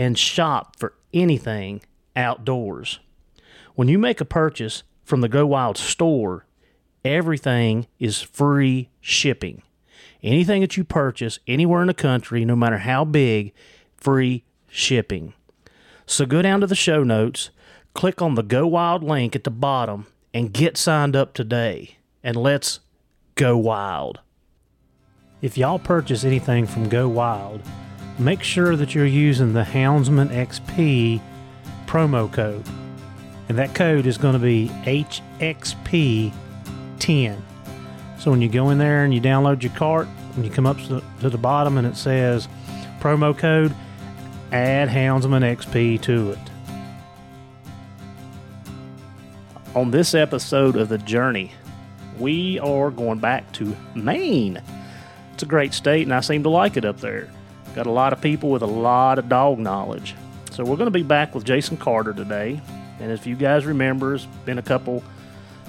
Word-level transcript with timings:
and 0.00 0.18
shop 0.18 0.76
for 0.78 0.94
anything 1.12 1.82
outdoors. 2.16 3.00
When 3.74 3.86
you 3.86 3.98
make 3.98 4.18
a 4.18 4.24
purchase 4.24 4.82
from 5.04 5.20
the 5.20 5.28
Go 5.28 5.46
Wild 5.46 5.76
store, 5.76 6.46
everything 7.04 7.86
is 7.98 8.22
free 8.22 8.88
shipping. 9.02 9.62
Anything 10.22 10.62
that 10.62 10.78
you 10.78 10.84
purchase 10.84 11.38
anywhere 11.46 11.82
in 11.82 11.86
the 11.86 11.92
country, 11.92 12.46
no 12.46 12.56
matter 12.56 12.78
how 12.78 13.04
big, 13.04 13.52
free 13.94 14.42
shipping. 14.68 15.34
So 16.06 16.24
go 16.24 16.40
down 16.40 16.62
to 16.62 16.66
the 16.66 16.74
show 16.74 17.04
notes, 17.04 17.50
click 17.92 18.22
on 18.22 18.36
the 18.36 18.42
Go 18.42 18.66
Wild 18.66 19.02
link 19.02 19.36
at 19.36 19.44
the 19.44 19.50
bottom, 19.50 20.06
and 20.32 20.50
get 20.50 20.78
signed 20.78 21.14
up 21.14 21.34
today. 21.34 21.98
And 22.22 22.36
let's 22.36 22.80
go 23.34 23.58
wild. 23.58 24.20
If 25.42 25.58
y'all 25.58 25.78
purchase 25.78 26.24
anything 26.24 26.66
from 26.66 26.88
Go 26.88 27.06
Wild, 27.06 27.60
make 28.20 28.42
sure 28.42 28.76
that 28.76 28.94
you're 28.94 29.06
using 29.06 29.54
the 29.54 29.62
Houndsman 29.62 30.28
XP 30.28 31.20
promo 31.86 32.30
code. 32.32 32.64
And 33.48 33.58
that 33.58 33.74
code 33.74 34.06
is 34.06 34.18
going 34.18 34.34
to 34.34 34.38
be 34.38 34.68
HXP10. 34.84 36.32
So 38.18 38.30
when 38.30 38.42
you 38.42 38.48
go 38.48 38.70
in 38.70 38.78
there 38.78 39.04
and 39.04 39.12
you 39.12 39.20
download 39.20 39.62
your 39.62 39.72
cart, 39.72 40.06
and 40.36 40.44
you 40.44 40.50
come 40.50 40.66
up 40.66 40.78
to 40.78 40.86
the, 40.86 41.02
to 41.20 41.30
the 41.30 41.38
bottom 41.38 41.76
and 41.78 41.86
it 41.86 41.96
says 41.96 42.48
promo 43.00 43.36
code, 43.36 43.74
add 44.52 44.88
Houndsman 44.88 45.42
XP 45.42 46.00
to 46.02 46.32
it. 46.32 46.38
On 49.74 49.90
this 49.90 50.14
episode 50.14 50.76
of 50.76 50.88
The 50.88 50.98
Journey, 50.98 51.52
we 52.18 52.58
are 52.58 52.90
going 52.90 53.18
back 53.18 53.50
to 53.52 53.76
Maine. 53.94 54.60
It's 55.32 55.42
a 55.42 55.46
great 55.46 55.72
state, 55.72 56.02
and 56.02 56.12
I 56.12 56.20
seem 56.20 56.42
to 56.42 56.50
like 56.50 56.76
it 56.76 56.84
up 56.84 57.00
there. 57.00 57.30
Got 57.74 57.86
a 57.86 57.90
lot 57.90 58.12
of 58.12 58.20
people 58.20 58.50
with 58.50 58.62
a 58.62 58.66
lot 58.66 59.18
of 59.18 59.28
dog 59.28 59.58
knowledge. 59.58 60.14
So 60.50 60.64
we're 60.64 60.76
going 60.76 60.86
to 60.86 60.90
be 60.90 61.02
back 61.02 61.34
with 61.34 61.44
Jason 61.44 61.76
Carter 61.76 62.12
today. 62.12 62.60
And 63.00 63.12
if 63.12 63.26
you 63.26 63.36
guys 63.36 63.64
remember, 63.64 64.14
it's 64.14 64.26
been 64.44 64.58
a 64.58 64.62
couple 64.62 65.02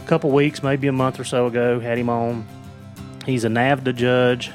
couple 0.07 0.31
weeks, 0.31 0.63
maybe 0.63 0.87
a 0.87 0.91
month 0.91 1.19
or 1.19 1.23
so 1.23 1.45
ago, 1.45 1.79
had 1.79 1.97
him 1.97 2.09
on. 2.09 2.45
He's 3.25 3.45
a 3.45 3.49
NAVHDA 3.49 3.95
judge, 3.95 4.51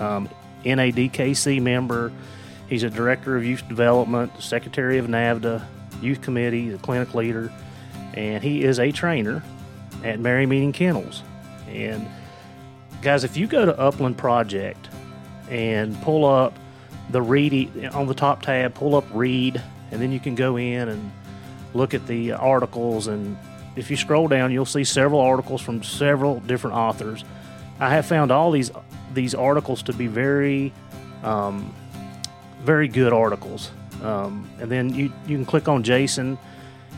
um, 0.00 0.28
NADKC 0.64 1.60
member. 1.60 2.12
He's 2.68 2.82
a 2.82 2.90
director 2.90 3.36
of 3.36 3.44
youth 3.44 3.68
development, 3.68 4.34
the 4.34 4.42
secretary 4.42 4.98
of 4.98 5.06
NAVHDA, 5.06 5.62
youth 6.00 6.22
committee, 6.22 6.70
the 6.70 6.78
clinic 6.78 7.14
leader, 7.14 7.52
and 8.14 8.42
he 8.42 8.64
is 8.64 8.80
a 8.80 8.90
trainer 8.90 9.42
at 10.02 10.18
Merry 10.18 10.46
Meeting 10.46 10.72
Kennels. 10.72 11.22
And 11.68 12.08
guys, 13.02 13.22
if 13.22 13.36
you 13.36 13.46
go 13.46 13.66
to 13.66 13.78
Upland 13.78 14.16
Project 14.16 14.88
and 15.50 16.00
pull 16.02 16.24
up 16.24 16.58
the 17.10 17.22
read 17.22 17.86
on 17.92 18.06
the 18.06 18.14
top 18.14 18.42
tab, 18.42 18.74
pull 18.74 18.94
up 18.94 19.04
read, 19.12 19.60
and 19.90 20.00
then 20.00 20.12
you 20.12 20.20
can 20.20 20.34
go 20.34 20.56
in 20.56 20.88
and 20.88 21.12
look 21.74 21.94
at 21.94 22.06
the 22.06 22.32
articles. 22.32 23.06
And 23.06 23.36
if 23.76 23.90
you 23.90 23.96
scroll 23.96 24.28
down, 24.28 24.50
you'll 24.52 24.64
see 24.64 24.84
several 24.84 25.20
articles 25.20 25.60
from 25.60 25.82
several 25.82 26.40
different 26.40 26.76
authors. 26.76 27.24
I 27.78 27.90
have 27.90 28.06
found 28.06 28.30
all 28.30 28.50
these 28.50 28.70
these 29.12 29.34
articles 29.34 29.82
to 29.84 29.92
be 29.92 30.06
very, 30.06 30.72
um, 31.22 31.74
very 32.62 32.88
good 32.88 33.12
articles. 33.12 33.70
Um, 34.02 34.48
and 34.60 34.70
then 34.70 34.90
you 34.90 35.12
you 35.26 35.36
can 35.36 35.46
click 35.46 35.68
on 35.68 35.82
Jason, 35.82 36.38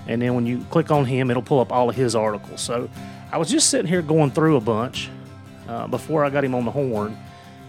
and 0.06 0.22
then 0.22 0.34
when 0.34 0.46
you 0.46 0.64
click 0.70 0.90
on 0.90 1.04
him, 1.04 1.30
it'll 1.30 1.42
pull 1.42 1.60
up 1.60 1.72
all 1.72 1.90
of 1.90 1.96
his 1.96 2.14
articles. 2.14 2.60
So 2.60 2.88
I 3.30 3.38
was 3.38 3.50
just 3.50 3.70
sitting 3.70 3.86
here 3.86 4.02
going 4.02 4.30
through 4.30 4.56
a 4.56 4.60
bunch 4.60 5.10
uh, 5.68 5.86
before 5.86 6.24
I 6.24 6.30
got 6.30 6.44
him 6.44 6.54
on 6.54 6.64
the 6.64 6.70
horn, 6.70 7.16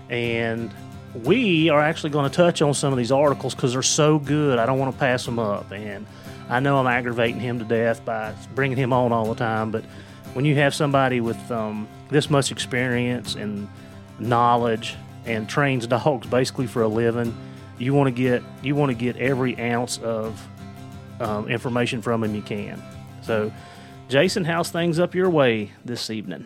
and 0.09 0.71
we 1.13 1.69
are 1.69 1.81
actually 1.81 2.11
going 2.11 2.29
to 2.29 2.35
touch 2.35 2.61
on 2.61 2.73
some 2.73 2.93
of 2.93 2.97
these 2.97 3.11
articles 3.11 3.55
because 3.55 3.73
they're 3.73 3.81
so 3.81 4.19
good. 4.19 4.59
I 4.59 4.65
don't 4.65 4.79
want 4.79 4.93
to 4.93 4.99
pass 4.99 5.25
them 5.25 5.39
up. 5.39 5.71
And 5.71 6.05
I 6.49 6.59
know 6.59 6.77
I'm 6.77 6.87
aggravating 6.87 7.39
him 7.39 7.59
to 7.59 7.65
death 7.65 8.03
by 8.05 8.33
bringing 8.55 8.77
him 8.77 8.93
on 8.93 9.11
all 9.11 9.25
the 9.25 9.35
time, 9.35 9.71
but 9.71 9.83
when 10.33 10.45
you 10.45 10.55
have 10.55 10.75
somebody 10.75 11.21
with 11.21 11.51
um, 11.51 11.87
this 12.09 12.29
much 12.29 12.51
experience 12.51 13.35
and 13.35 13.67
knowledge 14.19 14.95
and 15.25 15.49
trains 15.49 15.87
dogs 15.87 16.27
basically 16.27 16.67
for 16.67 16.83
a 16.83 16.87
living, 16.87 17.35
you 17.77 17.93
want 17.93 18.07
to 18.07 18.11
get 18.11 18.43
you 18.61 18.75
want 18.75 18.89
to 18.89 18.95
get 18.95 19.15
every 19.17 19.59
ounce 19.59 19.97
of 19.99 20.47
um, 21.19 21.47
information 21.47 22.01
from 22.01 22.23
him 22.23 22.35
you 22.35 22.41
can. 22.41 22.81
So, 23.21 23.51
Jason, 24.09 24.43
how's 24.43 24.69
things 24.69 24.99
up 24.99 25.15
your 25.15 25.29
way 25.29 25.71
this 25.85 26.09
evening? 26.09 26.45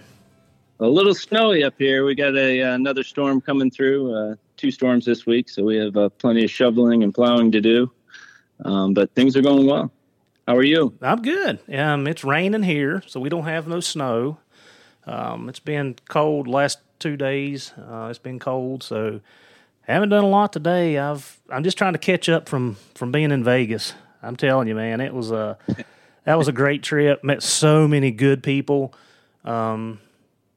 A 0.79 0.87
little 0.87 1.13
snowy 1.13 1.63
up 1.63 1.75
here. 1.77 2.05
We 2.05 2.15
got 2.15 2.35
a 2.35 2.61
uh, 2.61 2.75
another 2.75 3.03
storm 3.03 3.41
coming 3.41 3.71
through. 3.71 4.13
Uh, 4.13 4.35
two 4.63 4.71
storms 4.71 5.03
this 5.03 5.25
week, 5.25 5.49
so 5.49 5.61
we 5.61 5.75
have 5.75 5.97
uh, 5.97 6.07
plenty 6.07 6.45
of 6.45 6.49
shoveling 6.49 7.03
and 7.03 7.13
plowing 7.13 7.51
to 7.51 7.59
do. 7.59 7.91
Um, 8.63 8.93
but 8.93 9.13
things 9.13 9.35
are 9.35 9.41
going 9.41 9.65
well. 9.65 9.91
How 10.47 10.55
are 10.55 10.63
you? 10.63 10.97
I'm 11.01 11.21
good. 11.21 11.59
Um, 11.77 12.07
it's 12.07 12.23
raining 12.23 12.63
here, 12.63 13.03
so 13.05 13.19
we 13.19 13.27
don't 13.27 13.43
have 13.43 13.67
no 13.67 13.81
snow. 13.81 14.37
Um, 15.05 15.49
it's 15.49 15.59
been 15.59 15.97
cold 16.07 16.47
last 16.47 16.79
two 16.99 17.17
days. 17.17 17.73
Uh, 17.77 18.07
it's 18.09 18.19
been 18.19 18.39
cold, 18.39 18.83
so 18.83 19.19
haven't 19.81 20.09
done 20.09 20.23
a 20.23 20.29
lot 20.29 20.53
today. 20.53 20.97
I've 20.97 21.41
I'm 21.49 21.65
just 21.65 21.77
trying 21.77 21.93
to 21.93 21.99
catch 21.99 22.29
up 22.29 22.47
from 22.47 22.77
from 22.95 23.11
being 23.11 23.31
in 23.31 23.43
Vegas. 23.43 23.93
I'm 24.21 24.37
telling 24.37 24.69
you, 24.69 24.75
man, 24.75 25.01
it 25.01 25.13
was 25.13 25.31
a 25.31 25.57
that 26.23 26.37
was 26.37 26.47
a 26.47 26.53
great 26.53 26.83
trip. 26.83 27.21
Met 27.21 27.43
so 27.43 27.85
many 27.85 28.11
good 28.11 28.43
people. 28.43 28.93
Um, 29.43 29.99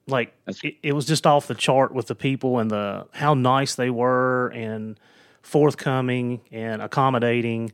like 0.06 0.32
it, 0.46 0.76
it, 0.82 0.92
was 0.92 1.04
just 1.04 1.26
off 1.26 1.46
the 1.46 1.54
chart 1.54 1.92
with 1.92 2.06
the 2.06 2.14
people 2.14 2.58
and 2.58 2.70
the 2.70 3.06
how 3.12 3.34
nice 3.34 3.74
they 3.74 3.90
were 3.90 4.48
and 4.48 4.98
forthcoming 5.42 6.40
and 6.52 6.80
accommodating. 6.80 7.72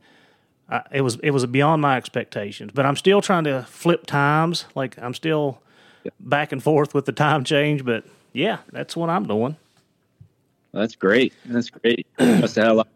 Uh, 0.68 0.80
it 0.90 1.02
was 1.02 1.16
it 1.22 1.30
was 1.30 1.44
beyond 1.46 1.82
my 1.82 1.96
expectations. 1.96 2.72
But 2.74 2.86
I'm 2.86 2.96
still 2.96 3.20
trying 3.20 3.44
to 3.44 3.64
flip 3.68 4.06
times. 4.06 4.64
Like 4.74 4.98
I'm 4.98 5.14
still 5.14 5.60
yeah. 6.04 6.10
back 6.20 6.52
and 6.52 6.62
forth 6.62 6.94
with 6.94 7.04
the 7.04 7.12
time 7.12 7.44
change. 7.44 7.84
But 7.84 8.04
yeah, 8.32 8.58
that's 8.70 8.96
what 8.96 9.10
I'm 9.10 9.26
doing. 9.26 9.56
That's 10.72 10.96
great. 10.96 11.34
That's 11.44 11.68
great. 11.68 12.06
Must 12.18 12.56
have 12.56 12.64
had 12.64 12.72
a 12.72 12.74
lot. 12.74 12.88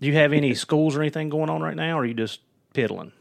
Do 0.00 0.06
you 0.06 0.14
have 0.14 0.32
any 0.32 0.54
schools 0.54 0.96
or 0.96 1.00
anything 1.00 1.28
going 1.28 1.48
on 1.48 1.62
right 1.62 1.76
now, 1.76 1.98
or 1.98 2.02
are 2.02 2.04
you 2.04 2.14
just 2.14 2.40
piddling? 2.74 3.12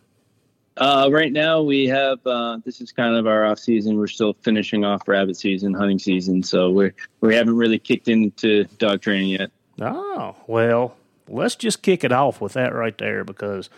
Uh, 0.77 1.09
right 1.11 1.31
now 1.31 1.61
we 1.61 1.85
have 1.85 2.19
uh, 2.25 2.57
this 2.65 2.81
is 2.81 2.91
kind 2.91 3.15
of 3.15 3.27
our 3.27 3.45
off 3.45 3.59
season. 3.59 3.97
We're 3.97 4.07
still 4.07 4.33
finishing 4.41 4.83
off 4.83 5.07
rabbit 5.07 5.37
season, 5.37 5.73
hunting 5.73 5.99
season, 5.99 6.43
so 6.43 6.69
we 6.69 6.91
we 7.21 7.33
haven't 7.33 7.55
really 7.55 7.79
kicked 7.79 8.09
into 8.09 8.65
dog 8.77 9.01
training 9.01 9.29
yet. 9.29 9.51
Oh 9.79 10.35
well, 10.47 10.97
let's 11.29 11.55
just 11.55 11.81
kick 11.81 12.03
it 12.03 12.11
off 12.11 12.41
with 12.41 12.53
that 12.53 12.73
right 12.73 12.97
there 12.97 13.23
because 13.23 13.69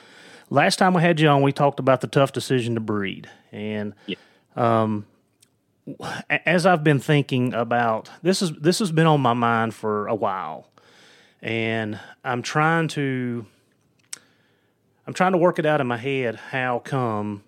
last 0.50 0.78
time 0.78 0.96
we 0.96 1.02
had 1.04 1.20
you 1.20 1.28
on, 1.28 1.44
we 1.44 1.52
talked 1.52 1.80
about 1.80 2.02
the 2.02 2.08
tough 2.08 2.32
decision 2.32 2.74
to 2.74 2.80
breed, 2.80 3.30
and 3.52 3.94
yeah. 4.08 4.16
um, 4.56 5.06
as 6.48 6.66
I've 6.66 6.84
been 6.84 7.00
thinking 7.00 7.54
about 7.54 8.10
this 8.24 8.42
is 8.42 8.54
this 8.54 8.80
has 8.80 8.92
been 8.92 9.08
on 9.08 9.22
my 9.22 9.34
mind 9.34 9.76
for 9.76 10.08
a 10.08 10.16
while, 10.16 10.68
and 11.44 12.00
I'm 12.24 12.42
trying 12.42 12.88
to 12.90 13.46
I'm 15.08 15.14
trying 15.14 15.32
to 15.32 15.38
work 15.38 15.58
it 15.58 15.66
out 15.66 15.80
in 15.80 15.88
my 15.88 15.98
head 15.98 16.36
how 16.52 16.80
come 16.80 17.44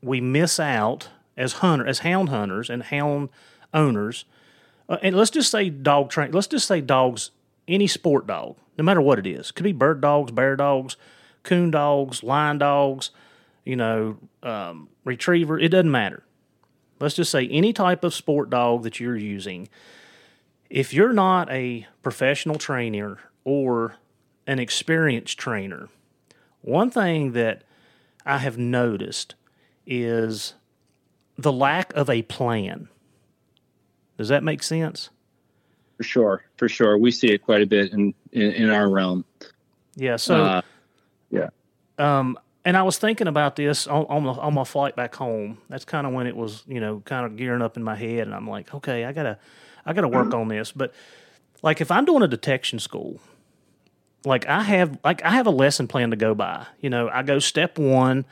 we 0.00 0.20
miss 0.20 0.60
out 0.60 1.08
as 1.36 1.54
hunter 1.54 1.84
as 1.84 1.98
hound 2.00 2.28
hunters 2.28 2.70
and 2.70 2.84
hound 2.84 3.28
owners. 3.74 4.24
Uh, 4.88 4.98
and 5.02 5.16
let's 5.16 5.30
just 5.30 5.50
say 5.50 5.68
dog 5.68 6.10
train. 6.10 6.30
Let's 6.30 6.46
just 6.46 6.68
say 6.68 6.80
dogs, 6.80 7.32
any 7.66 7.88
sport 7.88 8.28
dog, 8.28 8.56
no 8.78 8.84
matter 8.84 9.00
what 9.00 9.18
it 9.18 9.26
is. 9.26 9.50
Could 9.50 9.64
be 9.64 9.72
bird 9.72 10.00
dogs, 10.00 10.30
bear 10.30 10.54
dogs, 10.54 10.96
coon 11.42 11.72
dogs, 11.72 12.22
lion 12.22 12.58
dogs, 12.58 13.10
you 13.64 13.74
know, 13.74 14.18
um, 14.44 14.88
retriever. 15.04 15.58
It 15.58 15.70
doesn't 15.70 15.90
matter. 15.90 16.22
Let's 17.00 17.16
just 17.16 17.32
say 17.32 17.48
any 17.48 17.72
type 17.72 18.04
of 18.04 18.14
sport 18.14 18.48
dog 18.48 18.84
that 18.84 19.00
you're 19.00 19.16
using. 19.16 19.68
If 20.70 20.94
you're 20.94 21.12
not 21.12 21.50
a 21.50 21.88
professional 22.04 22.56
trainer 22.56 23.18
or 23.42 23.96
an 24.46 24.60
experienced 24.60 25.36
trainer, 25.36 25.88
one 26.62 26.90
thing 26.90 27.32
that 27.32 27.62
I 28.24 28.38
have 28.38 28.56
noticed 28.56 29.34
is 29.86 30.54
the 31.36 31.52
lack 31.52 31.94
of 31.94 32.08
a 32.08 32.22
plan. 32.22 32.88
Does 34.16 34.28
that 34.28 34.42
make 34.42 34.62
sense? 34.62 35.10
For 35.96 36.04
sure, 36.04 36.44
for 36.56 36.68
sure. 36.68 36.96
We 36.98 37.10
see 37.10 37.28
it 37.28 37.42
quite 37.42 37.62
a 37.62 37.66
bit 37.66 37.92
in 37.92 38.14
in, 38.32 38.52
in 38.52 38.70
our 38.70 38.88
realm. 38.88 39.24
Yeah. 39.96 40.16
So. 40.16 40.44
Uh, 40.44 40.62
yeah. 41.30 41.48
Um, 41.98 42.38
and 42.64 42.76
I 42.76 42.82
was 42.82 42.98
thinking 42.98 43.26
about 43.26 43.56
this 43.56 43.86
on 43.86 44.06
on, 44.06 44.24
the, 44.24 44.30
on 44.30 44.54
my 44.54 44.64
flight 44.64 44.94
back 44.94 45.14
home. 45.14 45.58
That's 45.68 45.84
kind 45.84 46.06
of 46.06 46.12
when 46.12 46.26
it 46.26 46.36
was, 46.36 46.62
you 46.66 46.80
know, 46.80 47.02
kind 47.04 47.26
of 47.26 47.36
gearing 47.36 47.62
up 47.62 47.76
in 47.76 47.82
my 47.82 47.96
head, 47.96 48.26
and 48.26 48.34
I'm 48.34 48.48
like, 48.48 48.72
okay, 48.74 49.04
I 49.04 49.12
gotta, 49.12 49.38
I 49.84 49.92
gotta 49.92 50.08
work 50.08 50.32
on 50.32 50.48
this. 50.48 50.70
But 50.70 50.92
like, 51.62 51.80
if 51.80 51.90
I'm 51.90 52.04
doing 52.04 52.22
a 52.22 52.28
detection 52.28 52.78
school, 52.78 53.20
like 54.24 54.46
I 54.46 54.62
have 54.62 54.98
like 55.04 55.22
I 55.24 55.30
have 55.30 55.46
a 55.46 55.50
lesson 55.50 55.88
plan 55.88 56.10
to 56.10 56.16
go 56.16 56.34
by. 56.34 56.66
You 56.80 56.90
know, 56.90 57.08
I 57.08 57.22
go 57.22 57.38
step 57.38 57.78
one, 57.78 58.24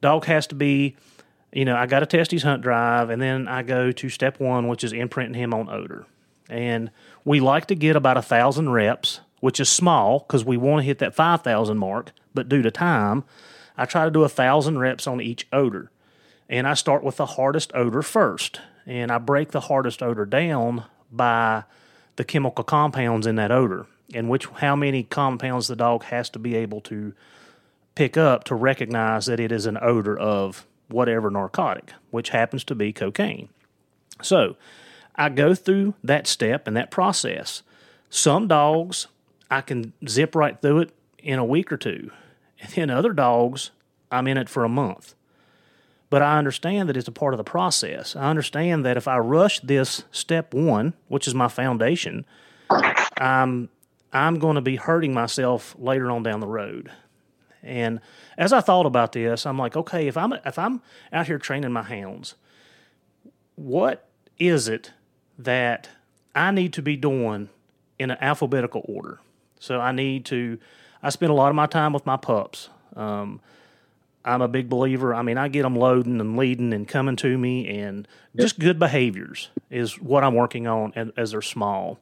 dog 0.00 0.24
has 0.26 0.46
to 0.48 0.54
be, 0.54 0.96
you 1.52 1.64
know, 1.64 1.76
I 1.76 1.86
got 1.86 2.00
to 2.00 2.06
test 2.06 2.30
his 2.30 2.42
hunt 2.42 2.62
drive, 2.62 3.10
and 3.10 3.20
then 3.20 3.48
I 3.48 3.62
go 3.62 3.92
to 3.92 4.08
step 4.08 4.40
one, 4.40 4.68
which 4.68 4.84
is 4.84 4.92
imprinting 4.92 5.40
him 5.40 5.54
on 5.54 5.68
odor. 5.68 6.06
And 6.48 6.90
we 7.24 7.40
like 7.40 7.66
to 7.66 7.74
get 7.74 7.96
about 7.96 8.16
a 8.16 8.22
thousand 8.22 8.70
reps, 8.70 9.20
which 9.40 9.60
is 9.60 9.68
small 9.68 10.20
because 10.20 10.44
we 10.44 10.56
want 10.56 10.80
to 10.80 10.86
hit 10.86 10.98
that 10.98 11.14
five 11.14 11.42
thousand 11.42 11.78
mark. 11.78 12.12
But 12.34 12.48
due 12.48 12.62
to 12.62 12.70
time, 12.70 13.24
I 13.76 13.86
try 13.86 14.04
to 14.04 14.10
do 14.10 14.24
a 14.24 14.28
thousand 14.28 14.78
reps 14.78 15.06
on 15.06 15.20
each 15.20 15.46
odor, 15.52 15.90
and 16.48 16.66
I 16.66 16.74
start 16.74 17.02
with 17.02 17.16
the 17.16 17.26
hardest 17.26 17.72
odor 17.74 18.02
first, 18.02 18.60
and 18.86 19.10
I 19.10 19.18
break 19.18 19.50
the 19.50 19.60
hardest 19.60 20.02
odor 20.02 20.26
down 20.26 20.84
by 21.10 21.64
the 22.16 22.24
chemical 22.24 22.64
compounds 22.64 23.26
in 23.26 23.36
that 23.36 23.50
odor 23.50 23.86
and 24.14 24.28
which 24.28 24.46
how 24.46 24.76
many 24.76 25.02
compounds 25.02 25.68
the 25.68 25.76
dog 25.76 26.04
has 26.04 26.30
to 26.30 26.38
be 26.38 26.54
able 26.56 26.80
to 26.82 27.12
pick 27.94 28.16
up 28.16 28.44
to 28.44 28.54
recognize 28.54 29.26
that 29.26 29.40
it 29.40 29.52
is 29.52 29.66
an 29.66 29.78
odor 29.80 30.18
of 30.18 30.66
whatever 30.88 31.30
narcotic, 31.30 31.92
which 32.10 32.30
happens 32.30 32.64
to 32.64 32.74
be 32.74 32.92
cocaine. 32.92 33.48
So, 34.22 34.56
I 35.16 35.28
go 35.28 35.54
through 35.54 35.94
that 36.02 36.26
step 36.26 36.66
and 36.66 36.76
that 36.76 36.90
process. 36.90 37.62
Some 38.08 38.48
dogs 38.48 39.06
I 39.50 39.60
can 39.60 39.92
zip 40.08 40.34
right 40.34 40.60
through 40.60 40.78
it 40.80 40.92
in 41.18 41.38
a 41.38 41.44
week 41.44 41.72
or 41.72 41.76
two. 41.76 42.10
And 42.60 42.70
then 42.72 42.90
other 42.90 43.12
dogs, 43.12 43.70
I'm 44.10 44.26
in 44.26 44.36
it 44.36 44.48
for 44.48 44.64
a 44.64 44.68
month. 44.68 45.14
But 46.08 46.22
I 46.22 46.38
understand 46.38 46.88
that 46.88 46.96
it's 46.96 47.08
a 47.08 47.12
part 47.12 47.34
of 47.34 47.38
the 47.38 47.44
process. 47.44 48.16
I 48.16 48.30
understand 48.30 48.84
that 48.84 48.96
if 48.96 49.06
I 49.06 49.18
rush 49.18 49.60
this 49.60 50.04
step 50.10 50.52
one, 50.52 50.94
which 51.08 51.28
is 51.28 51.34
my 51.34 51.48
foundation, 51.48 52.24
I'm 53.18 53.68
I'm 54.12 54.38
going 54.38 54.56
to 54.56 54.60
be 54.60 54.76
hurting 54.76 55.14
myself 55.14 55.76
later 55.78 56.10
on 56.10 56.22
down 56.22 56.40
the 56.40 56.46
road. 56.46 56.90
And 57.62 58.00
as 58.38 58.52
I 58.52 58.60
thought 58.60 58.86
about 58.86 59.12
this, 59.12 59.46
I'm 59.46 59.58
like, 59.58 59.76
okay, 59.76 60.08
if 60.08 60.16
I'm 60.16 60.32
if 60.32 60.58
I'm 60.58 60.80
out 61.12 61.26
here 61.26 61.38
training 61.38 61.72
my 61.72 61.82
hounds, 61.82 62.34
what 63.56 64.08
is 64.38 64.68
it 64.68 64.92
that 65.38 65.88
I 66.34 66.50
need 66.50 66.72
to 66.74 66.82
be 66.82 66.96
doing 66.96 67.50
in 67.98 68.10
an 68.10 68.18
alphabetical 68.20 68.82
order? 68.86 69.20
So 69.58 69.78
I 69.80 69.92
need 69.92 70.24
to. 70.26 70.58
I 71.02 71.10
spend 71.10 71.30
a 71.30 71.34
lot 71.34 71.48
of 71.50 71.54
my 71.54 71.66
time 71.66 71.92
with 71.92 72.06
my 72.06 72.16
pups. 72.16 72.68
Um, 72.96 73.40
I'm 74.24 74.42
a 74.42 74.48
big 74.48 74.68
believer. 74.68 75.14
I 75.14 75.22
mean, 75.22 75.38
I 75.38 75.48
get 75.48 75.62
them 75.62 75.76
loading 75.76 76.20
and 76.20 76.36
leading 76.36 76.72
and 76.72 76.86
coming 76.86 77.16
to 77.16 77.38
me, 77.38 77.68
and 77.68 78.06
just 78.36 78.58
good 78.58 78.78
behaviors 78.78 79.50
is 79.70 80.00
what 80.00 80.24
I'm 80.24 80.34
working 80.34 80.66
on 80.66 80.92
as, 80.94 81.08
as 81.16 81.30
they're 81.30 81.42
small. 81.42 81.98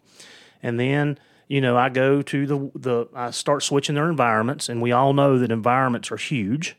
And 0.62 0.78
then 0.78 1.19
you 1.48 1.62
know, 1.62 1.76
I 1.76 1.88
go 1.88 2.20
to 2.22 2.46
the 2.46 2.70
the 2.74 3.06
I 3.14 3.30
start 3.30 3.62
switching 3.62 3.94
their 3.94 4.10
environments, 4.10 4.68
and 4.68 4.82
we 4.82 4.92
all 4.92 5.14
know 5.14 5.38
that 5.38 5.50
environments 5.50 6.12
are 6.12 6.18
huge. 6.18 6.76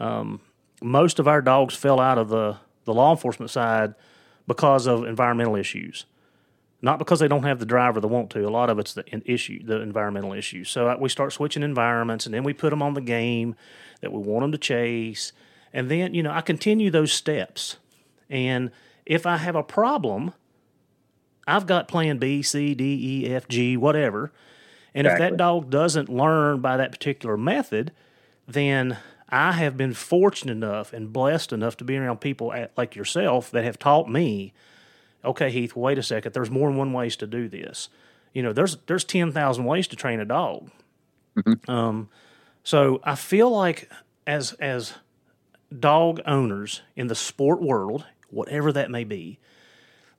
Um, 0.00 0.40
most 0.82 1.18
of 1.18 1.28
our 1.28 1.42
dogs 1.42 1.74
fell 1.74 2.00
out 2.00 2.16
of 2.16 2.30
the 2.30 2.56
the 2.86 2.94
law 2.94 3.10
enforcement 3.12 3.50
side 3.50 3.94
because 4.46 4.86
of 4.86 5.04
environmental 5.04 5.54
issues, 5.54 6.06
not 6.80 6.98
because 6.98 7.20
they 7.20 7.28
don't 7.28 7.42
have 7.42 7.58
the 7.58 7.66
drive 7.66 7.94
or 7.96 8.00
they 8.00 8.08
want 8.08 8.30
to. 8.30 8.48
A 8.48 8.48
lot 8.48 8.70
of 8.70 8.78
it's 8.78 8.94
the 8.94 9.04
issue, 9.30 9.62
the 9.62 9.82
environmental 9.82 10.32
issues. 10.32 10.70
So 10.70 10.88
uh, 10.88 10.96
we 10.98 11.10
start 11.10 11.34
switching 11.34 11.62
environments, 11.62 12.24
and 12.24 12.34
then 12.34 12.42
we 12.42 12.54
put 12.54 12.70
them 12.70 12.82
on 12.82 12.94
the 12.94 13.02
game 13.02 13.54
that 14.00 14.12
we 14.12 14.18
want 14.18 14.44
them 14.44 14.52
to 14.52 14.58
chase, 14.58 15.34
and 15.74 15.90
then 15.90 16.14
you 16.14 16.22
know 16.22 16.32
I 16.32 16.40
continue 16.40 16.90
those 16.90 17.12
steps, 17.12 17.76
and 18.30 18.70
if 19.04 19.26
I 19.26 19.36
have 19.36 19.56
a 19.56 19.62
problem 19.62 20.32
I've 21.46 21.66
got 21.66 21.88
plan 21.88 22.18
B, 22.18 22.42
C, 22.42 22.74
D, 22.74 23.24
E, 23.24 23.34
F, 23.34 23.48
G, 23.48 23.76
whatever. 23.76 24.32
And 24.94 25.06
exactly. 25.06 25.26
if 25.26 25.30
that 25.30 25.36
dog 25.36 25.70
doesn't 25.70 26.08
learn 26.08 26.60
by 26.60 26.76
that 26.76 26.92
particular 26.92 27.36
method, 27.36 27.92
then 28.46 28.98
I 29.28 29.52
have 29.52 29.76
been 29.76 29.94
fortunate 29.94 30.52
enough 30.52 30.92
and 30.92 31.12
blessed 31.12 31.52
enough 31.52 31.76
to 31.78 31.84
be 31.84 31.96
around 31.96 32.20
people 32.20 32.52
at, 32.52 32.72
like 32.76 32.96
yourself 32.96 33.50
that 33.52 33.64
have 33.64 33.78
taught 33.78 34.10
me, 34.10 34.52
okay, 35.24 35.50
Heath, 35.50 35.76
wait 35.76 35.98
a 35.98 36.02
second, 36.02 36.32
there's 36.32 36.50
more 36.50 36.68
than 36.68 36.76
one 36.76 36.92
ways 36.92 37.16
to 37.16 37.26
do 37.26 37.48
this. 37.48 37.88
You 38.34 38.42
know, 38.42 38.52
there's 38.52 38.76
there's 38.86 39.04
ten 39.04 39.32
thousand 39.32 39.64
ways 39.64 39.88
to 39.88 39.96
train 39.96 40.20
a 40.20 40.24
dog. 40.24 40.70
Mm-hmm. 41.36 41.70
Um, 41.70 42.08
so 42.62 43.00
I 43.04 43.14
feel 43.14 43.50
like 43.50 43.90
as 44.26 44.52
as 44.54 44.94
dog 45.76 46.20
owners 46.26 46.82
in 46.96 47.06
the 47.06 47.14
sport 47.14 47.60
world, 47.60 48.06
whatever 48.30 48.72
that 48.72 48.90
may 48.90 49.04
be, 49.04 49.38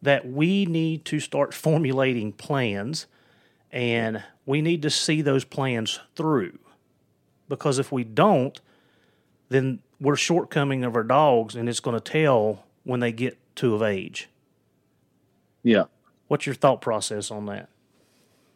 that 0.01 0.27
we 0.27 0.65
need 0.65 1.05
to 1.05 1.19
start 1.19 1.53
formulating 1.53 2.31
plans 2.31 3.07
and 3.71 4.23
we 4.45 4.61
need 4.61 4.81
to 4.81 4.89
see 4.89 5.21
those 5.21 5.45
plans 5.45 5.99
through. 6.15 6.57
Because 7.47 7.79
if 7.79 7.91
we 7.91 8.03
don't, 8.03 8.59
then 9.49 9.79
we're 9.99 10.15
shortcoming 10.15 10.83
of 10.83 10.95
our 10.95 11.03
dogs 11.03 11.55
and 11.55 11.69
it's 11.69 11.79
going 11.79 11.99
to 11.99 12.11
tell 12.11 12.65
when 12.83 12.99
they 12.99 13.11
get 13.11 13.37
to 13.57 13.75
of 13.75 13.83
age. 13.83 14.29
Yeah. 15.63 15.85
What's 16.27 16.45
your 16.45 16.55
thought 16.55 16.81
process 16.81 17.29
on 17.29 17.45
that? 17.47 17.69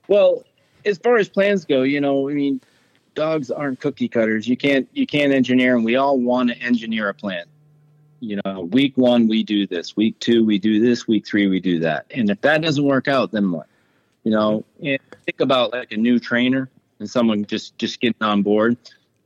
Well, 0.08 0.44
as 0.86 0.98
far 0.98 1.18
as 1.18 1.30
plans 1.30 1.66
go, 1.66 1.84
you 1.84 2.00
know, 2.00 2.30
I 2.30 2.34
mean, 2.34 2.62
dogs 3.16 3.52
aren't 3.52 3.80
cookie 3.80 4.08
cutters. 4.08 4.48
You 4.48 4.56
can't 4.56 4.88
you 4.94 5.06
can't 5.06 5.34
engineer, 5.34 5.76
and 5.76 5.84
we 5.84 5.96
all 5.96 6.20
want 6.20 6.50
to 6.50 6.58
engineer 6.58 7.10
a 7.10 7.14
plan 7.14 7.46
you 8.26 8.40
know, 8.44 8.62
week 8.62 8.98
one 8.98 9.28
we 9.28 9.44
do 9.44 9.68
this, 9.68 9.96
week 9.96 10.20
two 10.20 10.44
we 10.44 10.58
do 10.58 10.80
this, 10.80 11.08
week 11.08 11.26
three 11.28 11.48
we 11.48 11.60
do 11.60 11.80
that. 11.80 12.08
And 12.10 12.30
if 12.30 12.42
that 12.42 12.62
doesn't 12.62 12.84
work 12.84 13.08
out, 13.08 13.32
then 13.32 13.52
what? 13.52 13.68
You 14.24 14.32
know, 14.32 14.66
think 14.80 15.40
about 15.40 15.72
like 15.72 15.92
a 15.92 15.98
new 15.98 16.18
trainer 16.18 16.70
and 17.00 17.08
someone 17.10 17.46
just 17.46 17.78
just 17.78 18.02
getting 18.02 18.24
on 18.24 18.42
board. 18.42 18.78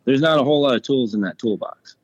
There's 0.03 0.21
not 0.21 0.39
a 0.39 0.43
whole 0.43 0.61
lot 0.61 0.75
of 0.75 0.83
tools 0.83 1.13
in 1.13 1.21
that 1.21 1.37
toolbox. 1.37 1.95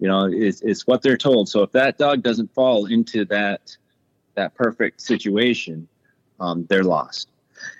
You 0.00 0.08
know, 0.08 0.24
it's 0.24 0.60
it's 0.62 0.86
what 0.86 1.02
they're 1.02 1.16
told. 1.16 1.48
So 1.48 1.62
if 1.62 1.70
that 1.72 1.98
dog 1.98 2.22
doesn't 2.22 2.52
fall 2.52 2.86
into 2.86 3.24
that 3.26 3.76
that 4.34 4.54
perfect 4.54 5.00
situation, 5.00 5.86
um, 6.40 6.66
they're 6.68 6.82
lost. 6.82 7.28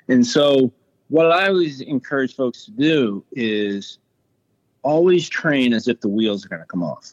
And 0.07 0.25
so, 0.25 0.73
what 1.09 1.33
I 1.33 1.49
always 1.49 1.81
encourage 1.81 2.37
folks 2.37 2.67
to 2.67 2.71
do 2.71 3.25
is 3.33 3.99
always 4.83 5.29
train 5.29 5.73
as 5.73 5.89
if 5.89 6.00
the 6.00 6.09
wheels 6.09 6.45
are 6.45 6.49
going 6.49 6.62
to 6.62 6.67
come 6.67 6.83
off. 6.83 7.12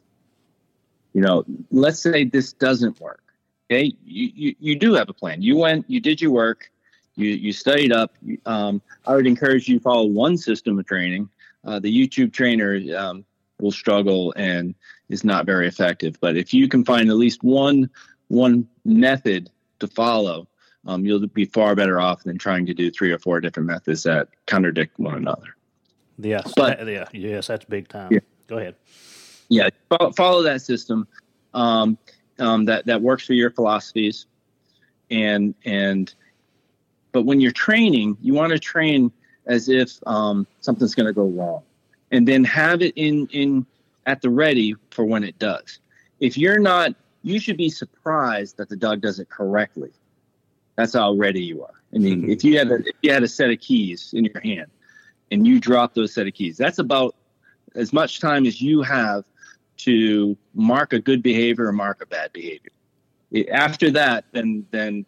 You 1.18 1.24
know, 1.24 1.44
let's 1.72 2.00
say 2.00 2.26
this 2.26 2.54
doesn't 2.54 3.02
work. 3.02 3.24
Okay, 3.66 3.92
you, 4.06 4.32
you, 4.36 4.56
you 4.60 4.76
do 4.76 4.94
have 4.94 5.10
a 5.10 5.14
plan. 5.14 5.42
You 5.42 5.58
went, 5.58 5.84
you 5.90 6.00
did 6.00 6.22
your 6.22 6.30
work, 6.30 6.70
you 7.16 7.30
you 7.30 7.54
studied 7.54 7.92
up. 7.92 8.16
Um, 8.46 8.84
I 9.08 9.16
would 9.16 9.26
encourage 9.26 9.68
you 9.68 9.80
to 9.80 9.84
follow 9.84 10.06
one 10.06 10.38
system 10.38 10.78
of 10.78 10.86
training. 10.86 11.28
Uh, 11.66 11.80
the 11.80 11.92
YouTube 11.92 12.34
trainer 12.34 12.80
um, 12.96 13.26
will 13.60 13.72
struggle 13.72 14.32
and 14.38 14.76
is 15.10 15.24
not 15.24 15.48
very 15.48 15.68
effective. 15.68 16.20
But 16.22 16.38
if 16.38 16.54
you 16.54 16.70
can 16.70 16.86
find 16.86 17.10
at 17.10 17.16
least 17.16 17.44
one 17.44 17.90
one 18.28 18.68
method 18.86 19.50
to 19.80 19.88
follow, 19.88 20.48
um, 20.86 21.04
you'll 21.04 21.26
be 21.26 21.46
far 21.46 21.74
better 21.74 22.00
off 22.00 22.26
than 22.26 22.38
trying 22.38 22.68
to 22.68 22.76
do 22.76 22.92
three 22.92 23.12
or 23.12 23.18
four 23.18 23.42
different 23.42 23.66
methods 23.66 24.04
that 24.04 24.28
contradict 24.46 25.00
one 25.00 25.16
another. 25.16 25.56
Yes, 26.20 26.54
but, 26.56 26.88
yeah, 26.88 27.08
yes, 27.12 27.48
that's 27.48 27.66
big 27.66 27.88
time. 27.88 28.12
Yeah. 28.12 28.20
Go 28.46 28.60
ahead. 28.60 28.76
Yeah, 29.50 29.70
follow, 29.90 30.12
follow 30.12 30.44
that 30.44 30.62
system 30.62 31.08
um, 31.54 31.98
um, 32.40 32.66
that 32.66 32.86
that 32.86 33.02
works 33.02 33.26
for 33.26 33.34
your 33.34 33.50
philosophies, 33.50 34.26
and 35.10 35.56
and 35.66 36.14
but 37.12 37.24
when 37.24 37.40
you're 37.40 37.52
training, 37.52 38.18
you 38.22 38.34
want 38.34 38.52
to 38.52 38.60
train 38.60 39.12
as 39.46 39.70
if 39.70 39.98
um, 40.06 40.46
something's 40.60 40.94
going 40.94 41.08
to 41.08 41.14
go 41.14 41.28
wrong, 41.28 41.64
and 42.12 42.28
then 42.28 42.44
have 42.44 42.82
it 42.82 42.94
in 42.96 43.28
in 43.32 43.66
at 44.06 44.22
the 44.22 44.30
ready 44.30 44.76
for 44.92 45.06
when 45.06 45.24
it 45.24 45.38
does. 45.40 45.80
If 46.20 46.38
you're 46.38 46.60
not, 46.60 46.94
you 47.24 47.40
should 47.40 47.58
be 47.58 47.70
surprised 47.70 48.58
that 48.58 48.70
the 48.70 48.76
dog 48.76 49.02
does 49.02 49.20
it 49.20 49.30
correctly. 49.30 49.92
That's 50.76 50.94
how 50.94 51.14
ready 51.14 51.44
you 51.44 51.64
are. 51.64 51.74
I 51.94 52.00
mean, 52.00 52.22
mm-hmm. 52.22 52.32
if 52.32 52.44
you 52.44 52.58
had 52.58 52.72
a, 52.72 52.76
if 52.76 52.96
you 53.02 53.12
had 53.12 53.24
a 53.24 53.28
set 53.28 53.50
of 53.50 53.60
keys 53.60 54.14
in 54.14 54.26
your 54.26 54.40
hand 54.42 54.68
and 55.32 55.48
you 55.48 55.60
drop 55.60 55.94
those 55.94 56.14
set 56.14 56.28
of 56.28 56.34
keys, 56.34 56.58
that's 56.58 56.80
about 56.80 57.16
as 57.76 57.94
much 57.94 58.20
time 58.20 58.46
as 58.46 58.62
you 58.62 58.82
have 58.82 59.24
to 59.78 60.38
mark 60.54 60.94
a 60.94 61.00
good 61.00 61.22
behavior 61.22 61.68
or 61.68 61.72
mark 61.72 62.02
a 62.02 62.06
bad 62.06 62.34
behavior. 62.34 62.72
After 63.52 63.92
that, 63.92 64.26
then 64.32 64.66
then 64.72 65.06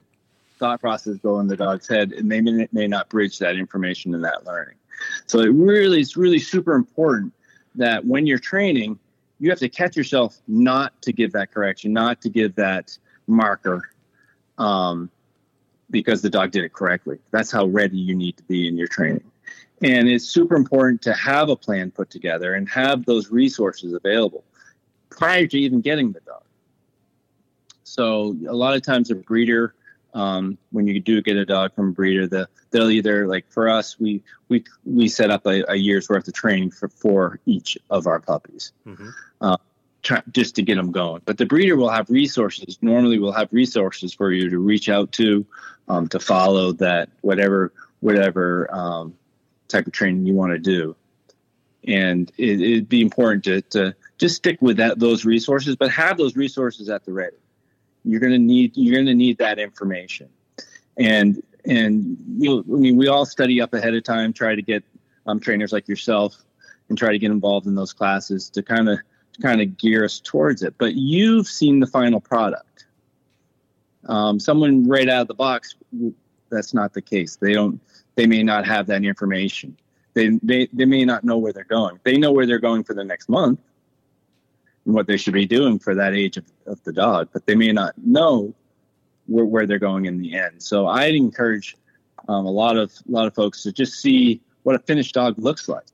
thought 0.57 0.81
process 0.81 1.15
go 1.17 1.39
in 1.39 1.47
the 1.47 1.55
dog's 1.55 1.87
head, 1.87 2.11
and 2.11 2.29
they 2.29 2.41
may, 2.41 2.67
may 2.71 2.87
not 2.87 3.09
bridge 3.09 3.39
that 3.39 3.55
information 3.55 4.13
and 4.13 4.23
that 4.25 4.45
learning. 4.45 4.75
So 5.25 5.39
it 5.39 5.53
really 5.53 6.01
is 6.01 6.17
really 6.17 6.39
super 6.39 6.73
important 6.73 7.33
that 7.75 8.05
when 8.05 8.27
you're 8.27 8.39
training, 8.39 8.99
you 9.39 9.49
have 9.49 9.59
to 9.59 9.69
catch 9.69 9.95
yourself 9.95 10.37
not 10.47 11.01
to 11.03 11.13
give 11.13 11.31
that 11.31 11.53
correction, 11.53 11.93
not 11.93 12.21
to 12.23 12.29
give 12.29 12.55
that 12.55 12.97
marker, 13.25 13.89
um, 14.57 15.09
because 15.89 16.21
the 16.21 16.29
dog 16.29 16.51
did 16.51 16.65
it 16.65 16.73
correctly. 16.73 17.19
That's 17.31 17.51
how 17.51 17.65
ready 17.65 17.97
you 17.97 18.13
need 18.13 18.35
to 18.37 18.43
be 18.43 18.67
in 18.67 18.77
your 18.77 18.87
training. 18.87 19.23
And 19.81 20.09
it's 20.09 20.25
super 20.25 20.57
important 20.57 21.01
to 21.03 21.13
have 21.13 21.49
a 21.49 21.55
plan 21.55 21.89
put 21.89 22.09
together 22.09 22.53
and 22.53 22.67
have 22.67 23.05
those 23.05 23.31
resources 23.31 23.93
available 23.93 24.43
prior 25.09 25.47
to 25.47 25.57
even 25.57 25.81
getting 25.81 26.11
the 26.11 26.19
dog. 26.21 26.43
So 27.83 28.35
a 28.47 28.53
lot 28.53 28.75
of 28.75 28.81
times 28.83 29.09
a 29.11 29.15
breeder 29.15 29.73
um, 30.13 30.57
when 30.71 30.87
you 30.87 30.99
do 30.99 31.21
get 31.21 31.37
a 31.37 31.45
dog 31.45 31.73
from 31.75 31.89
a 31.89 31.91
breeder, 31.91 32.27
the 32.27 32.47
they'll 32.71 32.89
either 32.89 33.27
like 33.27 33.49
for 33.49 33.69
us, 33.69 33.99
we 33.99 34.23
we 34.47 34.63
we 34.85 35.07
set 35.07 35.29
up 35.29 35.45
a, 35.45 35.71
a 35.71 35.75
year's 35.75 36.09
worth 36.09 36.27
of 36.27 36.33
training 36.33 36.71
for 36.71 36.89
for 36.89 37.39
each 37.45 37.77
of 37.89 38.07
our 38.07 38.19
puppies, 38.19 38.71
mm-hmm. 38.87 39.09
uh, 39.41 39.57
try, 40.01 40.21
just 40.31 40.55
to 40.55 40.61
get 40.61 40.75
them 40.75 40.91
going. 40.91 41.21
But 41.25 41.37
the 41.37 41.45
breeder 41.45 41.75
will 41.75 41.89
have 41.89 42.09
resources. 42.09 42.79
Normally, 42.81 43.19
will 43.19 43.31
have 43.31 43.49
resources 43.51 44.13
for 44.13 44.31
you 44.31 44.49
to 44.49 44.59
reach 44.59 44.89
out 44.89 45.11
to, 45.13 45.45
um, 45.87 46.07
to 46.09 46.19
follow 46.19 46.71
that 46.73 47.09
whatever 47.21 47.71
whatever 47.99 48.67
um, 48.73 49.13
type 49.67 49.85
of 49.85 49.93
training 49.93 50.25
you 50.25 50.33
want 50.33 50.53
to 50.53 50.59
do. 50.59 50.95
And 51.87 52.31
it, 52.37 52.61
it'd 52.61 52.89
be 52.89 53.01
important 53.01 53.43
to, 53.45 53.61
to 53.61 53.95
just 54.19 54.35
stick 54.35 54.61
with 54.61 54.77
that 54.77 54.99
those 54.99 55.25
resources, 55.25 55.75
but 55.75 55.89
have 55.89 56.17
those 56.17 56.35
resources 56.35 56.89
at 56.89 57.05
the 57.05 57.13
ready. 57.13 57.37
You're 58.03 58.19
going 58.19 58.33
to 58.33 58.39
need 58.39 58.73
you're 58.75 58.95
going 58.95 59.07
to 59.07 59.15
need 59.15 59.37
that 59.39 59.57
information. 59.57 60.29
And 60.97 61.41
and 61.65 62.17
you 62.37 62.59
I 62.59 62.77
mean 62.77 62.97
we 62.97 63.07
all 63.07 63.25
study 63.25 63.61
up 63.61 63.73
ahead 63.73 63.95
of 63.95 64.03
time 64.03 64.33
try 64.33 64.55
to 64.55 64.61
get 64.61 64.83
um, 65.25 65.39
trainers 65.39 65.71
like 65.71 65.87
yourself 65.87 66.37
and 66.89 66.97
try 66.97 67.11
to 67.11 67.19
get 67.19 67.31
involved 67.31 67.65
in 67.65 67.75
those 67.75 67.93
classes 67.93 68.49
to 68.51 68.61
kind 68.61 68.89
of 68.89 68.99
kind 69.41 69.61
of 69.61 69.77
gear 69.77 70.03
us 70.03 70.19
towards 70.19 70.63
it. 70.63 70.75
But 70.77 70.95
you've 70.95 71.47
seen 71.47 71.79
the 71.79 71.87
final 71.87 72.19
product. 72.19 72.85
Um, 74.05 74.39
someone 74.39 74.87
right 74.87 75.07
out 75.07 75.21
of 75.21 75.27
the 75.27 75.33
box 75.33 75.75
that's 76.49 76.73
not 76.73 76.93
the 76.93 77.01
case. 77.01 77.37
They 77.37 77.53
don't 77.53 77.79
they 78.15 78.27
may 78.27 78.43
not 78.43 78.65
have 78.65 78.87
that 78.87 79.05
information. 79.05 79.77
They, 80.13 80.39
they 80.43 80.67
they 80.73 80.85
may 80.85 81.05
not 81.05 81.23
know 81.23 81.37
where 81.37 81.53
they're 81.53 81.63
going. 81.63 82.01
They 82.03 82.17
know 82.17 82.33
where 82.33 82.45
they're 82.45 82.59
going 82.59 82.83
for 82.83 82.93
the 82.93 83.03
next 83.05 83.29
month 83.29 83.59
what 84.93 85.07
they 85.07 85.17
should 85.17 85.33
be 85.33 85.45
doing 85.45 85.79
for 85.79 85.95
that 85.95 86.13
age 86.13 86.37
of, 86.37 86.45
of 86.65 86.83
the 86.83 86.93
dog, 86.93 87.29
but 87.33 87.45
they 87.45 87.55
may 87.55 87.71
not 87.71 87.93
know 87.97 88.53
where, 89.27 89.45
where 89.45 89.67
they're 89.67 89.79
going 89.79 90.05
in 90.05 90.19
the 90.19 90.35
end. 90.37 90.61
So 90.61 90.87
I'd 90.87 91.15
encourage 91.15 91.77
um, 92.27 92.45
a 92.45 92.51
lot 92.51 92.77
of 92.77 92.91
a 93.07 93.11
lot 93.11 93.27
of 93.27 93.35
folks 93.35 93.63
to 93.63 93.71
just 93.71 93.93
see 93.93 94.41
what 94.63 94.75
a 94.75 94.79
finished 94.79 95.15
dog 95.15 95.37
looks 95.37 95.69
like, 95.69 95.85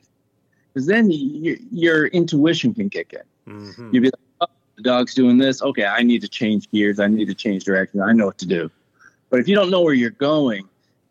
because 0.74 0.88
then 0.88 1.12
you, 1.12 1.60
your 1.72 2.08
intuition 2.08 2.74
can 2.74 2.90
kick 2.90 3.14
in. 3.14 3.54
Mm-hmm. 3.54 3.90
You'd 3.94 4.02
be 4.02 4.08
like, 4.08 4.22
oh, 4.42 4.48
the 4.76 4.84
dog's 4.84 5.14
doing 5.14 5.38
this. 5.38 5.62
Okay, 5.62 5.86
I 5.86 6.02
need 6.04 6.22
to 6.22 6.28
change 6.28 6.70
gears. 6.72 7.00
I 7.00 7.08
need 7.08 7.28
to 7.28 7.36
change 7.36 7.64
direction. 7.64 8.02
I 8.02 8.12
know 8.12 8.26
what 8.26 8.38
to 8.40 8.48
do. 8.48 8.72
But 9.30 9.40
if 9.40 9.48
you 9.48 9.56
don't 9.56 9.70
know 9.70 9.82
where 9.82 9.94
you're 9.94 10.10
going, 10.10 10.68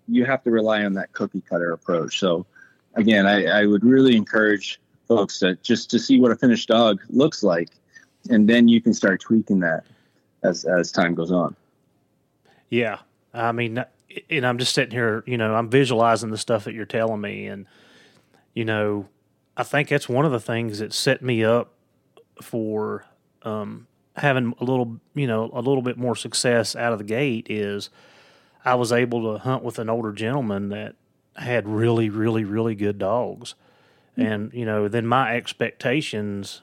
you 0.09 0.25
have 0.25 0.43
to 0.45 0.51
rely 0.51 0.85
on 0.85 0.95
that 0.95 1.13
cookie 1.13 1.43
cutter 1.43 1.73
approach. 1.73 2.19
So 2.19 2.45
again, 2.95 3.27
I, 3.27 3.47
I 3.47 3.67
would 3.67 3.85
really 3.85 4.17
encourage 4.17 4.81
folks 5.07 5.41
that 5.41 5.63
just 5.63 5.91
to 5.91 5.99
see 5.99 6.21
what 6.21 6.31
a 6.31 6.37
finished 6.37 6.69
dog 6.69 7.01
looks 7.11 7.43
like, 7.43 7.71
and 8.31 8.49
then 8.49 8.69
you 8.69 8.81
can 8.81 8.95
start 8.95 9.21
tweaking 9.21 9.61
that 9.61 9.85
as 10.43 10.65
as 10.65 10.93
time 10.93 11.15
goes 11.15 11.33
on. 11.33 11.55
Yeah, 12.71 12.99
I 13.33 13.53
mean, 13.53 13.85
and 14.31 14.47
I'm 14.47 14.59
just 14.59 14.75
sitting 14.75 14.93
here, 14.93 15.23
you 15.27 15.39
know, 15.39 15.55
I'm 15.55 15.69
visualizing 15.69 16.31
the 16.31 16.39
stuff 16.39 16.65
that 16.65 16.75
you're 16.75 16.87
telling 16.87 17.21
me, 17.21 17.47
and 17.47 17.67
you 18.55 18.65
know, 18.65 19.09
I 19.57 19.63
think 19.63 19.89
that's 19.89 20.09
one 20.09 20.25
of 20.25 20.33
the 20.33 20.41
things 20.41 20.79
that 20.79 20.93
set 20.93 21.23
me 21.23 21.45
up 21.45 21.73
for 22.43 23.05
um, 23.43 23.87
having 24.17 24.55
a 24.61 24.65
little, 24.65 25.01
you 25.15 25.27
know, 25.27 25.51
a 25.53 25.61
little 25.61 25.83
bit 25.83 25.97
more 25.97 26.17
success 26.17 26.75
out 26.75 26.93
of 26.93 26.99
the 26.99 27.05
gate 27.05 27.47
is 27.51 27.91
I 28.65 28.75
was 28.75 28.93
able 28.93 29.33
to 29.33 29.39
hunt 29.39 29.63
with 29.63 29.79
an 29.79 29.89
older 29.89 30.13
gentleman 30.13 30.71
that 30.71 30.97
had 31.37 31.69
really, 31.69 32.09
really, 32.09 32.45
really 32.45 32.75
good 32.75 32.99
dogs 32.99 33.55
and 34.17 34.53
you 34.53 34.65
know 34.65 34.89
then 34.89 35.07
my 35.07 35.35
expectations 35.35 36.63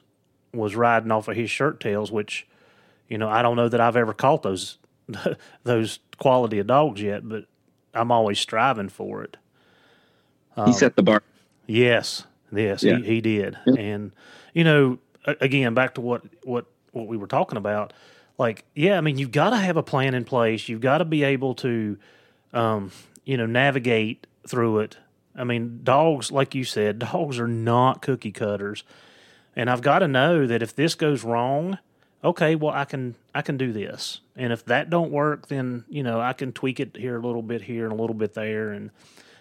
was 0.53 0.75
riding 0.75 1.11
off 1.11 1.27
of 1.27 1.35
his 1.35 1.49
shirt 1.49 1.79
tails 1.79 2.11
which 2.11 2.47
you 3.07 3.17
know 3.17 3.29
i 3.29 3.41
don't 3.41 3.55
know 3.55 3.69
that 3.69 3.81
i've 3.81 3.95
ever 3.95 4.13
caught 4.13 4.43
those 4.43 4.77
those 5.63 5.99
quality 6.17 6.59
of 6.59 6.67
dogs 6.67 7.01
yet 7.01 7.27
but 7.27 7.45
i'm 7.93 8.11
always 8.11 8.39
striving 8.39 8.89
for 8.89 9.23
it. 9.23 9.37
Um, 10.55 10.67
he 10.67 10.73
set 10.73 10.95
the 10.95 11.03
bar. 11.03 11.23
Yes 11.67 12.25
yes 12.51 12.83
yeah. 12.83 12.97
he, 12.97 13.03
he 13.03 13.21
did. 13.21 13.57
Yeah. 13.65 13.73
and 13.79 14.11
you 14.53 14.63
know 14.63 14.99
again 15.25 15.73
back 15.73 15.95
to 15.95 16.01
what 16.01 16.23
what 16.43 16.65
what 16.91 17.07
we 17.07 17.17
were 17.17 17.27
talking 17.27 17.57
about 17.57 17.93
like 18.37 18.65
yeah 18.75 18.97
i 18.97 19.01
mean 19.01 19.17
you've 19.17 19.31
got 19.31 19.51
to 19.51 19.57
have 19.57 19.77
a 19.77 19.83
plan 19.83 20.13
in 20.13 20.25
place. 20.25 20.67
You've 20.67 20.81
got 20.81 20.99
to 20.99 21.05
be 21.05 21.23
able 21.23 21.55
to 21.55 21.97
um, 22.53 22.91
you 23.23 23.37
know 23.37 23.45
navigate 23.45 24.27
through 24.47 24.79
it 24.79 24.97
I 25.35 25.43
mean, 25.43 25.81
dogs, 25.83 26.31
like 26.31 26.55
you 26.55 26.63
said, 26.63 26.99
dogs 26.99 27.39
are 27.39 27.47
not 27.47 28.01
cookie 28.01 28.31
cutters. 28.31 28.83
And 29.55 29.69
I've 29.69 29.81
got 29.81 29.99
to 29.99 30.07
know 30.07 30.47
that 30.47 30.61
if 30.61 30.75
this 30.75 30.95
goes 30.95 31.23
wrong, 31.23 31.77
okay, 32.23 32.55
well 32.55 32.73
I 32.73 32.85
can 32.85 33.15
I 33.35 33.41
can 33.41 33.57
do 33.57 33.73
this. 33.73 34.21
And 34.35 34.53
if 34.53 34.65
that 34.65 34.89
don't 34.89 35.11
work, 35.11 35.47
then, 35.47 35.85
you 35.89 36.03
know, 36.03 36.21
I 36.21 36.33
can 36.33 36.53
tweak 36.53 36.79
it 36.79 36.95
here 36.95 37.17
a 37.17 37.21
little 37.21 37.41
bit 37.41 37.61
here 37.61 37.83
and 37.83 37.93
a 37.93 37.95
little 37.95 38.15
bit 38.15 38.33
there 38.33 38.71
and 38.71 38.91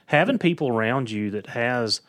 having 0.06 0.38
people 0.38 0.68
around 0.68 1.10
you 1.10 1.30
that 1.30 1.46
has, 1.46 2.00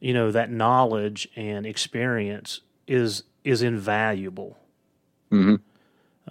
you 0.00 0.12
know, 0.12 0.30
that 0.30 0.50
knowledge 0.50 1.28
and 1.36 1.66
experience 1.66 2.60
is 2.86 3.24
is 3.44 3.62
invaluable. 3.62 4.58
Mm-hmm. 5.32 5.56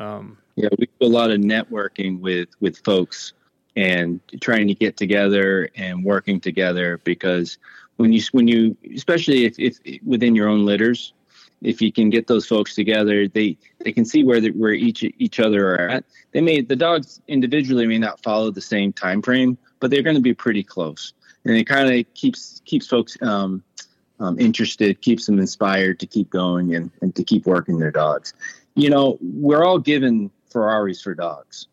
Um, 0.01 0.37
yeah, 0.55 0.69
we 0.77 0.87
do 0.99 1.07
a 1.07 1.07
lot 1.07 1.31
of 1.31 1.39
networking 1.39 2.19
with 2.19 2.49
with 2.59 2.77
folks 2.83 3.33
and 3.77 4.19
trying 4.41 4.67
to 4.67 4.73
get 4.73 4.97
together 4.97 5.69
and 5.75 6.03
working 6.03 6.39
together 6.41 6.99
because 7.03 7.59
when 7.97 8.11
you 8.11 8.21
when 8.31 8.47
you 8.47 8.75
especially 8.95 9.45
if, 9.45 9.57
if 9.59 9.77
within 10.03 10.35
your 10.35 10.49
own 10.49 10.65
litters 10.65 11.13
if 11.61 11.79
you 11.79 11.91
can 11.91 12.09
get 12.09 12.25
those 12.25 12.47
folks 12.47 12.73
together 12.73 13.27
they 13.27 13.55
they 13.79 13.91
can 13.91 14.03
see 14.03 14.23
where 14.23 14.41
the, 14.41 14.49
where 14.51 14.73
each 14.73 15.03
each 15.03 15.39
other 15.39 15.73
are 15.73 15.89
at. 15.89 16.03
They 16.31 16.41
may 16.41 16.61
the 16.61 16.75
dogs 16.75 17.21
individually 17.27 17.85
may 17.85 17.99
not 17.99 18.21
follow 18.23 18.49
the 18.49 18.61
same 18.61 18.91
time 18.91 19.21
frame 19.21 19.59
but 19.79 19.91
they're 19.91 20.01
going 20.01 20.15
to 20.15 20.21
be 20.21 20.33
pretty 20.33 20.63
close. 20.63 21.13
And 21.45 21.55
it 21.55 21.65
kind 21.65 21.87
of 21.87 22.13
keeps 22.15 22.63
keeps 22.65 22.87
folks 22.87 23.15
um, 23.21 23.63
um, 24.19 24.39
interested 24.39 25.01
keeps 25.01 25.27
them 25.27 25.37
inspired 25.37 25.99
to 25.99 26.07
keep 26.07 26.31
going 26.31 26.73
and, 26.73 26.89
and 27.01 27.15
to 27.15 27.23
keep 27.23 27.45
working 27.45 27.77
their 27.77 27.91
dogs. 27.91 28.33
You 28.73 28.89
know 28.89 29.19
we're 29.21 29.63
all 29.63 29.77
given 29.77 30.31
ferraris 30.49 30.99
for 30.99 31.13
dogs 31.13 31.67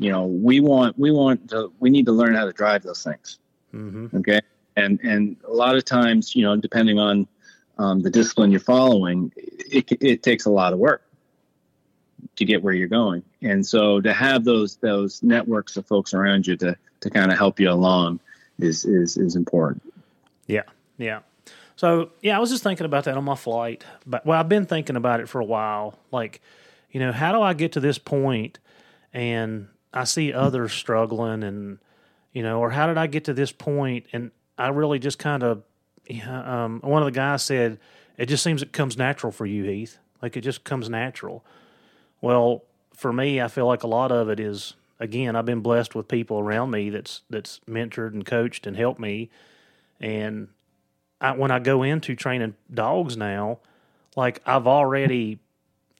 you 0.00 0.10
know, 0.10 0.24
we 0.24 0.60
want 0.60 0.98
we 0.98 1.10
want 1.10 1.50
to 1.50 1.70
we 1.78 1.90
need 1.90 2.06
to 2.06 2.12
learn 2.12 2.34
how 2.34 2.46
to 2.46 2.52
drive 2.52 2.82
those 2.82 3.04
things. 3.04 3.38
Mm-hmm. 3.74 4.16
Okay, 4.16 4.40
and 4.74 4.98
and 5.02 5.36
a 5.46 5.52
lot 5.52 5.76
of 5.76 5.84
times, 5.84 6.34
you 6.34 6.42
know, 6.42 6.56
depending 6.56 6.98
on 6.98 7.28
um, 7.76 8.00
the 8.00 8.08
discipline 8.08 8.50
you're 8.50 8.60
following, 8.60 9.30
it, 9.36 9.92
it 10.00 10.22
takes 10.22 10.46
a 10.46 10.50
lot 10.50 10.72
of 10.72 10.78
work 10.78 11.02
to 12.36 12.46
get 12.46 12.62
where 12.62 12.72
you're 12.72 12.88
going. 12.88 13.22
And 13.42 13.64
so 13.64 14.00
to 14.00 14.14
have 14.14 14.44
those 14.44 14.76
those 14.76 15.22
networks 15.22 15.76
of 15.76 15.86
folks 15.86 16.14
around 16.14 16.46
you 16.46 16.56
to 16.56 16.74
to 17.00 17.10
kind 17.10 17.30
of 17.30 17.36
help 17.36 17.60
you 17.60 17.70
along 17.70 18.20
is 18.58 18.86
is 18.86 19.18
is 19.18 19.36
important. 19.36 19.82
Yeah, 20.46 20.62
yeah. 20.96 21.20
So 21.76 22.12
yeah, 22.22 22.38
I 22.38 22.40
was 22.40 22.48
just 22.48 22.62
thinking 22.62 22.86
about 22.86 23.04
that 23.04 23.18
on 23.18 23.24
my 23.24 23.36
flight. 23.36 23.84
But 24.06 24.24
well, 24.24 24.40
I've 24.40 24.48
been 24.48 24.64
thinking 24.64 24.96
about 24.96 25.20
it 25.20 25.28
for 25.28 25.42
a 25.42 25.44
while. 25.44 25.98
Like, 26.10 26.40
you 26.90 27.00
know, 27.00 27.12
how 27.12 27.32
do 27.32 27.42
I 27.42 27.52
get 27.52 27.72
to 27.72 27.80
this 27.80 27.98
point 27.98 28.58
and 29.12 29.68
I 29.92 30.04
see 30.04 30.32
others 30.32 30.72
struggling 30.72 31.42
and 31.42 31.78
you 32.32 32.42
know, 32.42 32.60
or 32.60 32.70
how 32.70 32.86
did 32.86 32.96
I 32.96 33.06
get 33.08 33.24
to 33.24 33.34
this 33.34 33.52
point? 33.52 34.06
and 34.12 34.30
I 34.56 34.68
really 34.68 34.98
just 34.98 35.18
kind 35.18 35.42
of 35.42 35.62
um, 36.28 36.80
one 36.82 37.02
of 37.02 37.06
the 37.06 37.12
guys 37.12 37.42
said, 37.42 37.78
it 38.18 38.26
just 38.26 38.42
seems 38.42 38.62
it 38.62 38.72
comes 38.72 38.96
natural 38.98 39.32
for 39.32 39.46
you, 39.46 39.64
Heath. 39.64 39.98
Like 40.20 40.36
it 40.36 40.42
just 40.42 40.64
comes 40.64 40.90
natural. 40.90 41.44
Well, 42.20 42.64
for 42.94 43.12
me, 43.12 43.40
I 43.40 43.48
feel 43.48 43.66
like 43.66 43.82
a 43.82 43.88
lot 43.88 44.12
of 44.12 44.28
it 44.28 44.38
is 44.38 44.74
again, 44.98 45.34
I've 45.34 45.46
been 45.46 45.60
blessed 45.60 45.94
with 45.94 46.08
people 46.08 46.38
around 46.38 46.70
me 46.70 46.90
that's 46.90 47.22
that's 47.30 47.60
mentored 47.68 48.12
and 48.12 48.24
coached 48.24 48.66
and 48.66 48.76
helped 48.76 49.00
me. 49.00 49.30
And 49.98 50.48
I, 51.20 51.32
when 51.32 51.50
I 51.50 51.58
go 51.58 51.82
into 51.82 52.14
training 52.14 52.54
dogs 52.72 53.16
now, 53.16 53.60
like 54.16 54.42
I've 54.44 54.66
already, 54.66 55.38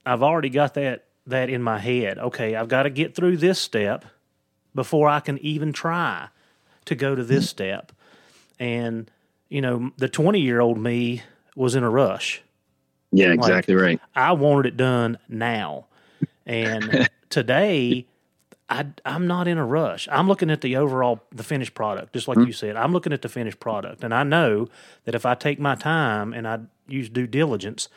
I've 0.04 0.22
already 0.22 0.50
got 0.50 0.74
that 0.74 1.06
that 1.30 1.50
in 1.50 1.62
my 1.62 1.78
head. 1.78 2.18
Okay, 2.18 2.54
I've 2.54 2.68
got 2.68 2.84
to 2.84 2.90
get 2.90 3.14
through 3.14 3.38
this 3.38 3.58
step 3.58 4.04
before 4.74 5.08
I 5.08 5.20
can 5.20 5.38
even 5.38 5.72
try 5.72 6.28
to 6.84 6.94
go 6.94 7.14
to 7.14 7.24
this 7.24 7.48
step. 7.48 7.92
And 8.58 9.10
you 9.48 9.60
know, 9.60 9.92
the 9.96 10.08
twenty 10.08 10.40
year 10.40 10.60
old 10.60 10.78
me 10.78 11.22
was 11.56 11.74
in 11.74 11.82
a 11.82 11.90
rush. 11.90 12.42
Yeah, 13.12 13.32
exactly 13.32 13.74
Like, 13.74 13.84
right. 13.84 14.00
I 14.14 14.32
wanted 14.32 14.66
it 14.66 14.76
done 14.76 15.18
now. 15.28 15.86
And 16.46 17.08
today, 17.28 18.06
I, 18.68 18.86
I'm 19.04 19.26
not 19.26 19.48
in 19.48 19.58
a 19.58 19.66
rush. 19.66 20.08
I'm 20.10 20.28
looking 20.28 20.50
at 20.50 20.60
the 20.60 20.76
overall, 20.76 21.20
the 21.32 21.42
finished 21.42 21.74
product, 21.74 22.12
just 22.12 22.28
like 22.28 22.38
mm-hmm. 22.38 22.46
you 22.46 22.52
said. 22.52 22.76
I'm 22.76 22.92
looking 22.92 23.12
at 23.12 23.22
the 23.22 23.28
finished 23.28 23.58
product. 23.58 24.04
And 24.04 24.14
I 24.14 24.22
know 24.22 24.68
that 25.04 25.14
if 25.14 25.26
I 25.26 25.34
take 25.34 25.58
my 25.58 25.74
time 25.74 26.32
and 26.32 26.46
I 26.46 26.60
use 26.86 27.08
due 27.08 27.26
diligence, 27.26 27.88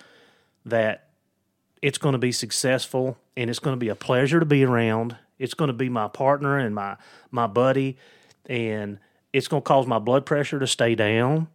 that 0.65 1.09
it's 1.83 1.97
going 1.97 2.13
to 2.13 2.17
be 2.19 2.31
successful 2.31 3.17
and 3.35 3.49
it's 3.49 3.59
going 3.59 3.75
to 3.75 3.79
be 3.79 3.89
a 3.89 3.95
pleasure 3.95 4.39
to 4.39 4.45
be 4.45 4.63
around. 4.63 5.17
It's 5.37 5.53
going 5.53 5.67
to 5.67 5.73
be 5.73 5.89
my 5.89 6.07
partner 6.07 6.57
and 6.57 6.73
my, 6.73 6.95
my 7.29 7.45
buddy. 7.45 7.97
And 8.45 8.99
it's 9.33 9.49
going 9.49 9.61
to 9.61 9.67
cause 9.67 9.85
my 9.85 9.99
blood 9.99 10.25
pressure 10.25 10.59
to 10.59 10.65
stay 10.67 10.95
down 10.95 11.49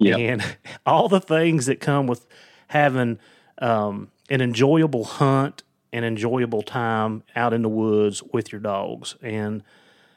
Yeah. 0.00 0.16
and 0.16 0.56
all 0.86 1.08
the 1.08 1.20
things 1.20 1.66
that 1.66 1.78
come 1.78 2.08
with 2.08 2.26
having 2.66 3.20
um, 3.58 4.10
an 4.28 4.40
enjoyable 4.40 5.04
hunt, 5.04 5.62
an 5.92 6.02
enjoyable 6.02 6.62
time 6.62 7.22
out 7.36 7.52
in 7.52 7.62
the 7.62 7.68
woods 7.68 8.24
with 8.32 8.50
your 8.50 8.60
dogs. 8.60 9.14
And 9.22 9.62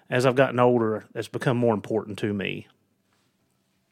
as 0.10 0.26
I've 0.26 0.36
gotten 0.36 0.60
older, 0.60 1.06
that's 1.14 1.28
become 1.28 1.58
more 1.58 1.76
important 1.76 2.18
to 2.20 2.34
me. 2.34 2.68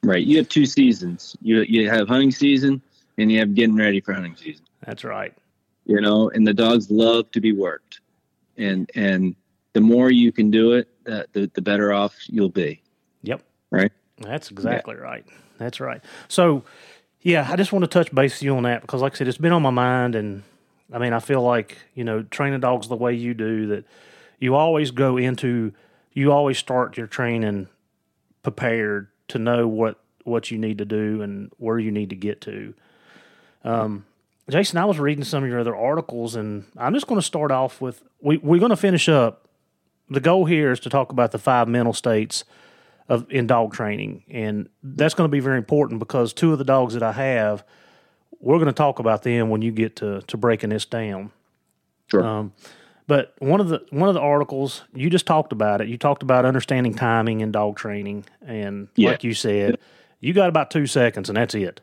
Right. 0.01 0.25
You 0.25 0.37
have 0.37 0.49
two 0.49 0.65
seasons. 0.65 1.37
You 1.39 1.61
you 1.61 1.87
have 1.87 2.07
hunting 2.07 2.31
season 2.31 2.81
and 3.19 3.31
you 3.31 3.37
have 3.37 3.53
getting 3.53 3.75
ready 3.75 4.01
for 4.01 4.13
hunting 4.13 4.35
season. 4.35 4.65
That's 4.83 5.03
right. 5.03 5.35
You 5.85 5.99
know, 5.99 6.29
and 6.29 6.47
the 6.47 6.53
dogs 6.53 6.89
love 6.91 7.31
to 7.31 7.41
be 7.41 7.51
worked. 7.51 8.01
And 8.57 8.89
and 8.95 9.35
the 9.73 9.81
more 9.81 10.11
you 10.11 10.31
can 10.31 10.51
do 10.51 10.73
it, 10.73 10.87
the 11.05 11.27
the, 11.33 11.51
the 11.53 11.61
better 11.61 11.91
off 11.91 12.15
you'll 12.27 12.49
be. 12.49 12.81
Yep. 13.23 13.41
Right. 13.71 13.91
That's 14.19 14.51
exactly 14.51 14.95
right. 14.95 15.25
That's 15.57 15.79
right. 15.79 16.03
So, 16.27 16.63
yeah, 17.21 17.47
I 17.49 17.55
just 17.55 17.71
want 17.71 17.83
to 17.83 17.87
touch 17.87 18.13
base 18.13 18.35
with 18.35 18.43
you 18.43 18.55
on 18.57 18.63
that 18.63 18.81
because, 18.81 19.01
like 19.01 19.13
I 19.13 19.17
said, 19.17 19.27
it's 19.27 19.37
been 19.37 19.51
on 19.51 19.61
my 19.61 19.69
mind. 19.69 20.15
And 20.15 20.43
I 20.91 20.97
mean, 20.97 21.13
I 21.13 21.19
feel 21.19 21.41
like, 21.41 21.77
you 21.93 22.03
know, 22.03 22.23
training 22.23 22.59
dogs 22.59 22.87
the 22.87 22.95
way 22.95 23.13
you 23.13 23.33
do, 23.33 23.67
that 23.67 23.85
you 24.39 24.55
always 24.55 24.91
go 24.91 25.17
into, 25.17 25.73
you 26.13 26.31
always 26.31 26.57
start 26.57 26.97
your 26.97 27.07
training 27.07 27.67
prepared 28.43 29.07
to 29.29 29.39
know 29.39 29.67
what, 29.67 29.99
what 30.23 30.51
you 30.51 30.57
need 30.57 30.79
to 30.79 30.85
do 30.85 31.21
and 31.21 31.51
where 31.57 31.79
you 31.79 31.91
need 31.91 32.09
to 32.09 32.15
get 32.15 32.41
to. 32.41 32.73
Um, 33.63 34.05
Jason, 34.51 34.77
I 34.77 34.85
was 34.85 34.99
reading 34.99 35.23
some 35.23 35.43
of 35.43 35.49
your 35.49 35.59
other 35.61 35.75
articles, 35.75 36.35
and 36.35 36.65
I'm 36.77 36.93
just 36.93 37.07
going 37.07 37.19
to 37.19 37.25
start 37.25 37.51
off 37.51 37.79
with 37.79 38.03
we, 38.21 38.35
we're 38.37 38.59
going 38.59 38.69
to 38.71 38.75
finish 38.75 39.07
up. 39.07 39.47
The 40.09 40.19
goal 40.19 40.43
here 40.45 40.73
is 40.73 40.81
to 40.81 40.89
talk 40.89 41.13
about 41.13 41.31
the 41.31 41.39
five 41.39 41.69
mental 41.69 41.93
states 41.93 42.43
of 43.07 43.25
in 43.31 43.47
dog 43.47 43.73
training, 43.73 44.23
and 44.29 44.67
that's 44.83 45.13
going 45.13 45.25
to 45.27 45.31
be 45.31 45.39
very 45.39 45.57
important 45.57 45.99
because 45.99 46.33
two 46.33 46.51
of 46.51 46.57
the 46.57 46.65
dogs 46.65 46.93
that 46.95 47.01
I 47.03 47.13
have, 47.13 47.63
we're 48.41 48.57
going 48.57 48.67
to 48.67 48.73
talk 48.73 48.99
about 48.99 49.23
them 49.23 49.49
when 49.49 49.61
you 49.61 49.71
get 49.71 49.95
to 49.97 50.21
to 50.23 50.35
breaking 50.37 50.71
this 50.71 50.83
down. 50.85 51.31
Sure. 52.07 52.21
Um, 52.21 52.53
but 53.07 53.33
one 53.39 53.61
of 53.61 53.69
the 53.69 53.85
one 53.91 54.09
of 54.09 54.15
the 54.15 54.21
articles 54.21 54.83
you 54.93 55.09
just 55.09 55.25
talked 55.25 55.53
about 55.53 55.79
it. 55.79 55.87
You 55.87 55.97
talked 55.97 56.23
about 56.23 56.43
understanding 56.43 56.93
timing 56.93 57.39
in 57.39 57.53
dog 57.53 57.77
training, 57.77 58.25
and 58.45 58.89
Yeah. 58.97 59.11
like 59.11 59.23
you 59.23 59.33
said, 59.33 59.77
you 60.19 60.33
got 60.33 60.49
about 60.49 60.71
two 60.71 60.87
seconds, 60.87 61.29
and 61.29 61.37
that's 61.37 61.55
it. 61.55 61.79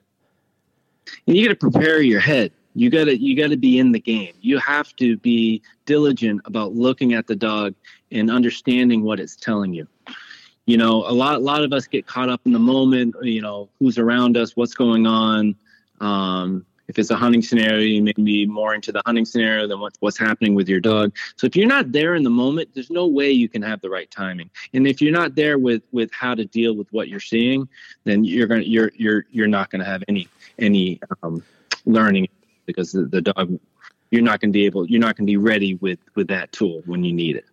and 1.27 1.35
you 1.35 1.47
got 1.49 1.59
to 1.59 1.71
prepare 1.71 2.03
your 2.03 2.21
head 2.21 2.53
you 2.79 2.91
got 2.91 3.05
to 3.05 3.17
you 3.17 3.37
got 3.37 3.51
to 3.51 3.57
be 3.57 3.79
in 3.79 3.93
the 3.93 4.01
game. 4.01 4.35
You 4.41 4.59
have 4.59 4.95
to 4.97 5.17
be 5.17 5.63
diligent 5.85 6.43
about 6.45 6.75
looking 6.75 7.13
at 7.15 7.27
the 7.27 7.35
dog 7.35 7.75
and 8.13 8.31
understanding 8.31 9.03
what 9.03 9.21
it's 9.21 9.37
telling 9.37 9.75
you. 9.75 9.89
You 10.67 10.77
know 10.77 11.05
a 11.07 11.13
lot 11.13 11.37
a 11.37 11.41
lot 11.41 11.65
of 11.65 11.73
us 11.73 11.87
get 11.87 12.07
caught 12.07 12.29
up 12.29 12.43
in 12.45 12.53
the 12.53 12.59
moment 12.59 13.17
you 13.23 13.43
know 13.43 13.69
who's 13.79 13.99
around 13.99 14.37
us 14.37 14.57
what's 14.57 14.75
going 14.75 15.07
on. 15.07 15.57
Um, 16.01 16.65
if 16.87 16.99
it's 16.99 17.11
a 17.11 17.17
hunting 17.17 17.43
scenario 17.43 17.81
you 17.81 18.03
may 18.03 18.13
be 18.13 18.47
more 18.47 18.75
into 18.75 18.93
the 18.93 19.03
hunting 19.05 19.25
scenario 19.25 19.67
than 19.67 19.81
what's 19.81 19.97
what's 20.01 20.19
happening 20.19 20.55
with 20.55 20.69
your 20.69 20.81
dog. 20.81 21.15
So 21.37 21.47
if 21.47 21.57
you're 21.57 21.67
not 21.67 21.91
there 21.91 22.15
in 22.15 22.23
the 22.23 22.31
moment 22.31 22.71
there's 22.75 22.91
no 22.91 23.09
way 23.09 23.31
you 23.31 23.49
can 23.49 23.63
have 23.63 23.81
the 23.81 23.91
right 23.91 24.11
timing. 24.11 24.51
And 24.73 24.87
if 24.87 25.03
you're 25.03 25.13
not 25.13 25.35
there 25.35 25.59
with 25.59 25.83
with 25.91 26.13
how 26.13 26.35
to 26.35 26.45
deal 26.45 26.77
with 26.77 26.87
what 26.93 27.09
you're 27.09 27.19
seeing 27.19 27.69
then 28.05 28.25
you're 28.25 28.47
gonna 28.47 28.63
you're 28.63 28.93
you're 28.95 29.25
you're 29.31 29.49
not 29.49 29.71
gonna 29.71 29.85
have 29.85 30.05
any 30.07 30.29
any 30.59 31.01
um, 31.23 31.43
learning 31.85 32.29
because 32.69 32.93
the, 32.93 33.05
the 33.07 33.21
dog 33.23 33.59
you're 34.13 34.23
not 34.23 34.41
going 34.41 34.53
to 34.53 34.57
be 34.57 34.65
able 34.67 34.87
you're 34.87 35.01
not 35.01 35.17
going 35.17 35.27
to 35.27 35.31
be 35.31 35.37
ready 35.37 35.75
with 35.77 35.99
with 36.15 36.29
that 36.29 36.53
tool 36.53 36.83
when 36.87 37.03
you 37.03 37.13
need 37.13 37.35
it 37.35 37.47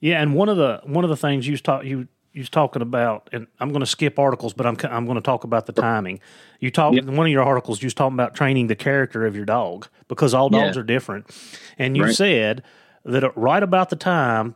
Yeah, 0.00 0.20
and 0.20 0.34
one 0.34 0.50
of 0.50 0.58
the 0.58 0.80
one 0.84 1.04
of 1.04 1.08
the 1.10 1.16
things 1.16 1.46
you 1.48 1.56
talk 1.56 1.84
you 1.84 2.08
you 2.32 2.40
was 2.42 2.50
talking 2.50 2.82
about, 2.82 3.30
and 3.32 3.46
I'm 3.60 3.70
going 3.70 3.80
to 3.80 3.86
skip 3.86 4.18
articles, 4.18 4.52
but 4.52 4.66
I'm 4.66 4.76
I'm 4.90 5.06
going 5.06 5.14
to 5.16 5.22
talk 5.22 5.44
about 5.44 5.64
the 5.64 5.72
timing. 5.72 6.20
You 6.60 6.70
talk 6.70 6.92
Yep. 6.94 7.04
one 7.06 7.24
of 7.26 7.32
your 7.32 7.42
articles. 7.42 7.80
You 7.80 7.86
was 7.86 7.94
talking 7.94 8.12
about 8.14 8.34
training 8.34 8.66
the 8.66 8.74
character 8.76 9.24
of 9.24 9.34
your 9.34 9.46
dog 9.46 9.88
because 10.08 10.34
all 10.34 10.50
dogs 10.50 10.76
Yeah. 10.76 10.80
are 10.80 10.84
different, 10.84 11.24
and 11.78 11.96
you 11.96 12.02
Right. 12.04 12.14
said 12.14 12.62
that 13.06 13.32
right 13.38 13.62
about 13.62 13.88
the 13.88 13.96
time 13.96 14.54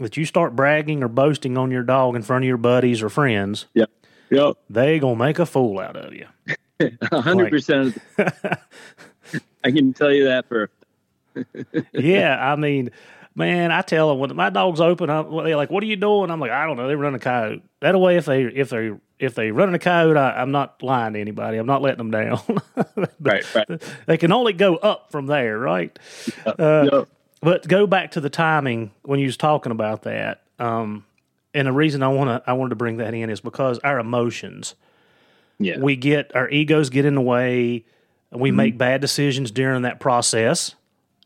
that 0.00 0.16
you 0.16 0.24
start 0.24 0.56
bragging 0.56 1.04
or 1.04 1.08
boasting 1.08 1.56
on 1.56 1.70
your 1.70 1.84
dog 1.84 2.16
in 2.16 2.22
front 2.22 2.42
of 2.44 2.48
your 2.48 2.56
buddies 2.56 3.02
or 3.02 3.08
friends, 3.08 3.66
yep 3.74 3.90
yep 4.30 4.56
they 4.68 4.98
gonna 4.98 5.14
make 5.14 5.38
a 5.38 5.46
fool 5.46 5.78
out 5.78 5.96
of 5.96 6.12
you. 6.14 6.26
a 7.10 7.20
hundred 7.20 7.50
percent 7.50 7.96
i 9.64 9.70
can 9.70 9.92
tell 9.92 10.12
you 10.12 10.24
that 10.24 10.48
for 10.48 10.70
yeah, 11.92 12.52
I 12.52 12.56
mean, 12.56 12.90
man, 13.34 13.72
I 13.72 13.82
tell 13.82 14.10
them 14.10 14.18
when 14.18 14.36
my 14.36 14.50
dog's 14.50 14.80
open, 14.80 15.10
I'm, 15.10 15.30
they're 15.44 15.56
like, 15.56 15.70
"What 15.70 15.82
are 15.82 15.86
you 15.86 15.96
doing?" 15.96 16.30
I'm 16.30 16.40
like, 16.40 16.50
"I 16.50 16.66
don't 16.66 16.76
know. 16.76 16.88
They 16.88 16.94
run 16.94 17.14
a 17.14 17.18
coyote." 17.18 17.62
That 17.80 17.98
way, 17.98 18.16
if 18.16 18.26
they 18.26 18.44
if 18.44 18.70
they 18.70 18.92
if 19.18 19.34
they 19.34 19.50
running 19.50 19.74
a 19.74 19.78
coyote, 19.78 20.18
I, 20.18 20.40
I'm 20.40 20.50
not 20.50 20.82
lying 20.82 21.14
to 21.14 21.20
anybody. 21.20 21.58
I'm 21.58 21.66
not 21.66 21.82
letting 21.82 21.98
them 21.98 22.10
down. 22.10 22.40
right 23.20 23.54
right 23.54 23.82
they 24.06 24.16
can 24.16 24.32
only 24.32 24.52
go 24.52 24.76
up 24.76 25.10
from 25.10 25.26
there, 25.26 25.58
right? 25.58 25.96
Uh, 26.46 26.88
Yep. 26.92 27.08
But 27.44 27.66
go 27.66 27.88
back 27.88 28.12
to 28.12 28.20
the 28.20 28.30
timing 28.30 28.92
when 29.02 29.18
you 29.18 29.26
was 29.26 29.36
talking 29.36 29.72
about 29.72 30.02
that. 30.02 30.42
Um, 30.60 31.04
and 31.52 31.66
the 31.66 31.72
reason 31.72 32.00
I 32.04 32.08
want 32.08 32.30
to 32.30 32.48
I 32.48 32.52
wanted 32.52 32.70
to 32.70 32.76
bring 32.76 32.98
that 32.98 33.14
in 33.14 33.30
is 33.30 33.40
because 33.40 33.80
our 33.80 33.98
emotions 33.98 34.76
yeah. 35.64 35.78
we 35.78 35.96
get 35.96 36.34
our 36.34 36.48
egos 36.48 36.90
get 36.90 37.04
in 37.04 37.14
the 37.14 37.20
way 37.20 37.84
we 38.30 38.50
make 38.50 38.78
bad 38.78 39.00
decisions 39.00 39.50
during 39.50 39.82
that 39.82 40.00
process. 40.00 40.74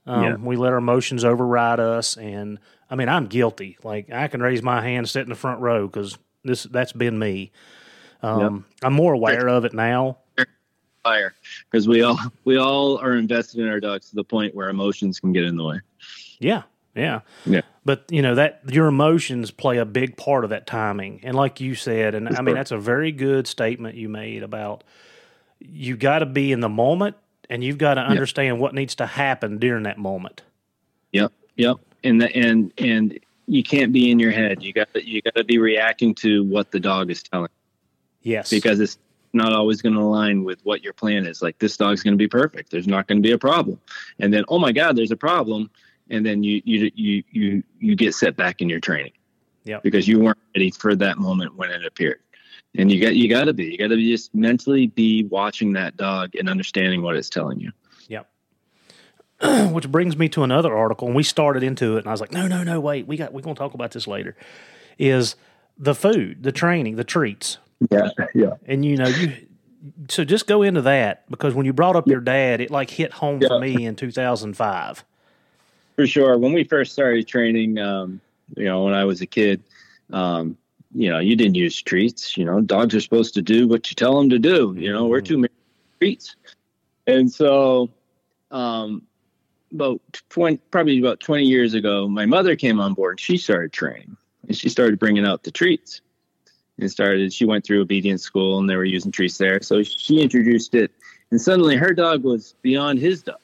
Um, 0.06 0.22
Yeah. 0.22 0.34
we 0.36 0.56
let 0.56 0.72
our 0.72 0.78
emotions 0.78 1.24
override 1.24 1.80
us 1.80 2.16
and 2.16 2.58
i 2.90 2.94
mean 2.94 3.08
i'm 3.08 3.26
guilty. 3.26 3.76
Like 3.82 4.10
i 4.12 4.28
can 4.28 4.40
raise 4.40 4.62
my 4.62 4.80
hand 4.82 5.08
sit 5.08 5.22
in 5.22 5.28
the 5.28 5.34
front 5.34 5.60
row 5.60 5.86
because 5.86 6.16
this 6.44 6.64
that's 6.64 6.92
been 6.92 7.18
me. 7.18 7.52
Um, 8.22 8.64
i'm 8.82 8.92
more 8.92 9.12
aware 9.12 9.48
of 9.48 9.64
it 9.64 9.72
now. 9.74 10.18
Fire. 11.02 11.34
Because 11.70 11.86
we 11.86 12.02
all 12.02 12.18
we 12.44 12.56
all 12.56 12.98
are 12.98 13.14
invested 13.14 13.60
in 13.60 13.68
our 13.68 13.80
dogs 13.80 14.10
to 14.10 14.16
the 14.16 14.24
point 14.24 14.54
where 14.54 14.68
emotions 14.68 15.20
can 15.20 15.32
get 15.32 15.44
in 15.44 15.56
the 15.56 15.64
way. 15.64 15.80
Yeah 16.40 16.62
yeah. 16.94 17.20
Yeah 17.44 17.62
but 17.86 18.04
you 18.10 18.20
know 18.20 18.34
that 18.34 18.60
your 18.68 18.86
emotions 18.86 19.50
play 19.50 19.78
a 19.78 19.86
big 19.86 20.16
part 20.18 20.44
of 20.44 20.50
that 20.50 20.66
timing 20.66 21.20
and 21.22 21.34
like 21.34 21.60
you 21.60 21.74
said 21.74 22.14
and 22.14 22.28
i 22.36 22.42
mean 22.42 22.54
that's 22.54 22.72
a 22.72 22.78
very 22.78 23.12
good 23.12 23.46
statement 23.46 23.94
you 23.94 24.08
made 24.08 24.42
about 24.42 24.84
you 25.60 25.96
got 25.96 26.18
to 26.18 26.26
be 26.26 26.52
in 26.52 26.60
the 26.60 26.68
moment 26.68 27.16
and 27.48 27.64
you've 27.64 27.78
got 27.78 27.94
to 27.94 28.00
understand 28.02 28.60
what 28.60 28.74
needs 28.74 28.96
to 28.96 29.06
happen 29.06 29.58
during 29.58 29.84
that 29.84 29.98
moment 29.98 30.42
Yep, 31.12 31.32
yep. 31.56 31.76
and 32.04 32.20
the, 32.20 32.34
and 32.36 32.72
and 32.78 33.18
you 33.46 33.62
can't 33.62 33.92
be 33.92 34.10
in 34.10 34.18
your 34.18 34.32
head. 34.32 34.62
You 34.62 34.72
got 34.72 34.88
you 35.04 35.22
got 35.22 35.34
to 35.34 35.44
be 35.44 35.58
reacting 35.58 36.14
to 36.16 36.44
what 36.44 36.70
the 36.70 36.80
dog 36.80 37.10
is 37.10 37.22
telling. 37.22 37.50
Yes. 38.22 38.50
Because 38.50 38.80
it's 38.80 38.98
not 39.32 39.52
always 39.52 39.82
going 39.82 39.94
to 39.94 40.00
align 40.00 40.44
with 40.44 40.60
what 40.64 40.82
your 40.82 40.92
plan 40.92 41.26
is. 41.26 41.42
Like 41.42 41.58
this 41.58 41.76
dog's 41.76 42.02
going 42.02 42.14
to 42.14 42.18
be 42.18 42.28
perfect. 42.28 42.70
There's 42.70 42.88
not 42.88 43.06
going 43.06 43.22
to 43.22 43.26
be 43.26 43.32
a 43.32 43.38
problem. 43.38 43.80
And 44.18 44.32
then 44.32 44.44
oh 44.48 44.58
my 44.58 44.72
god, 44.72 44.96
there's 44.96 45.12
a 45.12 45.16
problem. 45.16 45.70
And 46.10 46.24
then 46.24 46.42
you 46.42 46.62
you 46.64 46.90
you 46.94 47.22
you 47.30 47.62
you 47.78 47.96
get 47.96 48.14
set 48.14 48.36
back 48.36 48.60
in 48.60 48.68
your 48.68 48.80
training. 48.80 49.12
Yeah. 49.64 49.80
Because 49.82 50.06
you 50.06 50.20
weren't 50.20 50.38
ready 50.54 50.70
for 50.70 50.94
that 50.94 51.18
moment 51.18 51.56
when 51.56 51.70
it 51.70 51.84
appeared. 51.84 52.20
And 52.78 52.90
you 52.92 53.00
got 53.00 53.16
you 53.16 53.28
got 53.28 53.44
to 53.44 53.52
be. 53.52 53.64
You 53.64 53.78
got 53.78 53.88
to 53.88 53.96
be 53.96 54.10
just 54.10 54.34
mentally 54.34 54.86
be 54.88 55.24
watching 55.24 55.72
that 55.72 55.96
dog 55.96 56.34
and 56.36 56.48
understanding 56.48 57.02
what 57.02 57.16
it's 57.16 57.30
telling 57.30 57.58
you. 57.58 57.72
Yep. 58.08 58.28
Which 59.72 59.90
brings 59.90 60.16
me 60.16 60.28
to 60.30 60.42
another 60.44 60.76
article, 60.76 61.08
and 61.08 61.16
we 61.16 61.22
started 61.22 61.62
into 61.62 61.96
it, 61.96 62.00
and 62.00 62.08
I 62.08 62.10
was 62.10 62.20
like, 62.20 62.32
no, 62.32 62.46
no, 62.46 62.62
no, 62.62 62.80
wait, 62.80 63.06
we 63.06 63.16
got 63.16 63.32
we're 63.32 63.40
gonna 63.40 63.54
talk 63.56 63.74
about 63.74 63.90
this 63.90 64.06
later. 64.06 64.36
Is 64.98 65.36
the 65.78 65.94
food, 65.94 66.42
the 66.42 66.52
training, 66.52 66.96
the 66.96 67.04
treats, 67.04 67.58
Yeah, 67.90 68.08
yeah. 68.34 68.54
and 68.66 68.84
you 68.84 68.96
know 68.96 69.08
you. 69.08 69.32
So 70.08 70.24
just 70.24 70.46
go 70.46 70.62
into 70.62 70.82
that 70.82 71.30
because 71.30 71.54
when 71.54 71.64
you 71.66 71.72
brought 71.72 71.96
up 71.96 72.08
your 72.08 72.20
dad, 72.20 72.60
it 72.60 72.70
like 72.70 72.90
hit 72.90 73.12
home 73.12 73.40
for 73.40 73.58
me 73.60 73.84
in 73.84 73.94
2005. 73.94 75.04
For 75.96 76.06
sure. 76.06 76.38
When 76.38 76.52
we 76.52 76.64
first 76.64 76.92
started 76.92 77.26
training, 77.26 77.78
um, 77.78 78.20
you 78.54 78.66
know, 78.66 78.84
when 78.84 78.94
I 78.94 79.04
was 79.04 79.22
a 79.22 79.26
kid, 79.26 79.62
um, 80.12 80.56
you 80.94 81.10
know, 81.10 81.18
you 81.18 81.36
didn't 81.36 81.56
use 81.56 81.80
treats. 81.80 82.36
You 82.36 82.44
know, 82.44 82.60
dogs 82.60 82.94
are 82.94 83.00
supposed 83.00 83.34
to 83.34 83.42
do 83.42 83.66
what 83.66 83.90
you 83.90 83.94
tell 83.94 84.18
them 84.18 84.30
to 84.30 84.38
do. 84.38 84.74
You 84.78 84.92
know, 84.92 85.06
we're 85.06 85.22
too 85.22 85.38
many 85.38 85.52
treats. 85.98 86.36
And 87.06 87.32
so, 87.32 87.90
um, 88.50 89.02
about 89.72 90.00
20, 90.30 90.58
probably 90.70 90.98
about 90.98 91.20
20 91.20 91.44
years 91.44 91.74
ago, 91.74 92.08
my 92.08 92.26
mother 92.26 92.56
came 92.56 92.78
on 92.80 92.94
board. 92.94 93.14
And 93.14 93.20
she 93.20 93.36
started 93.36 93.72
training 93.72 94.16
and 94.46 94.56
she 94.56 94.68
started 94.68 94.98
bringing 94.98 95.26
out 95.26 95.42
the 95.42 95.50
treats 95.50 96.02
and 96.78 96.90
started, 96.90 97.32
she 97.32 97.44
went 97.44 97.64
through 97.64 97.80
obedience 97.80 98.22
school 98.22 98.58
and 98.58 98.68
they 98.68 98.76
were 98.76 98.84
using 98.84 99.12
treats 99.12 99.38
there. 99.38 99.60
So 99.62 99.82
she 99.82 100.20
introduced 100.20 100.74
it 100.74 100.92
and 101.30 101.40
suddenly 101.40 101.76
her 101.76 101.92
dog 101.92 102.22
was 102.22 102.54
beyond 102.62 102.98
his 102.98 103.22
dog. 103.22 103.40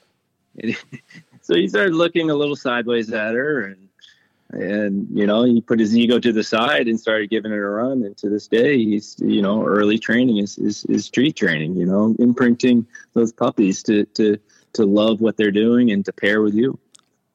so 1.42 1.54
he 1.54 1.68
started 1.68 1.94
looking 1.94 2.30
a 2.30 2.34
little 2.34 2.56
sideways 2.56 3.12
at 3.12 3.34
her 3.34 3.60
and 3.66 3.88
and 4.50 5.08
you 5.12 5.26
know 5.26 5.44
he 5.44 5.60
put 5.60 5.80
his 5.80 5.96
ego 5.96 6.18
to 6.18 6.32
the 6.32 6.42
side 6.44 6.86
and 6.88 7.00
started 7.00 7.30
giving 7.30 7.52
it 7.52 7.56
a 7.56 7.60
run 7.60 8.02
and 8.04 8.16
to 8.18 8.28
this 8.28 8.46
day 8.48 8.76
he's 8.76 9.16
you 9.20 9.40
know 9.40 9.64
early 9.66 9.98
training 9.98 10.38
is 10.38 10.58
is, 10.58 10.84
is 10.86 11.08
treat 11.08 11.36
training 11.36 11.74
you 11.74 11.86
know 11.86 12.14
imprinting 12.18 12.86
those 13.14 13.32
puppies 13.32 13.82
to 13.82 14.04
to 14.06 14.38
to 14.74 14.84
love 14.84 15.20
what 15.20 15.36
they're 15.36 15.50
doing 15.50 15.90
and 15.90 16.04
to 16.04 16.12
pair 16.12 16.40
with 16.42 16.54
you 16.54 16.78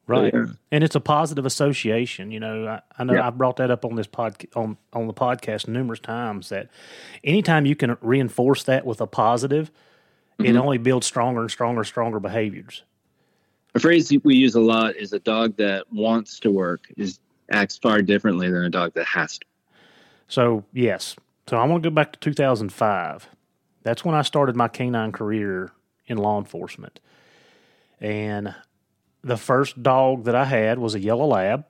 Right. 0.06 0.32
Yeah. 0.32 0.46
And 0.72 0.82
it's 0.82 0.94
a 0.94 1.00
positive 1.00 1.44
association. 1.44 2.30
You 2.30 2.40
know, 2.40 2.66
I, 2.66 2.80
I 2.98 3.04
know 3.04 3.12
Yeah. 3.12 3.26
I 3.26 3.28
brought 3.28 3.56
that 3.56 3.70
up 3.70 3.84
on 3.84 3.94
this 3.94 4.06
pod 4.06 4.42
on 4.56 4.78
on 4.94 5.06
the 5.06 5.12
podcast 5.12 5.68
numerous 5.68 6.00
times 6.00 6.48
that 6.48 6.70
anytime 7.22 7.66
you 7.66 7.76
can 7.76 7.98
reinforce 8.00 8.62
that 8.62 8.86
with 8.86 9.02
a 9.02 9.06
positive, 9.06 9.70
it 10.38 10.44
Mm-hmm. 10.44 10.56
only 10.56 10.78
builds 10.78 11.06
stronger 11.06 11.42
and 11.42 11.50
stronger, 11.50 11.84
stronger 11.84 12.20
behaviors. 12.20 12.84
A 13.78 13.80
phrase 13.80 14.12
we 14.24 14.34
use 14.34 14.56
a 14.56 14.60
lot 14.60 14.96
is 14.96 15.12
a 15.12 15.20
dog 15.20 15.56
that 15.56 15.84
wants 15.92 16.40
to 16.40 16.50
work 16.50 16.80
is 16.96 17.20
acts 17.48 17.78
far 17.78 18.02
differently 18.02 18.50
than 18.50 18.64
a 18.64 18.68
dog 18.68 18.92
that 18.94 19.06
has 19.06 19.38
to 19.38 19.46
So 20.26 20.64
yes. 20.72 21.14
So 21.46 21.56
I 21.56 21.64
want 21.64 21.84
to 21.84 21.90
go 21.90 21.94
back 21.94 22.12
to 22.12 22.18
2005. 22.18 23.28
That's 23.84 24.04
when 24.04 24.16
I 24.16 24.22
started 24.22 24.56
my 24.56 24.66
canine 24.66 25.12
career 25.12 25.70
in 26.08 26.18
law 26.18 26.38
enforcement. 26.38 26.98
And 28.00 28.52
the 29.22 29.36
first 29.36 29.80
dog 29.80 30.24
that 30.24 30.34
I 30.34 30.44
had 30.44 30.80
was 30.80 30.96
a 30.96 31.00
yellow 31.00 31.26
lab, 31.26 31.64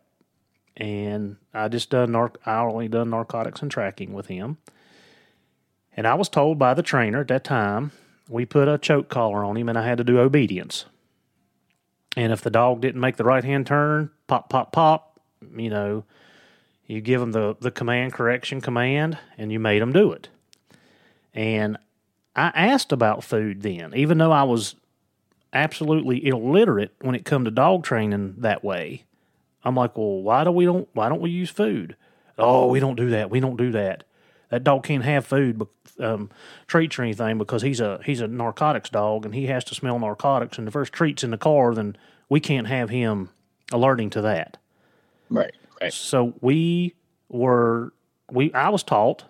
and 0.78 1.36
I 1.52 1.68
just 1.68 1.90
done 1.90 2.10
narc- 2.10 2.36
I 2.46 2.60
only 2.60 2.88
done 2.88 3.10
narcotics 3.10 3.60
and 3.60 3.70
tracking 3.70 4.14
with 4.14 4.28
him. 4.28 4.56
And 5.94 6.06
I 6.06 6.14
was 6.14 6.30
told 6.30 6.58
by 6.58 6.72
the 6.72 6.82
trainer 6.82 7.20
at 7.20 7.28
that 7.28 7.44
time 7.44 7.92
we 8.30 8.46
put 8.46 8.66
a 8.66 8.78
choke 8.78 9.10
collar 9.10 9.44
on 9.44 9.58
him, 9.58 9.68
and 9.68 9.76
I 9.76 9.86
had 9.86 9.98
to 9.98 10.04
do 10.04 10.18
obedience. 10.18 10.86
And 12.16 12.32
if 12.32 12.40
the 12.40 12.50
dog 12.50 12.80
didn't 12.80 13.00
make 13.00 13.16
the 13.16 13.24
right 13.24 13.44
hand 13.44 13.66
turn, 13.66 14.10
pop, 14.26 14.48
pop, 14.48 14.72
pop, 14.72 15.20
you 15.56 15.70
know, 15.70 16.04
you 16.86 17.00
give 17.00 17.20
them 17.20 17.32
the, 17.32 17.56
the 17.60 17.70
command 17.70 18.12
correction 18.12 18.60
command, 18.60 19.18
and 19.36 19.52
you 19.52 19.60
made 19.60 19.82
them 19.82 19.92
do 19.92 20.10
it. 20.12 20.28
And 21.34 21.76
I 22.34 22.50
asked 22.54 22.92
about 22.92 23.22
food 23.22 23.62
then, 23.62 23.94
even 23.94 24.18
though 24.18 24.32
I 24.32 24.44
was 24.44 24.74
absolutely 25.52 26.26
illiterate 26.26 26.94
when 27.00 27.14
it 27.14 27.24
come 27.24 27.44
to 27.44 27.50
dog 27.50 27.84
training 27.84 28.36
that 28.38 28.64
way. 28.64 29.04
I'm 29.64 29.74
like, 29.74 29.96
well, 29.96 30.22
why 30.22 30.44
do 30.44 30.52
we 30.52 30.64
don't 30.64 30.88
why 30.94 31.08
don't 31.08 31.20
we 31.20 31.30
use 31.30 31.50
food? 31.50 31.96
Oh, 32.38 32.68
we 32.68 32.80
don't 32.80 32.96
do 32.96 33.10
that. 33.10 33.30
We 33.30 33.40
don't 33.40 33.56
do 33.56 33.72
that. 33.72 34.04
That 34.50 34.64
dog 34.64 34.84
can't 34.84 35.04
have 35.04 35.26
food, 35.26 35.66
um, 35.98 36.30
treats 36.66 36.98
or 36.98 37.02
anything 37.02 37.38
because 37.38 37.62
he's 37.62 37.80
a 37.80 38.00
he's 38.04 38.20
a 38.20 38.28
narcotics 38.28 38.90
dog 38.90 39.24
and 39.24 39.34
he 39.34 39.46
has 39.46 39.64
to 39.64 39.74
smell 39.74 39.98
narcotics. 39.98 40.58
And 40.58 40.66
if 40.66 40.74
there's 40.74 40.90
treats 40.90 41.22
in 41.22 41.30
the 41.30 41.38
car, 41.38 41.74
then 41.74 41.96
we 42.28 42.40
can't 42.40 42.66
have 42.66 42.90
him 42.90 43.30
alerting 43.72 44.10
to 44.10 44.22
that. 44.22 44.56
right 45.28 45.54
right 45.80 45.92
So 45.92 46.34
we 46.40 46.94
were 47.28 47.92
we 48.30 48.52
I 48.52 48.70
was 48.70 48.82
taught 48.82 49.24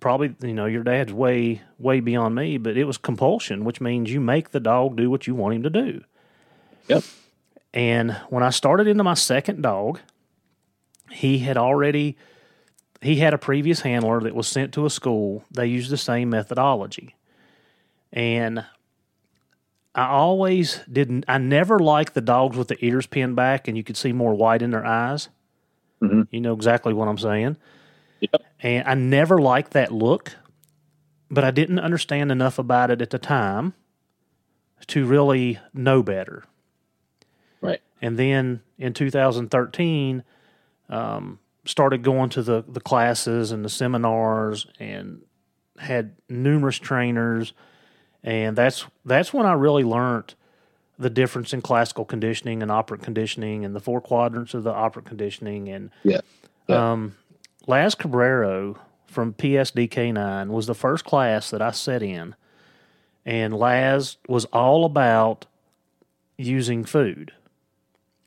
probably 0.00 0.34
you 0.42 0.54
know 0.54 0.66
your 0.66 0.82
dad's 0.82 1.12
way 1.12 1.62
way 1.78 2.00
beyond 2.00 2.34
me, 2.34 2.58
but 2.58 2.76
it 2.76 2.84
was 2.84 2.98
compulsion, 2.98 3.64
which 3.64 3.80
means 3.80 4.10
you 4.10 4.20
make 4.20 4.50
the 4.50 4.60
dog 4.60 4.96
do 4.96 5.10
what 5.10 5.26
you 5.26 5.34
want 5.34 5.54
him 5.54 5.62
to 5.62 5.70
do. 5.70 6.04
yep 6.88 7.02
And 7.72 8.12
when 8.28 8.42
I 8.42 8.50
started 8.50 8.86
into 8.86 9.04
my 9.04 9.14
second 9.14 9.62
dog, 9.62 10.00
he 11.10 11.38
had 11.38 11.56
already 11.56 12.16
he 13.00 13.16
had 13.16 13.34
a 13.34 13.38
previous 13.38 13.80
handler 13.82 14.20
that 14.20 14.34
was 14.34 14.48
sent 14.48 14.72
to 14.74 14.86
a 14.86 14.90
school. 14.90 15.44
They 15.50 15.66
used 15.66 15.90
the 15.90 15.96
same 15.96 16.30
methodology. 16.30 17.14
And 18.12 18.64
I 19.94 20.06
always 20.06 20.80
didn't 20.90 21.24
I 21.28 21.38
never 21.38 21.78
liked 21.78 22.14
the 22.14 22.20
dogs 22.20 22.56
with 22.56 22.68
the 22.68 22.84
ears 22.84 23.06
pinned 23.06 23.36
back 23.36 23.68
and 23.68 23.76
you 23.76 23.84
could 23.84 23.96
see 23.96 24.12
more 24.12 24.34
white 24.34 24.62
in 24.62 24.70
their 24.70 24.84
eyes. 24.84 25.28
Mhm. 26.02 26.28
You 26.30 26.40
know 26.40 26.54
exactly 26.54 26.92
what 26.92 27.08
I'm 27.08 27.18
saying. 27.18 27.56
Yep. 28.20 28.42
And 28.60 28.88
I 28.88 28.94
never 28.94 29.38
liked 29.38 29.72
that 29.72 29.92
look, 29.92 30.36
but 31.30 31.44
I 31.44 31.50
didn't 31.50 31.78
understand 31.78 32.32
enough 32.32 32.58
about 32.58 32.90
it 32.90 33.02
at 33.02 33.10
the 33.10 33.18
time 33.18 33.74
to 34.88 35.06
really 35.06 35.58
know 35.72 36.02
better. 36.02 36.44
right 37.60 37.80
And 38.02 38.18
then 38.18 38.60
in 38.78 38.92
2013, 38.92 40.22
um, 40.88 41.38
started 41.64 42.02
going 42.02 42.28
to 42.30 42.42
the, 42.42 42.64
the 42.68 42.80
classes 42.80 43.50
and 43.52 43.64
the 43.64 43.68
seminars 43.68 44.66
and 44.78 45.22
had 45.78 46.14
numerous 46.28 46.78
trainers. 46.78 47.52
And 48.22 48.56
that's 48.56 48.86
that's 49.04 49.32
when 49.32 49.46
I 49.46 49.52
really 49.52 49.84
learned 49.84 50.34
the 50.98 51.10
difference 51.10 51.52
in 51.52 51.60
classical 51.60 52.04
conditioning 52.04 52.62
and 52.62 52.70
operant 52.70 53.02
conditioning 53.02 53.64
and 53.64 53.74
the 53.74 53.80
four 53.80 54.00
quadrants 54.00 54.54
of 54.54 54.62
the 54.62 54.72
operant 54.72 55.08
conditioning. 55.08 55.68
And 55.68 55.90
yeah 56.04 56.20
Yeah. 56.68 56.92
um, 56.92 57.16
Laz 57.66 57.94
Cabrero 57.94 58.76
from 59.06 59.32
PSDK9 59.34 60.48
was 60.48 60.66
the 60.66 60.74
first 60.74 61.04
class 61.04 61.50
that 61.50 61.60
I 61.62 61.70
set 61.72 62.02
in. 62.02 62.34
And 63.26 63.54
Laz 63.54 64.18
was 64.28 64.44
all 64.46 64.84
about 64.84 65.46
using 66.36 66.84
food. 66.84 67.32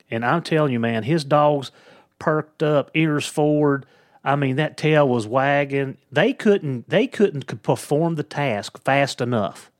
And 0.10 0.26
I'm 0.26 0.42
telling 0.42 0.72
you, 0.74 0.80
man, 0.80 1.04
his 1.04 1.24
dogs 1.24 1.72
perked 2.20 2.64
up, 2.64 2.92
ears 2.94 3.26
forward. 3.28 3.86
I 4.24 4.36
mean, 4.36 4.58
that 4.58 4.78
tail 4.78 5.08
was 5.08 5.26
wagging. 5.28 5.98
They 6.12 6.34
couldn't. 6.34 6.90
They 6.90 7.08
couldn't 7.08 7.62
perform 7.64 8.16
the 8.16 8.24
task 8.24 8.82
fast 8.84 9.22
enough. 9.22 9.72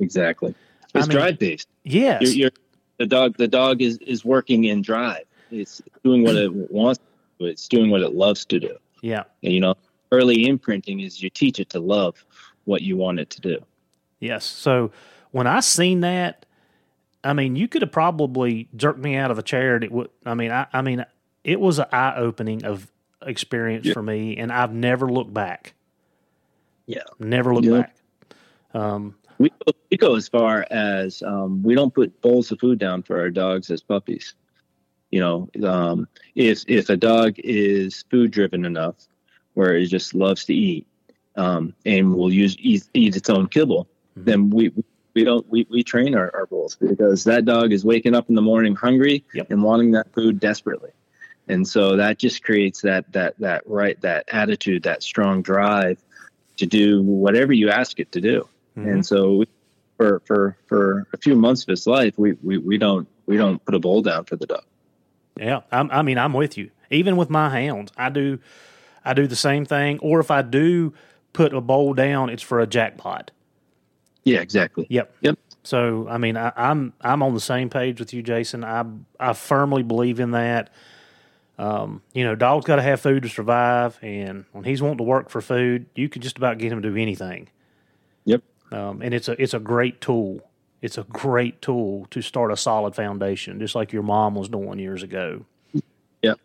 exactly 0.00 0.54
I 0.94 0.98
it's 1.00 1.08
mean- 1.08 1.16
drive 1.16 1.38
based 1.38 1.68
Yes. 1.84 2.22
you're, 2.34 2.44
you're 2.44 2.50
the 2.98 3.06
dog 3.06 3.36
the 3.36 3.48
dog 3.48 3.82
is 3.82 3.98
is 3.98 4.24
working 4.24 4.64
in 4.64 4.82
drive 4.82 5.24
it's 5.50 5.82
doing 6.04 6.22
what 6.22 6.36
it 6.36 6.50
wants 6.70 6.98
to 7.00 7.04
do. 7.44 7.46
it's 7.46 7.66
doing 7.68 7.90
what 7.90 8.00
it 8.02 8.14
loves 8.14 8.44
to 8.46 8.60
do 8.60 8.76
yeah. 9.02 9.24
and 9.42 9.52
you 9.52 9.58
know 9.60 9.74
early 10.12 10.46
imprinting 10.46 11.00
is 11.00 11.22
you 11.22 11.28
teach 11.30 11.58
it 11.58 11.68
to 11.70 11.80
love 11.80 12.24
what 12.64 12.82
you 12.82 12.96
want 12.96 13.18
it 13.20 13.30
to 13.30 13.40
do 13.40 13.58
Yes. 14.20 14.44
So 14.44 14.92
when 15.32 15.48
I 15.48 15.58
seen 15.58 16.02
that, 16.02 16.46
I 17.24 17.32
mean, 17.32 17.56
you 17.56 17.66
could 17.66 17.82
have 17.82 17.90
probably 17.90 18.68
jerked 18.76 19.00
me 19.00 19.16
out 19.16 19.32
of 19.32 19.36
the 19.36 19.42
chair. 19.42 19.74
And 19.74 19.82
it 19.82 19.90
would. 19.90 20.10
I 20.24 20.34
mean, 20.34 20.52
I, 20.52 20.68
I 20.72 20.80
mean, 20.80 21.04
it 21.44 21.60
was 21.60 21.78
an 21.78 21.86
eye 21.92 22.14
opening 22.16 22.64
of 22.64 22.90
experience 23.24 23.86
Yeah. 23.86 23.92
for 23.94 24.02
me, 24.02 24.36
and 24.36 24.52
I've 24.52 24.72
never 24.72 25.08
looked 25.10 25.32
back. 25.34 25.74
Yeah. 26.86 27.02
Never 27.18 27.54
looked 27.54 27.66
Yeah. 27.66 27.82
back. 27.82 27.96
Um, 28.74 29.14
we 29.38 29.50
go, 29.50 29.72
we 29.90 29.96
go 29.96 30.14
as 30.16 30.28
far 30.28 30.66
as 30.70 31.22
um, 31.22 31.62
we 31.62 31.74
don't 31.74 31.92
put 31.92 32.20
bowls 32.20 32.50
of 32.52 32.60
food 32.60 32.78
down 32.78 33.02
for 33.02 33.18
our 33.20 33.30
dogs 33.30 33.70
as 33.70 33.80
puppies 33.82 34.34
you 35.10 35.20
know 35.20 35.48
um, 35.68 36.06
if 36.34 36.64
if 36.68 36.88
a 36.88 36.96
dog 36.96 37.34
is 37.38 38.04
food 38.10 38.30
driven 38.30 38.64
enough 38.64 38.94
where 39.54 39.76
it 39.76 39.86
just 39.86 40.14
loves 40.14 40.44
to 40.46 40.54
eat 40.54 40.86
um, 41.36 41.74
and 41.84 42.14
will 42.14 42.32
use 42.32 42.56
eat, 42.60 42.84
eat 42.94 43.14
its 43.16 43.28
own 43.28 43.46
kibble 43.48 43.88
Mhm. 44.18 44.24
then 44.24 44.50
we 44.50 44.72
we 45.14 45.24
don't 45.24 45.46
we, 45.50 45.66
we 45.70 45.82
train 45.82 46.14
our, 46.14 46.30
our 46.34 46.46
bulls 46.46 46.76
because 46.76 47.24
that 47.24 47.44
dog 47.44 47.72
is 47.72 47.84
waking 47.84 48.14
up 48.14 48.28
in 48.30 48.34
the 48.34 48.42
morning 48.42 48.74
hungry 48.74 49.22
Yep. 49.34 49.50
and 49.50 49.62
wanting 49.62 49.90
that 49.92 50.12
food 50.14 50.40
desperately 50.40 50.90
and 51.48 51.66
so 51.66 51.96
that 51.96 52.18
just 52.18 52.42
creates 52.42 52.80
that 52.82 53.10
that 53.12 53.34
that 53.38 53.62
right 53.66 54.00
that 54.00 54.24
attitude 54.28 54.82
that 54.84 55.02
strong 55.02 55.42
drive 55.42 55.98
to 56.56 56.66
do 56.66 57.02
whatever 57.02 57.52
you 57.52 57.70
ask 57.70 57.98
it 57.98 58.12
to 58.12 58.20
do 58.20 58.48
Mhm. 58.76 58.92
and 58.92 59.06
so 59.06 59.36
we, 59.38 59.46
for 59.96 60.20
for 60.24 60.56
for 60.66 61.06
a 61.12 61.16
few 61.16 61.34
months 61.34 61.62
of 61.62 61.68
his 61.68 61.86
life 61.86 62.14
we, 62.16 62.32
we 62.42 62.58
we 62.58 62.78
don't 62.78 63.08
we 63.26 63.36
don't 63.36 63.64
put 63.64 63.74
a 63.74 63.78
bowl 63.78 64.02
down 64.02 64.24
for 64.24 64.36
the 64.36 64.46
dog 64.46 64.64
Yeah, 65.38 65.60
I'm, 65.70 65.90
I 65.90 66.02
mean, 66.02 66.18
I'm 66.18 66.32
with 66.34 66.58
you. 66.58 66.70
Even 66.90 67.16
with 67.16 67.30
my 67.30 67.48
hounds, 67.48 67.90
I 67.96 68.10
do, 68.10 68.38
I 69.02 69.14
do 69.14 69.26
the 69.26 69.36
same 69.36 69.64
thing. 69.64 69.98
Or 70.00 70.20
if 70.20 70.30
I 70.30 70.42
do 70.42 70.92
put 71.32 71.54
a 71.54 71.60
bowl 71.62 71.94
down, 71.94 72.28
it's 72.28 72.42
for 72.42 72.60
a 72.60 72.66
jackpot. 72.66 73.30
yeah 74.24 74.40
exactly 74.40 74.86
Yep. 74.90 75.14
Yep. 75.22 75.38
So 75.64 76.06
I 76.10 76.18
mean, 76.18 76.36
I, 76.36 76.52
I'm 76.56 76.92
I'm 77.00 77.22
on 77.22 77.32
the 77.34 77.40
same 77.40 77.70
page 77.70 77.98
with 78.00 78.12
you, 78.12 78.22
Jason. 78.22 78.62
I 78.64 78.84
I 79.18 79.32
firmly 79.32 79.82
believe 79.82 80.20
in 80.20 80.32
that. 80.32 80.70
Um, 81.58 82.02
you 82.12 82.24
know, 82.24 82.34
dogs 82.34 82.64
got 82.64 82.76
to 82.76 82.82
have 82.82 83.00
food 83.00 83.22
to 83.24 83.28
survive, 83.28 83.98
and 84.02 84.44
when 84.52 84.64
he's 84.64 84.82
wanting 84.82 84.98
to 84.98 85.04
work 85.04 85.28
for 85.28 85.40
food, 85.40 85.86
you 85.94 86.08
can 86.08 86.22
just 86.22 86.38
about 86.38 86.58
get 86.58 86.72
him 86.72 86.82
to 86.82 86.90
do 86.90 86.96
anything. 86.96 87.48
yep 88.24 88.42
Um, 88.70 89.02
and 89.02 89.12
it's 89.14 89.28
a 89.28 89.40
it's 89.40 89.54
a 89.54 89.60
great 89.60 90.00
tool. 90.00 90.40
It's 90.80 90.98
a 90.98 91.04
great 91.04 91.62
tool 91.62 92.06
to 92.10 92.22
start 92.22 92.50
a 92.50 92.56
solid 92.56 92.94
foundation, 92.94 93.60
just 93.60 93.74
like 93.74 93.92
your 93.92 94.02
mom 94.02 94.34
was 94.34 94.48
doing 94.48 94.78
years 94.78 95.02
ago. 95.02 95.44
yep 96.22 96.40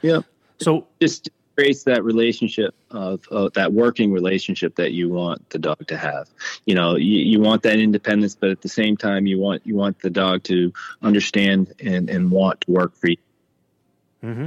yep 0.00 0.24
So 0.58 0.86
just 1.00 1.28
creates 1.54 1.84
that 1.84 2.02
relationship 2.02 2.74
of 2.90 3.20
uh, 3.30 3.50
that 3.54 3.72
working 3.72 4.12
relationship 4.12 4.76
that 4.76 4.92
you 4.92 5.08
want 5.08 5.48
the 5.50 5.58
dog 5.58 5.86
to 5.86 5.96
have. 5.96 6.28
You 6.64 6.74
know, 6.74 6.96
you, 6.96 7.18
you 7.18 7.40
want 7.40 7.62
that 7.64 7.78
independence, 7.78 8.34
but 8.34 8.50
at 8.50 8.62
the 8.62 8.68
same 8.68 8.96
time, 8.96 9.26
you 9.26 9.38
want 9.38 9.66
you 9.66 9.74
want 9.74 10.00
the 10.00 10.10
dog 10.10 10.44
to 10.44 10.72
understand 11.02 11.74
and 11.80 12.08
and 12.08 12.30
want 12.30 12.62
to 12.62 12.70
work 12.70 12.96
for 12.96 13.08
you. 13.08 13.16
Hmm 14.22 14.46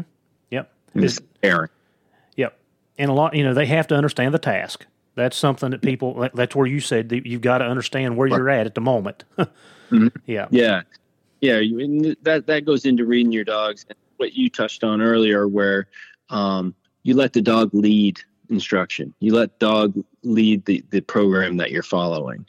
Yep. 0.52 0.72
It's 0.96 1.20
caring. 1.42 1.70
Yep. 2.36 2.58
And 2.98 3.12
a 3.12 3.14
lot, 3.14 3.36
you 3.36 3.44
know, 3.44 3.54
they 3.54 3.66
have 3.66 3.88
to 3.88 3.96
understand 3.96 4.34
the 4.34 4.40
task. 4.40 4.86
That's 5.16 5.38
something 5.38 5.72
that 5.72 5.82
people, 5.82 6.30
that's 6.34 6.56
where 6.56 6.68
you 6.68 6.80
said 6.80 7.10
that 7.10 7.26
you've 7.26 7.42
got 7.42 7.60
to 7.60 7.66
understand 7.66 8.18
where 8.18 8.28
you're 8.28 8.50
at 8.50 8.66
at 8.66 8.76
the 8.76 8.82
moment. 8.82 9.24
Mhm. 9.92 10.12
Yeah. 10.26 10.48
Yeah, 10.50 10.82
yeah. 11.42 11.60
You, 11.60 12.16
that 12.24 12.48
that 12.48 12.66
goes 12.66 12.86
into 12.86 13.06
reading 13.06 13.32
your 13.32 13.44
dogs. 13.44 13.86
And 13.88 13.96
what 14.18 14.34
you 14.34 14.50
touched 14.50 14.84
on 14.84 15.00
earlier, 15.00 15.48
where 15.48 15.88
um, 16.32 16.74
you 17.04 17.14
let 17.14 17.34
the 17.34 17.42
dog 17.42 17.70
lead 17.74 18.20
instruction. 18.50 19.14
You 19.20 19.36
let 19.36 19.60
dog 19.60 19.94
lead 20.24 20.66
the 20.66 20.84
the 20.90 21.02
program 21.02 21.58
that 21.58 21.70
you're 21.70 21.84
following. 21.84 22.48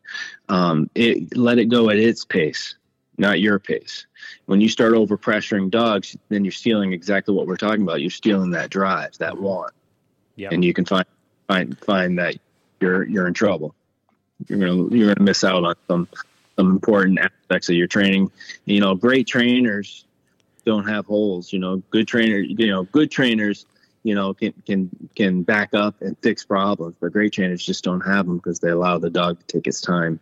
Um, 0.48 0.88
it 0.94 1.36
let 1.36 1.58
it 1.58 1.66
go 1.66 1.90
at 1.90 1.98
its 1.98 2.24
pace, 2.24 2.74
not 3.18 3.40
your 3.40 3.58
pace. 3.58 4.06
When 4.46 4.60
you 4.60 4.68
start 4.68 4.94
over 4.94 5.16
pressuring 5.16 5.70
dogs, 5.70 6.16
then 6.28 6.44
you're 6.44 6.52
stealing 6.52 6.92
exactly 6.92 7.34
what 7.34 7.46
we're 7.46 7.56
talking 7.56 7.82
about. 7.82 8.00
You're 8.00 8.10
stealing 8.10 8.50
that 8.50 8.70
drive, 8.70 9.16
that 9.18 9.38
want, 9.38 9.72
Yeah. 10.36 10.48
and 10.52 10.64
you 10.64 10.72
can 10.72 10.84
find 10.84 11.06
find 11.48 11.78
find 11.78 12.18
that 12.18 12.36
you're 12.80 13.04
you're 13.04 13.26
in 13.26 13.34
trouble. 13.34 13.74
You're 14.48 14.58
gonna 14.58 14.94
you're 14.94 15.14
gonna 15.14 15.24
miss 15.24 15.44
out 15.44 15.64
on 15.64 15.74
some 15.88 16.08
some 16.56 16.70
important 16.70 17.18
aspects 17.18 17.68
of 17.68 17.76
your 17.76 17.86
training. 17.86 18.30
You 18.64 18.80
know, 18.80 18.94
great 18.94 19.26
trainers 19.26 20.04
don't 20.64 20.86
have 20.88 21.06
holes. 21.06 21.52
You 21.52 21.58
know, 21.58 21.76
good 21.90 22.08
trainer, 22.08 22.38
you 22.38 22.66
know, 22.66 22.82
good 22.84 23.10
trainers, 23.10 23.66
you 24.02 24.14
know, 24.14 24.34
can 24.34 24.52
can 24.66 24.90
can 25.14 25.42
back 25.42 25.74
up 25.74 26.02
and 26.02 26.16
fix 26.22 26.44
problems, 26.44 26.96
but 27.00 27.12
great 27.12 27.32
trainers 27.32 27.64
just 27.64 27.84
don't 27.84 28.00
have 28.02 28.26
them 28.26 28.36
because 28.36 28.60
they 28.60 28.70
allow 28.70 28.98
the 28.98 29.10
dog 29.10 29.38
to 29.38 29.46
take 29.46 29.66
its 29.66 29.80
time 29.80 30.20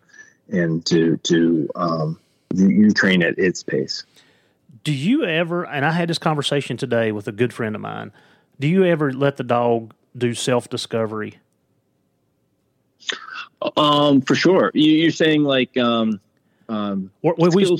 and 0.48 0.84
to 0.86 1.16
to 1.18 1.68
um, 1.74 2.20
you, 2.54 2.68
you 2.68 2.90
train 2.90 3.22
at 3.22 3.38
its 3.38 3.62
pace. 3.62 4.04
Do 4.82 4.92
you 4.92 5.24
ever, 5.24 5.64
and 5.64 5.84
I 5.84 5.92
had 5.92 6.08
this 6.08 6.18
conversation 6.18 6.76
today 6.76 7.12
with 7.12 7.28
a 7.28 7.32
good 7.32 7.52
friend 7.52 7.74
of 7.74 7.80
mine, 7.80 8.12
do 8.60 8.68
you 8.68 8.84
ever 8.84 9.12
let 9.12 9.36
the 9.36 9.44
dog 9.44 9.94
do 10.16 10.34
self 10.34 10.68
discovery? 10.68 11.38
Um, 13.76 14.20
for 14.20 14.34
sure. 14.34 14.70
You, 14.74 14.92
you're 14.92 15.10
saying 15.10 15.42
like 15.42 15.76
um, 15.76 16.20
um, 16.68 17.10
Or, 17.22 17.34
we, 17.38 17.78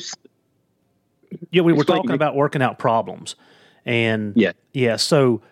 yeah, 1.50 1.62
we 1.62 1.72
were 1.72 1.84
talking 1.84 2.12
about 2.12 2.34
working 2.34 2.62
out 2.62 2.78
problems. 2.78 3.37
And 3.84 4.32
Yeah. 4.37 4.52
yeah, 4.72 4.96
so 4.96 5.42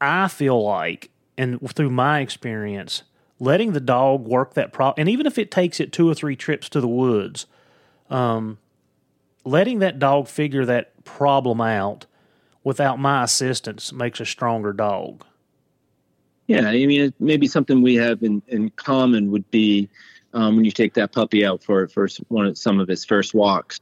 I 0.00 0.28
feel 0.28 0.62
like, 0.62 1.10
and 1.38 1.60
through 1.72 1.90
my 1.90 2.20
experience, 2.20 3.02
letting 3.38 3.72
the 3.72 3.80
dog 3.80 4.26
work 4.26 4.54
that 4.54 4.72
problem, 4.72 4.94
and 4.98 5.08
even 5.08 5.26
if 5.26 5.38
it 5.38 5.50
takes 5.50 5.80
it 5.80 5.92
two 5.92 6.08
or 6.08 6.14
three 6.14 6.36
trips 6.36 6.68
to 6.70 6.80
the 6.80 6.88
woods, 6.88 7.46
um, 8.10 8.58
letting 9.46 9.78
that 9.78 9.98
dog 9.98 10.28
figure 10.28 10.66
that 10.66 11.04
problem 11.04 11.60
out 11.60 12.06
without 12.64 12.98
my 12.98 13.22
assistance 13.22 13.92
makes 13.92 14.20
a 14.20 14.26
stronger 14.26 14.72
dog. 14.72 15.24
Yeah, 16.48 16.68
I 16.68 16.84
mean, 16.86 17.12
maybe 17.18 17.46
something 17.46 17.80
we 17.80 17.94
have 17.94 18.22
in, 18.22 18.42
in 18.48 18.70
common 18.70 19.30
would 19.30 19.50
be 19.50 19.88
um, 20.34 20.56
when 20.56 20.64
you 20.64 20.70
take 20.70 20.94
that 20.94 21.12
puppy 21.12 21.46
out 21.46 21.62
for 21.62 21.88
for 21.88 22.08
one 22.28 22.46
of 22.46 22.58
some 22.58 22.78
of 22.78 22.88
his 22.88 23.04
first 23.04 23.34
walks, 23.34 23.80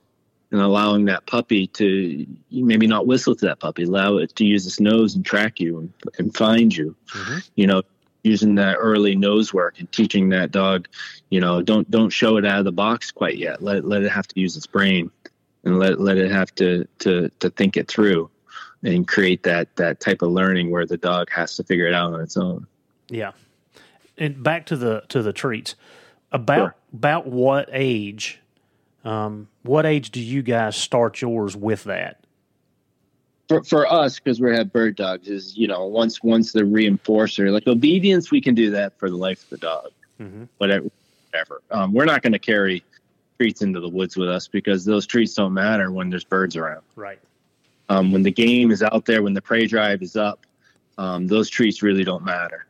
and 0.51 0.61
allowing 0.61 1.07
that 1.07 1.27
puppy 1.27 1.67
to 1.69 2.27
maybe 2.51 2.87
not 2.87 3.07
whistle 3.07 3.35
to 3.35 3.47
that 3.47 3.59
puppy, 3.59 3.83
allow 3.83 4.19
it 4.19 4.35
to 4.37 4.45
use 4.45 4.67
its 4.67 4.79
nose 4.79 5.15
and 5.15 5.25
track 5.27 5.59
you 5.59 5.79
and, 5.79 5.93
and 6.19 6.37
find 6.37 6.75
you. 6.77 6.95
Mhm. 7.13 7.51
You 7.57 7.67
know, 7.67 7.83
using 8.23 8.55
that 8.55 8.77
early 8.79 9.15
nose 9.15 9.53
work 9.53 9.79
and 9.79 9.91
teaching 9.93 10.29
that 10.31 10.51
dog, 10.51 10.89
you 11.31 11.41
know, 11.41 11.61
don't 11.61 11.91
don't 11.91 12.11
show 12.11 12.37
it 12.37 12.47
out 12.47 12.61
of 12.61 12.65
the 12.65 12.73
box 12.73 13.11
quite 13.11 13.37
yet. 13.37 13.63
Let 13.63 13.85
let 13.85 14.03
it 14.03 14.11
have 14.11 14.29
to 14.29 14.41
use 14.41 14.57
its 14.57 14.67
brain, 14.67 15.11
and 15.65 15.79
let 15.79 16.01
let 16.01 16.17
it 16.17 16.31
have 16.31 16.55
to 16.57 16.87
to 17.01 17.29
to 17.41 17.51
think 17.51 17.77
it 17.77 17.89
through 17.89 18.31
and 18.83 19.09
create 19.09 19.43
that 19.45 19.75
that 19.77 20.01
type 20.01 20.23
of 20.23 20.31
learning 20.31 20.71
where 20.71 20.87
the 20.87 20.97
dog 20.97 21.31
has 21.31 21.57
to 21.57 21.65
figure 21.65 21.87
it 21.87 21.95
out 21.95 22.13
on 22.13 22.21
its 22.21 22.37
own. 22.37 22.67
Yeah. 23.09 23.33
And 24.19 24.43
back 24.43 24.67
to 24.67 24.77
the 24.77 25.05
to 25.09 25.23
the 25.23 25.33
treats. 25.33 25.75
About 26.33 26.57
Sure. 26.59 26.75
about 26.93 27.27
what 27.27 27.69
age 27.73 28.41
um, 29.05 29.49
what 29.63 29.87
age 29.87 30.11
do 30.11 30.21
you 30.21 30.43
guys 30.43 30.75
start 30.77 31.21
yours 31.21 31.55
with 31.57 31.85
that? 31.85 32.21
For, 33.49 33.63
for 33.63 33.87
us, 33.93 34.19
because 34.19 34.41
we 34.41 34.51
have 34.57 34.73
bird 34.73 34.97
dogs, 34.97 35.29
is 35.29 35.57
you 35.57 35.69
know 35.69 35.85
once 35.87 36.23
once 36.23 36.53
the 36.53 36.63
reinforcer 36.63 37.53
like 37.53 37.67
obedience, 37.67 38.31
we 38.31 38.41
can 38.41 38.55
do 38.55 38.71
that 38.71 38.99
for 38.99 39.11
the 39.11 39.17
life 39.17 39.43
of 39.45 39.51
the 39.51 39.57
dog, 39.59 39.91
Mm-hmm. 40.21 40.45
whatever. 40.59 40.89
whatever. 41.31 41.63
Um, 41.71 41.93
we're 41.93 42.05
not 42.07 42.23
going 42.23 42.33
to 42.33 42.39
carry 42.39 42.83
treats 43.45 43.61
into 43.61 43.79
the 43.79 43.89
woods 43.89 44.17
with 44.17 44.31
us 44.31 44.49
because 44.49 44.87
those 44.87 45.07
treats 45.07 45.35
don't 45.35 45.53
matter 45.53 45.93
when 45.93 46.09
there's 46.09 46.25
birds 46.25 46.57
around. 46.57 46.81
Right. 46.97 47.19
Um, 47.91 48.11
when 48.11 48.23
the 48.23 48.31
game 48.31 48.71
is 48.71 48.83
out 48.83 49.05
there, 49.05 49.23
when 49.23 49.35
the 49.35 49.43
prey 49.43 49.67
drive 49.67 50.01
is 50.01 50.17
up, 50.17 50.47
um, 50.97 51.27
those 51.27 51.51
treats 51.51 51.83
really 51.83 52.05
don't 52.05 52.25
matter. 52.25 52.67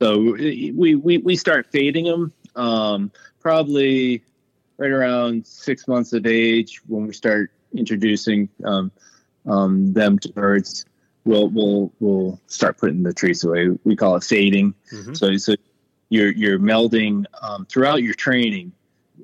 So 0.00 0.18
we 0.18 0.94
we, 0.94 1.18
we 1.18 1.36
start 1.36 1.66
fading 1.70 2.06
them 2.06 2.32
um, 2.56 3.12
probably 3.40 4.22
right 4.78 4.90
around 4.90 5.46
six 5.46 5.86
months 5.86 6.14
of 6.14 6.24
age 6.24 6.80
when 6.86 7.06
we 7.06 7.12
start 7.12 7.52
introducing 7.74 8.48
um, 8.64 8.90
um, 9.46 9.92
them 9.92 10.18
to 10.20 10.32
birds. 10.32 10.86
We'll 11.26 11.48
we'll 11.50 11.92
we'll 12.00 12.40
start 12.46 12.78
putting 12.78 13.02
the 13.02 13.12
treats 13.12 13.44
away. 13.44 13.68
We 13.84 13.96
call 13.96 14.16
it 14.16 14.24
fading. 14.24 14.72
Mhm. 14.90 15.14
So 15.14 15.36
so 15.36 15.56
you're 16.08 16.32
you're 16.32 16.58
melding 16.58 17.26
um, 17.42 17.66
throughout 17.66 18.02
your 18.02 18.14
training. 18.14 18.72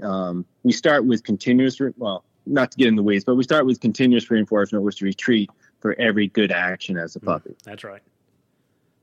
Um, 0.02 0.44
we 0.62 0.72
start 0.72 1.04
with 1.04 1.24
continuous. 1.24 1.80
Re- 1.80 1.92
well, 1.96 2.24
not 2.46 2.70
to 2.72 2.78
get 2.78 2.88
in 2.88 2.96
the 2.96 3.02
weeds, 3.02 3.24
but 3.24 3.34
we 3.34 3.42
start 3.42 3.66
with 3.66 3.80
continuous 3.80 4.30
reinforcement, 4.30 4.84
which 4.84 4.96
is 4.96 5.02
a 5.02 5.04
retreat 5.06 5.50
for 5.80 5.94
every 5.98 6.28
good 6.28 6.52
action 6.52 6.96
as 6.96 7.16
a 7.16 7.20
puppy 7.20 7.54
That's 7.64 7.84
right. 7.84 8.02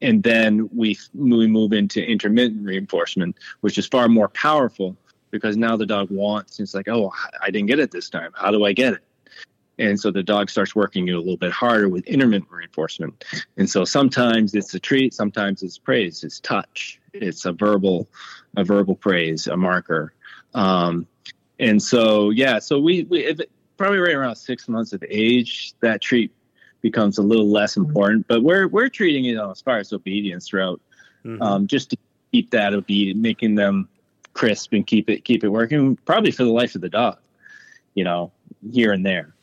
and 0.01 0.23
then 0.23 0.69
we 0.73 0.97
we 1.13 1.47
move 1.47 1.73
into 1.73 2.03
intermittent 2.03 2.65
reinforcement, 2.65 3.37
which 3.61 3.77
is 3.77 3.87
far 3.87 4.07
more 4.07 4.29
powerful 4.29 4.95
because 5.31 5.57
now 5.57 5.75
the 5.75 5.85
dog 5.85 6.09
wants. 6.11 6.59
It's 6.59 6.73
like, 6.73 6.87
oh, 6.87 7.11
I 7.41 7.49
didn't 7.49 7.67
get 7.67 7.79
it 7.79 7.91
this 7.91 8.09
time. 8.09 8.31
How 8.35 8.51
do 8.51 8.65
I 8.65 8.73
get 8.73 8.93
it? 8.93 9.03
And 9.79 9.99
so 9.99 10.11
the 10.11 10.21
dog 10.21 10.49
starts 10.49 10.75
working 10.75 11.07
you 11.07 11.17
a 11.17 11.19
little 11.19 11.37
bit 11.37 11.51
harder 11.51 11.89
with 11.89 12.05
intermittent 12.05 12.51
reinforcement. 12.51 13.25
And 13.57 13.67
so 13.67 13.85
sometimes 13.85 14.53
it's 14.53 14.73
a 14.75 14.79
treat, 14.79 15.13
sometimes 15.13 15.63
it's 15.63 15.79
praise, 15.79 16.23
it's 16.23 16.39
touch, 16.39 16.99
it's 17.13 17.45
a 17.45 17.51
verbal, 17.51 18.07
a 18.55 18.63
verbal 18.63 18.95
praise, 18.95 19.47
a 19.47 19.57
marker. 19.57 20.13
Um, 20.53 21.07
and 21.59 21.81
so 21.81 22.29
yeah, 22.29 22.59
so 22.59 22.79
we 22.79 23.03
we 23.03 23.25
if 23.25 23.39
it, 23.39 23.51
probably 23.77 23.99
right 23.99 24.15
around 24.15 24.35
six 24.35 24.67
months 24.67 24.93
of 24.93 25.03
age, 25.09 25.73
that 25.81 26.01
treat 26.01 26.31
becomes 26.81 27.17
a 27.17 27.21
little 27.21 27.49
less 27.49 27.77
important. 27.77 28.27
But 28.27 28.43
we're 28.43 28.67
we're 28.67 28.89
treating 28.89 29.25
it 29.25 29.29
you 29.29 29.35
know, 29.35 29.51
as 29.51 29.61
far 29.61 29.77
as 29.77 29.93
obedience 29.93 30.47
throughout, 30.47 30.81
Mhm. 31.25 31.41
um, 31.41 31.67
just 31.67 31.89
to 31.91 31.97
keep 32.31 32.51
that 32.51 32.73
obedient, 32.73 33.19
making 33.19 33.55
them 33.55 33.87
crisp 34.33 34.73
and 34.73 34.85
keep 34.85 35.09
it 35.09 35.23
keep 35.23 35.43
it 35.43 35.49
working. 35.49 35.95
Probably 36.05 36.31
for 36.31 36.43
the 36.43 36.51
life 36.51 36.75
of 36.75 36.81
the 36.81 36.89
dog, 36.89 37.17
you 37.95 38.03
know, 38.03 38.31
here 38.71 38.91
and 38.91 39.05
there. 39.05 39.33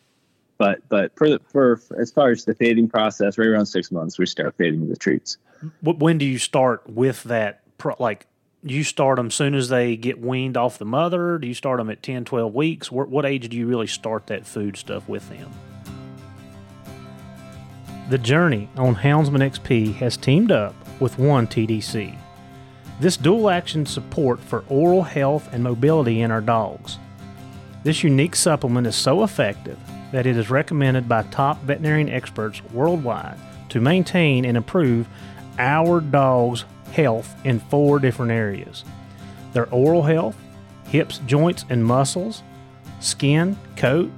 But 0.59 0.87
but 0.91 1.17
for 1.17 1.31
the, 1.31 1.41
for, 1.49 1.77
for 1.79 1.99
as 2.01 2.11
far 2.11 2.31
as 2.31 2.45
the 2.45 2.55
fading 2.55 2.89
process, 2.89 3.39
right 3.39 3.49
around 3.49 3.67
six 3.67 3.91
months, 3.91 4.19
we 4.19 4.27
start 4.27 4.55
fading 4.59 4.89
the 4.89 4.97
treats. 4.97 5.39
When 5.83 6.19
do 6.19 6.25
you 6.27 6.39
start 6.39 6.89
with 6.89 7.23
that? 7.25 7.63
Pro- 7.79 7.97
like 7.99 8.27
you 8.63 8.85
start 8.85 9.17
them 9.17 9.31
soon 9.31 9.55
as 9.55 9.69
they 9.69 9.97
get 9.97 10.21
weaned 10.21 10.57
off 10.57 10.79
the 10.79 10.85
mother? 10.85 11.39
Do 11.39 11.47
you 11.47 11.55
start 11.55 11.79
them 11.79 11.89
at 11.91 12.03
10, 12.03 12.27
12 12.27 12.55
weeks? 12.55 12.93
What, 12.93 13.09
what 13.09 13.25
age 13.25 13.49
do 13.49 13.57
you 13.57 13.67
really 13.67 13.87
start 13.87 14.27
that 14.27 14.47
food 14.47 14.77
stuff 14.77 15.09
with 15.09 15.29
them? 15.31 15.51
The 18.11 18.19
Journey 18.19 18.69
on 18.77 18.97
Houndsman 18.97 19.41
XP 19.41 19.95
has 19.95 20.17
teamed 20.17 20.53
up 20.53 20.75
with 21.01 21.19
One 21.19 21.47
TDC. 21.47 22.17
This 22.99 23.17
dual 23.17 23.49
action 23.49 23.87
support 23.87 24.41
for 24.41 24.65
oral 24.69 25.05
health 25.05 25.49
and 25.53 25.65
mobility 25.65 26.21
in 26.21 26.31
our 26.31 26.43
dogs. 26.43 26.99
This 27.83 28.05
unique 28.05 28.37
supplement 28.37 28.87
is 28.87 28.97
so 28.97 29.23
effective 29.23 29.79
that 30.13 30.27
it 30.27 30.37
is 30.37 30.51
recommended 30.51 31.09
by 31.09 31.23
top 31.23 31.63
veterinarian 31.63 32.11
experts 32.11 32.61
worldwide 32.75 33.39
to 33.71 33.81
maintain 33.81 34.45
and 34.45 34.57
improve 34.57 35.09
our 35.59 36.01
dog's 36.01 36.65
health 36.93 37.35
in 37.45 37.61
four 37.61 37.99
different 37.99 38.33
areas 38.33 38.85
their 39.53 39.69
oral 39.71 40.03
health, 40.03 40.37
hips, 40.87 41.19
joints, 41.27 41.65
and 41.69 41.85
muscles, 41.85 42.43
skin, 43.01 43.57
coat, 43.77 44.11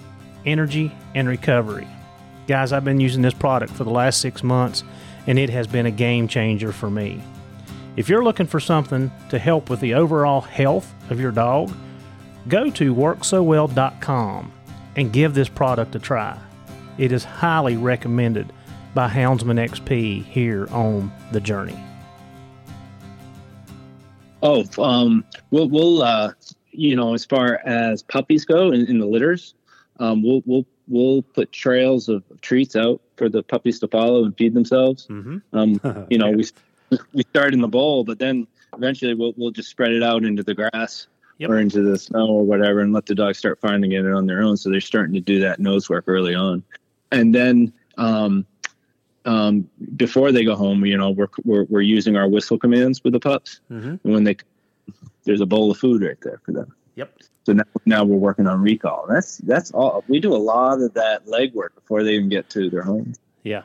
energy, 0.44 0.92
and 1.14 1.28
recovery. 1.28 1.88
Guys, 2.46 2.72
I've 2.72 2.84
been 2.84 3.00
using 3.00 3.22
this 3.22 3.34
product 3.34 3.72
for 3.72 3.84
the 3.84 3.90
last 3.90 4.20
six 4.20 4.42
months 4.42 4.84
and 5.26 5.38
it 5.38 5.50
has 5.50 5.66
been 5.66 5.86
a 5.86 5.90
game 5.90 6.28
changer 6.28 6.72
for 6.72 6.90
me. 6.90 7.22
If 7.96 8.08
you're 8.08 8.24
looking 8.24 8.46
for 8.46 8.60
something 8.60 9.10
to 9.28 9.38
help 9.38 9.70
with 9.70 9.80
the 9.80 9.94
overall 9.94 10.40
health 10.40 10.92
of 11.10 11.20
your 11.20 11.32
dog, 11.32 11.72
go 12.48 12.70
to 12.70 12.94
worksowell.com 12.94 14.52
and 14.96 15.12
give 15.12 15.34
this 15.34 15.48
product 15.48 15.94
a 15.94 15.98
try. 15.98 16.38
It 16.98 17.12
is 17.12 17.24
highly 17.24 17.76
recommended 17.76 18.52
by 18.94 19.08
Houndsman 19.08 19.58
XP 19.68 20.24
here 20.24 20.66
on 20.70 21.12
the 21.30 21.40
journey. 21.40 21.78
Oh, 24.42 24.64
um, 24.82 25.24
we'll 25.50 25.68
we'll 25.68 26.02
uh, 26.02 26.32
you 26.72 26.96
know 26.96 27.14
as 27.14 27.24
far 27.24 27.60
as 27.64 28.02
puppies 28.02 28.44
go 28.44 28.72
in, 28.72 28.86
in 28.86 28.98
the 28.98 29.06
litters, 29.06 29.54
um, 30.00 30.22
we'll 30.22 30.42
we'll 30.44 30.66
we'll 30.88 31.22
put 31.22 31.52
trails 31.52 32.08
of 32.08 32.24
treats 32.40 32.74
out 32.74 33.00
for 33.16 33.28
the 33.28 33.42
puppies 33.42 33.78
to 33.80 33.88
follow 33.88 34.24
and 34.24 34.36
feed 34.36 34.54
themselves. 34.54 35.06
Mm-hmm. 35.06 35.38
Um, 35.56 36.06
you 36.10 36.18
know, 36.18 36.30
we 36.30 36.44
we 37.12 37.22
start 37.22 37.54
in 37.54 37.60
the 37.60 37.68
bowl, 37.68 38.04
but 38.04 38.18
then 38.18 38.46
eventually 38.76 39.14
we'll 39.14 39.34
we'll 39.36 39.52
just 39.52 39.70
spread 39.70 39.92
it 39.92 40.02
out 40.02 40.24
into 40.24 40.42
the 40.42 40.54
grass 40.54 41.06
Yep. 41.38 41.50
or 41.50 41.58
into 41.58 41.82
the 41.82 41.98
snow 41.98 42.28
or 42.28 42.44
whatever, 42.44 42.80
and 42.80 42.92
let 42.92 43.06
the 43.06 43.16
dogs 43.16 43.38
start 43.38 43.58
finding 43.60 43.92
it 43.92 44.06
on 44.06 44.26
their 44.26 44.42
own. 44.42 44.56
So 44.56 44.70
they're 44.70 44.80
starting 44.80 45.14
to 45.14 45.20
do 45.20 45.40
that 45.40 45.58
nose 45.58 45.88
work 45.88 46.04
early 46.06 46.34
on, 46.36 46.62
and 47.10 47.34
then 47.34 47.72
um, 47.98 48.46
um, 49.24 49.68
before 49.96 50.32
they 50.32 50.44
go 50.44 50.54
home, 50.54 50.84
you 50.84 50.96
know, 50.96 51.10
we're 51.10 51.28
we're, 51.44 51.64
we're 51.64 51.80
using 51.80 52.16
our 52.16 52.28
whistle 52.28 52.58
commands 52.58 53.02
with 53.04 53.12
the 53.12 53.20
pups. 53.20 53.60
Mhm. 53.70 54.00
And 54.02 54.12
when 54.12 54.24
they 54.24 54.36
there's 55.24 55.40
a 55.40 55.46
bowl 55.46 55.70
of 55.70 55.78
food 55.78 56.02
right 56.02 56.20
there 56.22 56.40
for 56.44 56.52
them. 56.52 56.74
Yep. 56.96 57.12
So 57.44 57.52
now, 57.52 57.64
now 57.86 58.04
we're 58.04 58.16
working 58.16 58.46
on 58.46 58.60
recall. 58.60 59.06
That's 59.08 59.38
that's 59.38 59.70
all. 59.72 60.04
We 60.08 60.20
do 60.20 60.34
a 60.34 60.38
lot 60.38 60.80
of 60.80 60.94
that 60.94 61.26
legwork 61.26 61.74
before 61.74 62.02
they 62.04 62.14
even 62.14 62.28
get 62.28 62.50
to 62.50 62.70
their 62.70 62.82
home. 62.82 63.14
Yeah. 63.42 63.62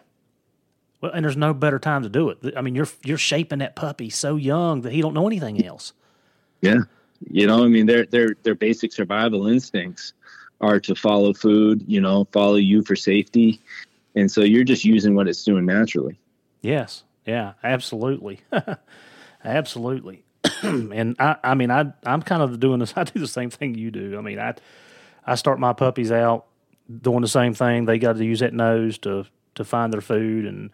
Well, 1.02 1.12
and 1.12 1.24
there's 1.24 1.38
no 1.38 1.54
better 1.54 1.78
time 1.78 2.04
to 2.04 2.10
do 2.10 2.30
it. 2.30 2.40
I 2.56 2.62
mean, 2.62 2.76
you're 2.76 2.88
you're 3.04 3.18
shaping 3.18 3.60
that 3.60 3.76
puppy 3.76 4.10
so 4.10 4.36
young 4.36 4.82
that 4.82 4.94
he 4.94 5.02
don't 5.02 5.14
know 5.14 5.28
anything 5.28 5.64
else. 5.64 5.94
Yeah. 6.62 6.82
You 7.30 7.48
know, 7.48 7.64
I 7.64 7.68
mean, 7.68 7.86
their 7.86 8.06
their 8.06 8.36
their 8.44 8.56
basic 8.56 8.92
survival 8.94 9.48
instincts 9.48 10.14
are 10.60 10.80
to 10.80 10.96
follow 10.96 11.34
food. 11.34 11.84
You 11.88 12.02
know, 12.02 12.28
follow 12.32 12.56
you 12.56 12.84
for 12.84 12.96
safety, 12.96 13.60
and 14.18 14.32
so 14.32 14.42
you're 14.42 14.64
just 14.64 14.84
using 14.84 15.16
what 15.16 15.28
it's 15.28 15.44
doing 15.44 15.66
naturally. 15.66 16.20
Yes. 16.62 17.04
Yeah. 17.26 17.54
Absolutely. 17.64 18.40
absolutely. 19.44 20.24
and 20.64 21.16
I, 21.20 21.36
I 21.44 21.54
mean, 21.56 21.72
I, 21.72 21.94
I'm 22.06 22.22
kind 22.22 22.42
of 22.42 22.60
doing 22.60 22.80
this. 22.80 22.94
I 22.98 23.04
do 23.04 23.20
the 23.20 23.28
same 23.28 23.50
thing 23.50 23.76
you 23.76 23.92
do. 23.92 24.18
I 24.18 24.22
mean, 24.22 24.40
I, 24.40 24.56
I 25.26 25.36
start 25.36 25.60
my 25.60 25.74
puppies 25.74 26.12
out 26.12 26.46
doing 27.02 27.22
the 27.22 27.28
same 27.28 27.54
thing. 27.54 27.86
They 27.86 28.00
got 28.00 28.18
to 28.18 28.26
use 28.26 28.40
that 28.40 28.54
nose 28.54 28.98
to, 29.00 29.26
to 29.56 29.64
find 29.64 29.92
their 29.92 30.02
food, 30.02 30.46
and 30.46 30.72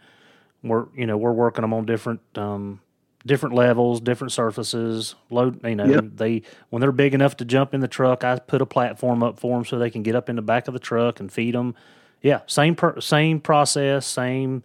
we're, 0.61 0.85
you 0.95 1.07
know, 1.07 1.17
we're 1.17 1.31
working 1.33 1.63
them 1.63 1.73
on 1.73 1.85
different, 1.85 2.21
um, 2.35 2.79
different 3.25 3.55
levels, 3.55 3.99
different 4.01 4.31
surfaces. 4.31 5.15
Load, 5.29 5.65
you 5.65 5.75
know, 5.75 5.85
Yep. 5.85 6.05
they 6.15 6.41
when 6.69 6.81
they're 6.81 6.91
big 6.91 7.13
enough 7.13 7.37
to 7.37 7.45
jump 7.45 7.73
in 7.73 7.79
the 7.81 7.87
truck, 7.87 8.23
I 8.23 8.37
put 8.39 8.61
a 8.61 8.65
platform 8.65 9.23
up 9.23 9.39
for 9.39 9.57
them 9.57 9.65
so 9.65 9.79
they 9.79 9.89
can 9.89 10.03
get 10.03 10.15
up 10.15 10.29
in 10.29 10.35
the 10.35 10.41
back 10.41 10.67
of 10.67 10.73
the 10.73 10.79
truck 10.79 11.19
and 11.19 11.31
feed 11.31 11.55
them. 11.55 11.75
Yeah, 12.23 12.39
same 12.47 12.75
per, 12.75 12.99
same 13.01 13.41
process, 13.41 14.07
same 14.07 14.63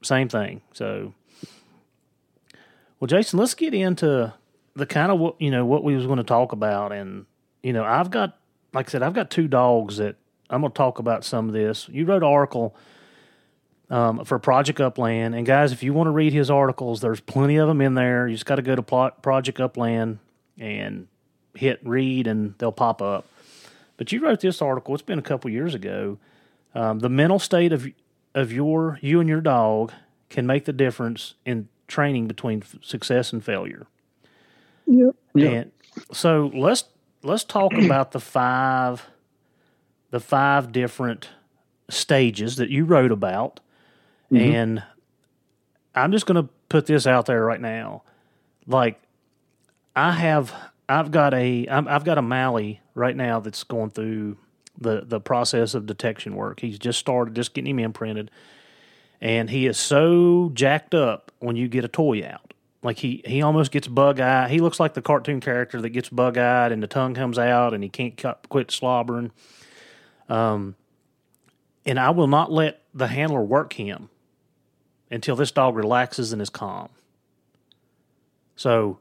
same 0.00 0.28
thing. 0.28 0.62
So, 0.72 1.12
well, 2.98 3.08
Jason, 3.08 3.38
let's 3.38 3.54
get 3.54 3.74
into 3.74 4.32
the 4.74 4.86
kind 4.86 5.12
of 5.12 5.18
what 5.18 5.40
you 5.40 5.50
know 5.50 5.66
what 5.66 5.84
we 5.84 5.96
was 5.96 6.06
going 6.06 6.18
to 6.18 6.24
talk 6.24 6.52
about, 6.52 6.92
and 6.92 7.26
you 7.62 7.72
know, 7.72 7.84
I've 7.84 8.10
got, 8.10 8.38
like 8.72 8.88
I 8.88 8.90
said, 8.90 9.02
I've 9.02 9.12
got 9.12 9.28
two 9.28 9.48
dogs 9.48 9.96
that 9.96 10.16
I'm 10.48 10.60
going 10.60 10.72
to 10.72 10.76
talk 10.76 11.00
about 11.00 11.24
some 11.24 11.48
of 11.48 11.52
this. 11.52 11.88
You 11.88 12.04
wrote 12.04 12.22
an 12.22 12.28
article 12.28 12.76
um, 13.90 14.24
for 14.24 14.38
Project 14.38 14.80
Upland, 14.80 15.34
and 15.34 15.44
guys, 15.44 15.72
if 15.72 15.82
you 15.82 15.92
want 15.92 16.06
to 16.06 16.12
read 16.12 16.32
his 16.32 16.48
articles, 16.48 17.00
there's 17.00 17.20
plenty 17.20 17.56
of 17.56 17.66
them 17.66 17.80
in 17.80 17.94
there. 17.94 18.28
You 18.28 18.34
just 18.34 18.46
got 18.46 18.56
to 18.56 18.62
go 18.62 18.76
to 18.76 18.82
Plot, 18.82 19.20
Project 19.20 19.60
Upland 19.60 20.20
and 20.58 21.08
hit 21.56 21.80
read, 21.82 22.28
and 22.28 22.54
they'll 22.58 22.70
pop 22.70 23.02
up. 23.02 23.26
But 23.96 24.12
you 24.12 24.20
wrote 24.20 24.40
this 24.40 24.62
article. 24.62 24.94
It's 24.94 25.02
been 25.02 25.18
a 25.18 25.22
couple 25.22 25.50
years 25.50 25.74
ago. 25.74 26.18
Um, 26.74 27.00
the 27.00 27.08
mental 27.08 27.38
state 27.38 27.72
of 27.72 27.86
of 28.34 28.52
your 28.52 28.98
you 29.02 29.20
and 29.20 29.28
your 29.28 29.40
dog 29.40 29.92
can 30.30 30.46
make 30.46 30.64
the 30.64 30.72
difference 30.72 31.34
in 31.44 31.68
training 31.86 32.26
between 32.26 32.62
f- 32.62 32.76
success 32.82 33.32
and 33.32 33.44
failure. 33.44 33.86
Yep. 35.34 35.52
And 35.52 35.72
so 36.12 36.50
let's 36.54 36.84
let's 37.22 37.44
talk 37.44 37.72
about 37.84 38.12
the 38.12 38.20
five 38.20 39.06
the 40.10 40.20
five 40.20 40.72
different 40.72 41.30
stages 41.90 42.56
that 42.56 42.70
you 42.70 42.84
wrote 42.84 43.12
about. 43.12 43.60
And 44.30 44.82
I'm 45.94 46.12
just 46.12 46.24
going 46.24 46.42
to 46.42 46.48
put 46.70 46.86
this 46.86 47.06
out 47.06 47.26
there 47.26 47.44
right 47.44 47.60
now. 47.60 48.02
Like 48.66 49.00
I 49.94 50.12
have 50.12 50.54
I've 50.88 51.10
got 51.10 51.34
a 51.34 51.66
I'm, 51.66 51.86
I've 51.88 52.04
got 52.04 52.18
a 52.18 52.22
Mally 52.22 52.80
right 52.94 53.16
now 53.16 53.40
that's 53.40 53.64
going 53.64 53.90
through 53.90 54.38
the 54.78 55.02
the 55.04 55.20
process 55.20 55.74
of 55.74 55.86
detection 55.86 56.34
work. 56.34 56.60
He's 56.60 56.78
just 56.78 56.98
started 56.98 57.34
just 57.34 57.54
getting 57.54 57.78
him 57.78 57.78
imprinted 57.78 58.30
and 59.22 59.48
he 59.48 59.66
is 59.66 59.78
so 59.78 60.50
jacked 60.52 60.94
up 60.94 61.30
when 61.38 61.54
you 61.54 61.68
get 61.68 61.84
a 61.84 61.88
toy 61.88 62.26
out. 62.26 62.52
Like 62.82 62.98
he 62.98 63.22
he 63.24 63.40
almost 63.40 63.70
gets 63.70 63.86
bug 63.86 64.18
eyed. 64.18 64.50
He 64.50 64.58
looks 64.58 64.80
like 64.80 64.94
the 64.94 65.00
cartoon 65.00 65.40
character 65.40 65.80
that 65.80 65.90
gets 65.90 66.08
bug 66.08 66.36
eyed 66.36 66.72
and 66.72 66.82
the 66.82 66.88
tongue 66.88 67.14
comes 67.14 67.38
out 67.38 67.72
and 67.72 67.84
he 67.84 67.88
can't 67.88 68.20
quit 68.48 68.72
slobbering. 68.72 69.30
Um, 70.28 70.74
and 71.86 72.00
I 72.00 72.10
will 72.10 72.26
not 72.26 72.50
let 72.50 72.82
the 72.92 73.06
handler 73.06 73.42
work 73.42 73.74
him 73.74 74.08
until 75.08 75.36
this 75.36 75.52
dog 75.52 75.76
relaxes 75.76 76.32
and 76.32 76.42
is 76.42 76.50
calm. 76.50 76.88
So 78.56 78.98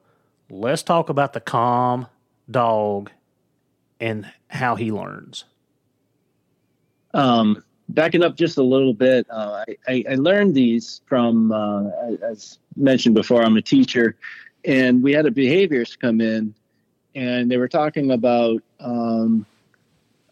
let's 0.52 0.84
talk 0.84 1.10
about 1.10 1.34
the 1.34 1.40
calm 1.40 2.06
dog 2.50 3.10
and 4.00 4.32
how 4.50 4.76
he 4.76 4.92
learns. 4.92 5.46
Um, 7.14 7.64
backing 7.90 8.24
up 8.24 8.36
just 8.36 8.58
a 8.58 8.64
little 8.64 8.94
bit, 8.94 9.28
uh, 9.30 9.66
I, 9.88 10.04
I, 10.10 10.16
learned 10.16 10.56
these 10.56 11.02
from, 11.06 11.52
uh, 11.52 11.90
as 12.24 12.58
mentioned 12.76 13.16
before, 13.16 13.44
I'm 13.44 13.58
a 13.58 13.62
teacher, 13.62 14.16
and 14.64 15.04
we 15.04 15.12
had 15.14 15.26
a 15.26 15.32
behaviorist 15.32 16.00
come 16.00 16.22
in, 16.22 16.54
and 17.16 17.52
they 17.52 17.58
were 17.58 17.68
talking 17.68 18.12
about 18.12 18.64
um, 18.80 19.46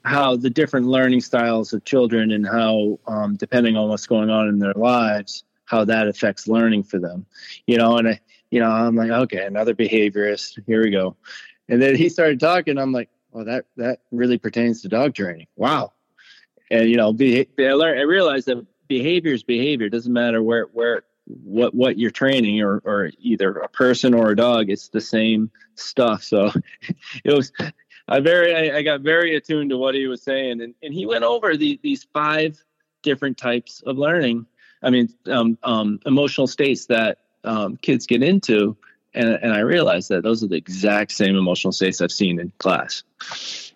how 0.06 0.36
the 0.36 0.50
different 0.50 0.88
learning 0.88 1.22
styles 1.22 1.74
of 1.74 1.84
children 1.84 2.32
and 2.32 2.48
how, 2.48 3.00
um, 3.08 3.36
depending 3.36 3.76
on 3.76 3.90
what's 3.90 4.08
going 4.08 4.30
on 4.30 4.48
in 4.48 4.60
their 4.60 4.74
lives, 4.74 5.44
how 5.66 5.84
that 5.86 6.08
affects 6.08 6.48
learning 6.48 6.84
for 6.84 7.00
them. 7.00 7.26
You 7.66 7.78
know, 7.78 7.98
and 7.98 8.08
I, 8.08 8.20
you 8.50 8.60
know, 8.60 8.72
I'm 8.72 8.96
like, 8.96 9.12
okay, 9.12 9.46
another 9.46 9.76
behaviorist. 9.76 10.64
Here 10.66 10.82
we 10.82 10.90
go. 10.90 11.16
And 11.68 11.82
then 11.82 11.96
he 11.96 12.10
started 12.10 12.40
talking. 12.40 12.78
I'm 12.80 12.92
like, 12.92 13.10
well, 13.32 13.46
that 13.46 13.66
that 13.78 14.00
really 14.12 14.40
pertains 14.40 14.82
to 14.82 14.88
dog 14.88 15.14
training. 15.14 15.48
Wow 15.56 15.92
and 16.72 16.90
you 16.90 16.98
know 16.98 17.14
be, 17.14 17.48
I, 17.60 17.74
learned, 17.74 18.00
I 18.00 18.04
realized 18.04 18.48
that 18.48 18.66
behavior 18.88 19.34
is 19.34 19.44
behavior. 19.44 19.88
It 19.88 19.92
doesn't 19.92 20.14
matter 20.14 20.42
where 20.42 20.66
where 20.74 21.04
what 21.26 21.76
what 21.76 21.98
you're 21.98 22.12
training 22.12 22.62
or 22.62 22.82
or 22.84 23.12
either 23.20 23.52
a 23.58 23.70
person 23.70 24.14
or 24.14 24.32
a 24.32 24.36
dog 24.36 24.70
it's 24.70 24.90
the 24.90 25.02
same 25.02 25.52
stuff. 25.76 26.24
So 26.24 26.52
it 27.24 27.34
was 27.34 27.52
i 28.10 28.20
very 28.20 28.72
I, 28.72 28.78
I 28.78 28.82
got 28.82 29.02
very 29.02 29.36
attuned 29.36 29.70
to 29.70 29.78
what 29.78 29.96
he 29.96 30.08
was 30.08 30.22
saying 30.22 30.62
and, 30.62 30.74
and 30.84 30.94
he 30.94 31.06
went 31.06 31.24
over 31.24 31.56
the, 31.56 31.80
these 31.82 32.06
five 32.12 32.62
different 33.04 33.38
types 33.38 33.82
of 33.86 33.98
learning 33.98 34.46
i 34.84 34.90
mean 34.90 35.10
um, 35.28 35.58
um, 35.64 36.00
emotional 36.06 36.48
states 36.48 36.88
that 36.88 37.20
um, 37.46 37.78
kids 37.78 38.06
get 38.06 38.22
into 38.22 38.76
and, 39.20 39.40
and 39.42 39.54
i 39.54 39.60
realized 39.60 40.10
that 40.10 40.24
those 40.24 40.44
are 40.44 40.48
the 40.48 40.56
exact 40.56 41.12
same 41.12 41.36
emotional 41.36 41.72
states 41.72 42.02
i've 42.02 42.12
seen 42.12 42.40
in 42.40 42.52
class 42.58 43.04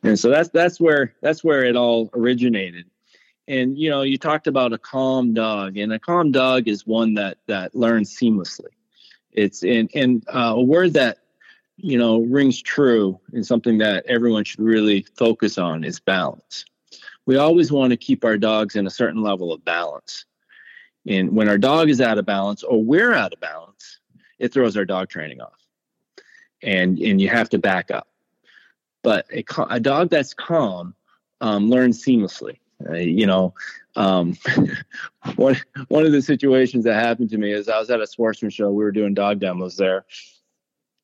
and 0.04 0.18
so 0.18 0.30
that's 0.30 0.50
that's 0.50 0.80
where 0.80 1.14
that's 1.22 1.44
where 1.44 1.64
it 1.64 1.76
all 1.76 2.10
originated 2.14 2.86
and 3.48 3.78
you 3.78 3.89
know 3.89 4.02
you 4.02 4.18
talked 4.18 4.48
about 4.48 4.74
a 4.74 4.78
calm 4.78 5.34
dog 5.34 5.78
and 5.78 5.91
a 5.91 6.00
calm 6.00 6.32
dog 6.32 6.68
is 6.68 6.88
one 6.88 7.14
that 7.16 7.38
that 7.48 7.76
learns 7.76 8.16
seamlessly 8.16 8.70
it's 9.34 9.64
in 9.64 9.89
and 9.96 10.24
uh, 10.34 10.54
a 10.56 10.62
word 10.62 10.94
that 10.94 11.18
you 11.78 11.98
know 11.98 12.22
rings 12.22 12.62
true 12.62 13.20
and 13.34 13.46
something 13.46 13.80
that 13.80 14.06
everyone 14.06 14.44
should 14.44 14.62
really 14.62 15.06
focus 15.16 15.58
on 15.58 15.84
is 15.84 16.00
balance. 16.00 16.66
We 17.26 17.38
always 17.38 17.72
want 17.72 17.91
to 17.91 17.98
keep 17.98 18.26
our 18.26 18.38
dogs 18.38 18.76
in 18.76 18.86
a 18.86 18.91
certain 18.91 19.22
level 19.22 19.54
of 19.54 19.64
balance. 19.64 20.26
And 21.08 21.36
when 21.36 21.50
our 21.50 21.58
dog 21.58 21.89
is 21.89 22.02
out 22.02 22.18
of 22.18 22.26
balance 22.26 22.64
or 22.64 22.84
we're 22.84 23.14
out 23.14 23.34
of 23.34 23.39
balance, 23.39 24.00
it 24.40 24.54
throws 24.54 24.78
our 24.78 24.86
dog 24.86 25.10
training 25.10 25.42
off. 25.42 25.60
And 26.62 26.98
and 27.00 27.20
you 27.20 27.30
have 27.30 27.50
to 27.50 27.58
back 27.58 27.92
up. 27.92 28.08
But 29.02 29.26
a, 29.34 29.44
a 29.70 29.80
dog 29.80 30.10
that's 30.10 30.34
calm 30.34 30.96
um, 31.42 31.70
learns 31.70 32.04
seamlessly. 32.04 32.58
Uh, 32.90 32.94
you 32.94 33.26
know, 33.26 33.54
um, 33.96 34.38
one 35.36 35.58
one 35.90 36.06
of 36.06 36.12
the 36.12 36.22
situations 36.22 36.84
that 36.86 36.96
happened 36.96 37.30
to 37.30 37.38
me 37.38 37.52
is 37.52 37.70
I 37.70 37.80
was 37.80 37.90
at 37.90 38.02
a 38.02 38.08
sportsman 38.08 38.50
show. 38.50 38.72
We 38.72 38.84
were 38.84 38.92
doing 38.92 39.14
dog 39.14 39.40
demos 39.40 39.76
there, 39.78 40.06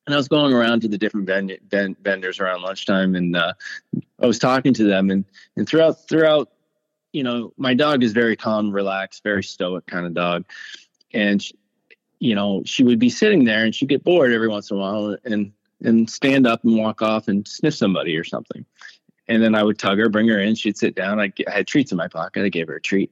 and 0.06 0.14
I 0.14 0.16
was 0.16 0.28
going 0.28 0.52
around 0.52 0.80
to 0.82 0.88
the 0.88 0.98
different 0.98 1.26
vend- 1.26 1.96
vendors 2.02 2.40
around 2.40 2.62
lunchtime, 2.62 3.14
and 3.14 3.36
uh, 3.36 3.52
I 4.20 4.26
was 4.26 4.38
talking 4.38 4.74
to 4.74 4.84
them, 4.84 5.10
and 5.10 5.24
and 5.56 5.68
throughout 5.68 6.08
throughout, 6.08 6.50
you 7.12 7.22
know, 7.22 7.52
my 7.56 7.74
dog 7.74 8.02
is 8.02 8.12
very 8.12 8.36
calm, 8.36 8.72
relaxed, 8.72 9.22
very 9.22 9.44
stoic 9.44 9.86
kind 9.86 10.06
of 10.06 10.14
dog, 10.14 10.44
and 11.12 11.42
she, 11.42 11.54
you 12.20 12.34
know, 12.34 12.62
she 12.64 12.84
would 12.84 12.98
be 12.98 13.10
sitting 13.10 13.44
there, 13.44 13.64
and 13.64 13.74
she'd 13.74 13.88
get 13.88 14.04
bored 14.04 14.32
every 14.32 14.48
once 14.48 14.70
in 14.70 14.76
a 14.76 14.80
while, 14.80 15.16
and 15.24 15.52
and 15.82 16.08
stand 16.08 16.46
up 16.46 16.62
and 16.62 16.76
walk 16.76 17.02
off 17.02 17.26
and 17.26 17.48
sniff 17.48 17.74
somebody 17.74 18.16
or 18.16 18.24
something, 18.24 18.64
and 19.26 19.42
then 19.42 19.54
I 19.54 19.62
would 19.62 19.78
tug 19.78 19.98
her, 19.98 20.08
bring 20.08 20.28
her 20.28 20.38
in, 20.38 20.54
she'd 20.54 20.76
sit 20.76 20.94
down. 20.94 21.18
I, 21.18 21.32
I 21.48 21.50
had 21.50 21.66
treats 21.66 21.90
in 21.90 21.98
my 21.98 22.08
pocket. 22.08 22.44
I 22.44 22.48
gave 22.48 22.68
her 22.68 22.76
a 22.76 22.80
treat. 22.80 23.10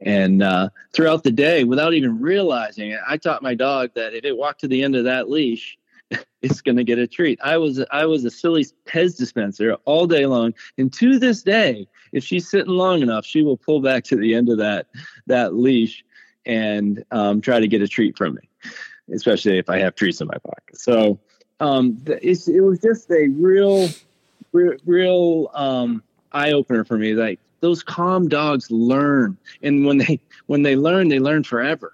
And 0.00 0.42
uh, 0.42 0.68
throughout 0.92 1.24
the 1.24 1.30
day, 1.30 1.64
without 1.64 1.94
even 1.94 2.20
realizing 2.20 2.90
it, 2.90 3.00
I 3.06 3.16
taught 3.16 3.42
my 3.42 3.54
dog 3.54 3.90
that 3.94 4.14
if 4.14 4.24
it 4.24 4.36
walked 4.36 4.60
to 4.60 4.68
the 4.68 4.82
end 4.82 4.94
of 4.94 5.04
that 5.04 5.30
leash, 5.30 5.78
it's 6.42 6.60
going 6.60 6.76
to 6.76 6.84
get 6.84 6.98
a 6.98 7.06
treat. 7.06 7.40
I 7.42 7.56
was 7.56 7.82
I 7.90 8.04
was 8.04 8.24
a 8.24 8.30
silly 8.30 8.64
Pez 8.86 9.16
dispenser 9.16 9.74
all 9.84 10.06
day 10.06 10.26
long, 10.26 10.54
and 10.78 10.92
to 10.94 11.18
this 11.18 11.42
day, 11.42 11.88
if 12.12 12.22
she's 12.22 12.48
sitting 12.48 12.72
long 12.72 13.02
enough, 13.02 13.24
she 13.24 13.42
will 13.42 13.56
pull 13.56 13.80
back 13.80 14.04
to 14.04 14.16
the 14.16 14.34
end 14.34 14.48
of 14.50 14.58
that 14.58 14.86
that 15.26 15.54
leash 15.54 16.04
and 16.46 17.04
um, 17.10 17.40
try 17.40 17.60
to 17.60 17.68
get 17.68 17.82
a 17.82 17.88
treat 17.88 18.16
from 18.16 18.34
me, 18.34 18.72
especially 19.12 19.58
if 19.58 19.68
I 19.68 19.78
have 19.78 19.94
treats 19.94 20.20
in 20.20 20.28
my 20.28 20.38
pocket. 20.38 20.78
So 20.78 21.18
um, 21.60 22.00
it 22.06 22.62
was 22.62 22.80
just 22.80 23.10
a 23.10 23.28
real, 23.28 23.88
real, 24.52 24.76
real 24.84 25.50
um, 25.54 26.02
eye 26.32 26.52
opener 26.52 26.84
for 26.84 26.96
me. 26.96 27.14
Like 27.14 27.40
those 27.60 27.82
calm 27.82 28.28
dogs 28.28 28.70
learn, 28.70 29.36
and 29.62 29.84
when 29.84 29.98
they 29.98 30.20
when 30.46 30.62
they 30.62 30.76
learn, 30.76 31.08
they 31.08 31.18
learn 31.18 31.44
forever 31.44 31.92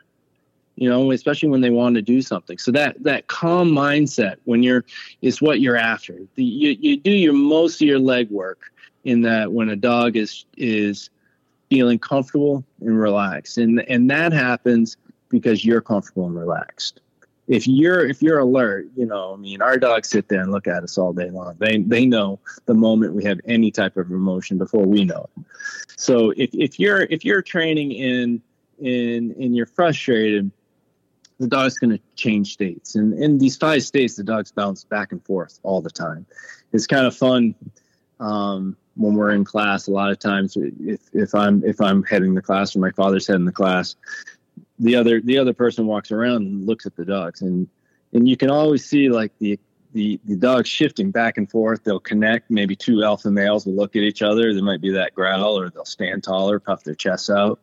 you 0.77 0.89
know 0.89 1.11
especially 1.13 1.49
when 1.49 1.61
they 1.61 1.71
want 1.71 1.95
to 1.95 2.03
do 2.03 2.23
something 2.23 2.59
so 2.59 2.71
that 2.71 3.01
that 3.03 3.27
calm 3.27 3.71
mindset 3.71 4.37
when 4.45 4.63
you're 4.63 4.85
is 5.21 5.43
what 5.43 5.61
you're 5.61 5.77
after 5.77 6.19
the, 6.35 6.45
you, 6.45 6.77
you 6.81 6.97
do 6.97 7.11
your 7.11 7.33
most 7.33 7.81
of 7.83 7.87
your 7.87 7.99
leg 7.99 8.31
work 8.31 8.73
in 9.05 9.23
that 9.23 9.53
when 9.53 9.69
a 9.69 9.77
dog 9.77 10.17
is 10.17 10.45
is 10.57 11.11
feeling 11.73 11.99
comfortable 11.99 12.63
and 12.83 13.01
relaxed 13.01 13.57
and 13.57 13.81
and 13.89 14.11
that 14.11 14.31
happens 14.31 14.99
because 15.31 15.65
you're 15.65 15.81
comfortable 15.81 16.27
and 16.27 16.39
relaxed 16.39 17.01
if 17.49 17.67
you're 17.67 18.07
if 18.07 18.21
you're 18.21 18.39
alert 18.39 18.87
you 18.95 19.07
know 19.07 19.33
i 19.33 19.37
mean 19.37 19.63
our 19.63 19.79
dogs 19.79 20.11
sit 20.11 20.29
there 20.29 20.43
and 20.43 20.53
look 20.53 20.67
at 20.67 20.83
us 20.83 20.99
all 20.99 21.15
day 21.15 21.31
long 21.31 21.55
they 21.59 21.79
they 21.79 22.05
know 22.05 22.39
the 22.67 22.75
moment 22.75 23.15
we 23.15 23.25
have 23.25 23.41
any 23.47 23.71
type 23.71 23.97
of 23.97 24.11
emotion 24.11 24.59
before 24.59 24.85
we 24.85 25.03
know 25.03 25.27
it 25.39 25.45
so 25.97 26.29
if, 26.37 26.51
if 26.53 26.79
you're 26.79 27.01
if 27.05 27.25
you're 27.25 27.41
training 27.41 27.93
in 27.93 28.43
in 28.79 29.35
and 29.41 29.57
you're 29.57 29.65
frustrated 29.65 30.51
the 31.39 31.49
dog's 31.49 31.77
going 31.77 31.91
to 31.91 32.01
change 32.15 32.53
states. 32.53 32.95
And 32.95 33.15
in 33.15 33.39
these 33.39 33.57
five 33.57 33.83
states, 33.83 34.15
the 34.15 34.23
dogs 34.23 34.53
bounce 34.53 34.85
back 34.85 35.11
and 35.11 35.25
forth 35.25 35.59
all 35.65 35.81
the 35.81 35.91
time. 35.91 36.25
It's 36.73 36.87
kind 36.87 37.05
of 37.05 37.17
fun 37.17 37.57
um, 38.21 38.77
when 38.97 39.15
we're 39.15 39.31
in 39.31 39.45
class. 39.45 39.87
A 39.87 39.91
lot 39.91 40.11
of 40.11 40.19
times, 40.19 40.57
if, 40.57 41.01
if 41.13 41.35
I'm 41.35 41.65
if 41.65 41.81
I'm 41.81 42.03
heading 42.03 42.35
the 42.35 42.43
class 42.43 42.77
or 42.77 42.81
my 42.81 42.91
father's 42.91 43.27
heading 43.27 43.45
the 43.45 43.53
class, 43.53 43.97
the 44.79 44.97
other 44.97 45.21
the 45.21 45.39
other 45.39 45.53
person 45.53 45.87
walks 45.87 46.11
around 46.11 46.43
and 46.43 46.67
looks 46.67 46.87
at 46.87 46.97
the 46.97 47.05
dogs, 47.05 47.43
and 47.43 47.69
and 48.13 48.29
you 48.29 48.37
can 48.37 48.51
always 48.51 48.85
see 48.85 49.09
like 49.09 49.33
the 49.39 49.59
the 49.93 50.21
the 50.25 50.37
dogs 50.37 50.69
shifting 50.69 51.11
back 51.11 51.39
and 51.39 51.51
forth. 51.51 51.85
They'll 51.85 52.01
connect. 52.01 52.51
Maybe 52.51 52.77
two 52.77 53.03
alpha 53.03 53.31
males 53.31 53.67
will 53.67 53.75
look 53.75 53.97
at 53.97 54.03
each 54.03 54.23
other. 54.23 54.53
There 54.53 54.63
might 54.63 54.81
be 54.81 54.93
that 54.93 55.15
growl, 55.15 55.59
or 55.59 55.71
they'll 55.71 55.85
stand 55.85 56.25
taller, 56.25 56.59
puff 56.59 56.85
their 56.85 56.95
chests 56.95 57.31
out. 57.31 57.61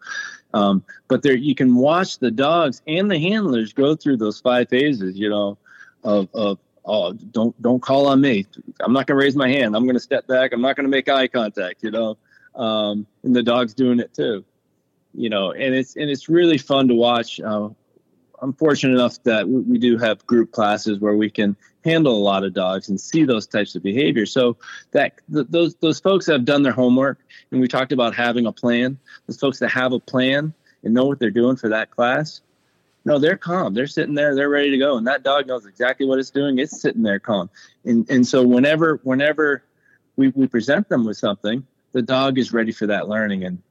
Um, 0.53 0.83
but 1.07 1.21
there, 1.21 1.35
you 1.35 1.53
can 1.53 1.75
watch 1.75 2.17
the 2.17 2.31
dogs 2.31 2.81
and 2.87 3.09
the 3.09 3.19
handlers 3.19 3.71
go 3.71 3.95
through 3.95 4.17
those 4.17 4.39
five 4.39 4.69
phases. 4.69 5.17
You 5.17 5.29
know, 5.29 5.57
of 6.03 6.29
of 6.33 6.59
oh, 6.89 7.13
don't 7.13 7.59
don't 7.61 7.81
call 7.81 8.07
on 8.07 8.19
me. 8.19 8.45
I'm 8.81 8.93
not 8.93 9.07
going 9.07 9.17
to 9.17 9.23
raise 9.23 9.35
my 9.35 9.47
hand. 9.47 9.75
I'm 9.75 9.83
going 9.83 9.95
to 9.95 10.01
step 10.01 10.27
back. 10.27 10.51
I'm 10.51 10.61
not 10.61 10.75
going 10.75 10.85
to 10.85 10.89
make 10.89 11.07
eye 11.07 11.27
contact. 11.27 11.83
You 11.83 11.91
know, 11.91 12.17
um, 12.55 13.07
and 13.23 13.35
the 13.35 13.43
dog's 13.43 13.73
doing 13.73 13.99
it 13.99 14.13
too. 14.13 14.43
You 15.13 15.29
know, 15.29 15.51
and 15.51 15.73
it's 15.75 15.95
and 15.95 16.09
it's 16.09 16.27
really 16.27 16.57
fun 16.57 16.87
to 16.89 16.95
watch. 16.95 17.39
Uh, 17.39 17.69
I'm 18.41 18.53
fortunate 18.53 18.93
enough 18.93 19.21
that 19.23 19.47
we 19.47 19.77
do 19.77 19.97
have 19.97 20.25
group 20.25 20.51
classes 20.51 20.99
where 20.99 21.15
we 21.15 21.29
can 21.29 21.55
handle 21.83 22.15
a 22.15 22.23
lot 22.23 22.43
of 22.43 22.53
dogs 22.53 22.89
and 22.89 22.99
see 22.99 23.23
those 23.23 23.47
types 23.47 23.75
of 23.75 23.83
behaviors. 23.83 24.31
So 24.31 24.57
that 24.91 25.13
th- 25.31 25.47
those 25.49 25.75
those 25.75 25.99
folks 25.99 26.25
have 26.27 26.45
done 26.45 26.63
their 26.63 26.73
homework, 26.73 27.19
and 27.51 27.61
we 27.61 27.67
talked 27.67 27.91
about 27.91 28.15
having 28.15 28.45
a 28.45 28.51
plan. 28.51 28.97
Those 29.27 29.39
folks 29.39 29.59
that 29.59 29.69
have 29.69 29.93
a 29.93 29.99
plan 29.99 30.53
and 30.83 30.93
know 30.93 31.05
what 31.05 31.19
they're 31.19 31.29
doing 31.29 31.55
for 31.55 31.69
that 31.69 31.91
class, 31.91 32.41
no, 33.05 33.17
they're 33.17 33.37
calm. 33.37 33.73
They're 33.73 33.87
sitting 33.87 34.15
there, 34.15 34.35
they're 34.35 34.49
ready 34.49 34.71
to 34.71 34.77
go, 34.77 34.97
and 34.97 35.07
that 35.07 35.23
dog 35.23 35.47
knows 35.47 35.65
exactly 35.65 36.05
what 36.05 36.19
it's 36.19 36.29
doing. 36.29 36.59
It's 36.59 36.81
sitting 36.81 37.03
there 37.03 37.19
calm. 37.19 37.49
And 37.85 38.09
and 38.09 38.27
so 38.27 38.45
whenever 38.45 38.99
whenever 39.03 39.63
we, 40.15 40.29
we 40.29 40.47
present 40.47 40.89
them 40.89 41.05
with 41.05 41.17
something, 41.17 41.65
the 41.91 42.01
dog 42.01 42.37
is 42.37 42.51
ready 42.51 42.71
for 42.71 42.87
that 42.87 43.07
learning, 43.07 43.45
and 43.45 43.61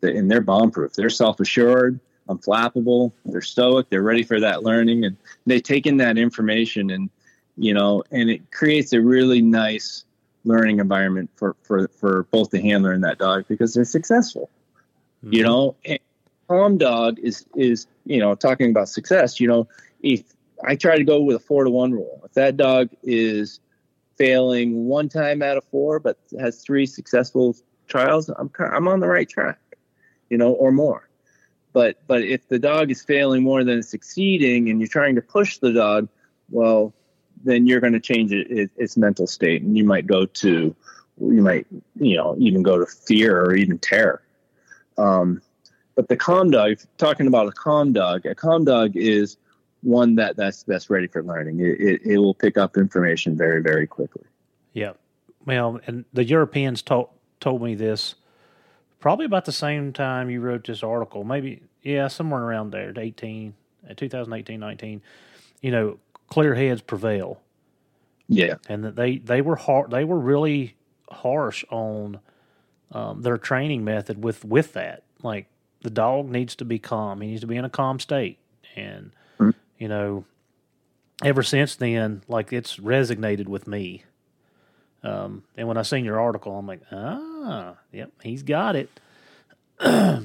the, 0.00 0.16
and 0.16 0.30
they're 0.30 0.40
bomb 0.40 0.70
proof. 0.70 0.94
They're 0.94 1.10
self 1.10 1.40
assured 1.40 2.00
unflappable. 2.28 3.12
They're 3.24 3.42
stoic. 3.42 3.88
They're 3.90 4.02
ready 4.02 4.22
for 4.22 4.40
that 4.40 4.62
learning, 4.62 5.04
and 5.04 5.16
they 5.46 5.60
take 5.60 5.86
in 5.86 5.98
that 5.98 6.18
information, 6.18 6.90
and 6.90 7.10
you 7.56 7.74
know, 7.74 8.02
and 8.10 8.30
it 8.30 8.50
creates 8.50 8.92
a 8.92 9.00
really 9.00 9.42
nice 9.42 10.04
learning 10.44 10.80
environment 10.80 11.30
for 11.36 11.56
for 11.62 11.88
for 11.88 12.24
both 12.24 12.50
the 12.50 12.60
handler 12.60 12.92
and 12.92 13.04
that 13.04 13.18
dog 13.18 13.46
because 13.48 13.74
they're 13.74 13.84
successful. 13.84 14.50
Mm-hmm. 15.24 15.34
You 15.34 15.42
know, 15.42 15.76
and 15.84 15.98
calm 16.48 16.78
dog 16.78 17.18
is 17.18 17.46
is 17.54 17.86
you 18.04 18.18
know 18.18 18.34
talking 18.34 18.70
about 18.70 18.88
success. 18.88 19.40
You 19.40 19.48
know, 19.48 19.68
if 20.02 20.22
I 20.64 20.76
try 20.76 20.96
to 20.96 21.04
go 21.04 21.20
with 21.20 21.36
a 21.36 21.40
four 21.40 21.64
to 21.64 21.70
one 21.70 21.92
rule, 21.92 22.22
if 22.24 22.32
that 22.34 22.56
dog 22.56 22.90
is 23.02 23.60
failing 24.16 24.86
one 24.86 25.08
time 25.08 25.42
out 25.42 25.56
of 25.56 25.64
four 25.64 25.98
but 25.98 26.18
has 26.38 26.62
three 26.62 26.86
successful 26.86 27.56
trials, 27.88 28.28
I'm 28.28 28.50
I'm 28.58 28.88
on 28.88 29.00
the 29.00 29.08
right 29.08 29.28
track. 29.28 29.58
You 30.30 30.38
know, 30.38 30.52
or 30.52 30.72
more 30.72 31.08
but 31.74 31.98
but 32.06 32.22
if 32.22 32.48
the 32.48 32.58
dog 32.58 32.90
is 32.90 33.02
failing 33.02 33.42
more 33.42 33.64
than 33.64 33.80
it's 33.80 33.90
succeeding, 33.90 34.70
and 34.70 34.80
you're 34.80 34.88
trying 34.88 35.16
to 35.16 35.20
push 35.20 35.58
the 35.58 35.72
dog, 35.72 36.08
well, 36.48 36.94
then 37.44 37.66
you're 37.66 37.80
going 37.80 37.92
to 37.92 38.00
change 38.00 38.32
it, 38.32 38.50
it, 38.50 38.70
its 38.76 38.96
mental 38.96 39.26
state, 39.26 39.60
and 39.60 39.76
you 39.76 39.84
might 39.84 40.06
go 40.06 40.24
to, 40.24 40.74
you 41.20 41.42
might 41.42 41.66
you 41.96 42.16
know 42.16 42.36
even 42.38 42.62
go 42.62 42.78
to 42.78 42.86
fear 42.86 43.38
or 43.38 43.54
even 43.56 43.78
terror. 43.78 44.22
Um, 44.96 45.42
but 45.94 46.08
the 46.08 46.16
calm 46.16 46.50
dog, 46.50 46.78
talking 46.98 47.26
about 47.26 47.46
a 47.46 47.52
calm 47.52 47.92
dog, 47.92 48.26
a 48.26 48.34
calm 48.34 48.64
dog 48.64 48.96
is 48.96 49.36
one 49.82 50.14
that 50.16 50.36
that's 50.36 50.62
that's 50.62 50.90
ready 50.90 51.06
for 51.06 51.22
learning. 51.22 51.60
It, 51.60 51.80
it, 51.80 52.00
it 52.04 52.18
will 52.18 52.34
pick 52.34 52.56
up 52.56 52.76
information 52.76 53.36
very 53.36 53.62
very 53.62 53.86
quickly. 53.86 54.24
Yeah, 54.72 54.92
well, 55.44 55.80
and 55.86 56.04
the 56.12 56.24
Europeans 56.24 56.82
told 56.82 57.08
told 57.40 57.62
me 57.62 57.74
this 57.74 58.14
probably 59.04 59.26
about 59.26 59.44
the 59.44 59.52
same 59.52 59.92
time 59.92 60.30
you 60.30 60.40
wrote 60.40 60.66
this 60.66 60.82
article, 60.82 61.24
maybe, 61.24 61.60
yeah, 61.82 62.08
somewhere 62.08 62.40
around 62.40 62.70
there, 62.70 62.90
18, 62.96 63.52
uh, 63.90 63.92
2018, 63.92 64.58
19, 64.58 65.02
you 65.60 65.70
know, 65.70 65.98
clear 66.28 66.54
heads 66.54 66.80
prevail. 66.80 67.38
Yeah. 68.28 68.54
And 68.66 68.82
that 68.82 68.96
they, 68.96 69.18
they 69.18 69.42
were 69.42 69.56
hard, 69.56 69.90
they 69.90 70.04
were 70.04 70.18
really 70.18 70.76
harsh 71.10 71.66
on 71.68 72.18
um, 72.92 73.20
their 73.20 73.36
training 73.36 73.84
method 73.84 74.24
with, 74.24 74.42
with 74.42 74.72
that. 74.72 75.02
Like 75.22 75.48
the 75.84 75.90
dog 75.90 76.30
needs 76.30 76.56
to 76.56 76.64
be 76.64 76.78
calm. 76.78 77.20
He 77.20 77.28
needs 77.28 77.42
to 77.42 77.46
be 77.46 77.56
in 77.56 77.64
a 77.64 77.70
calm 77.70 78.00
state. 78.00 78.38
And, 78.74 79.12
mm-hmm. 79.38 79.50
you 79.78 79.86
know, 79.86 80.24
ever 81.22 81.42
since 81.42 81.76
then, 81.76 82.22
like 82.26 82.52
it's 82.52 82.78
resonated 82.78 83.46
with 83.46 83.68
me. 83.68 84.02
Um, 85.02 85.44
and 85.56 85.68
when 85.68 85.76
I 85.76 85.82
seen 85.82 86.06
your 86.06 86.18
article, 86.18 86.56
I'm 86.58 86.66
like, 86.66 86.80
ah, 86.90 87.76
yep, 87.92 88.10
he's 88.22 88.42
got 88.42 88.74
it. 88.74 88.88
so 89.80 90.24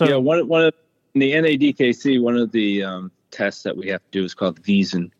yeah, 0.00 0.16
one 0.16 0.48
one 0.48 0.64
of 0.64 0.74
in 1.14 1.20
the 1.20 1.32
NADKC, 1.32 2.22
one 2.22 2.36
of 2.36 2.50
the 2.52 2.82
um, 2.84 3.10
tests 3.30 3.62
that 3.64 3.76
we 3.76 3.88
have 3.88 4.00
to 4.00 4.10
do 4.10 4.24
is 4.24 4.32
called 4.32 4.62
Wiesen, 4.62 5.10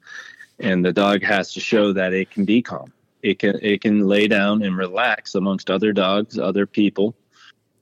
and 0.58 0.82
the 0.82 0.92
dog 0.92 1.22
has 1.22 1.52
to 1.52 1.60
show 1.60 1.92
that 1.92 2.14
it 2.14 2.30
can 2.30 2.46
be 2.46 2.62
calm. 2.62 2.90
It 3.22 3.38
can 3.38 3.58
it 3.60 3.82
can 3.82 4.06
lay 4.06 4.28
down 4.28 4.62
and 4.62 4.78
relax 4.78 5.34
amongst 5.34 5.70
other 5.70 5.92
dogs, 5.92 6.38
other 6.38 6.64
people, 6.64 7.14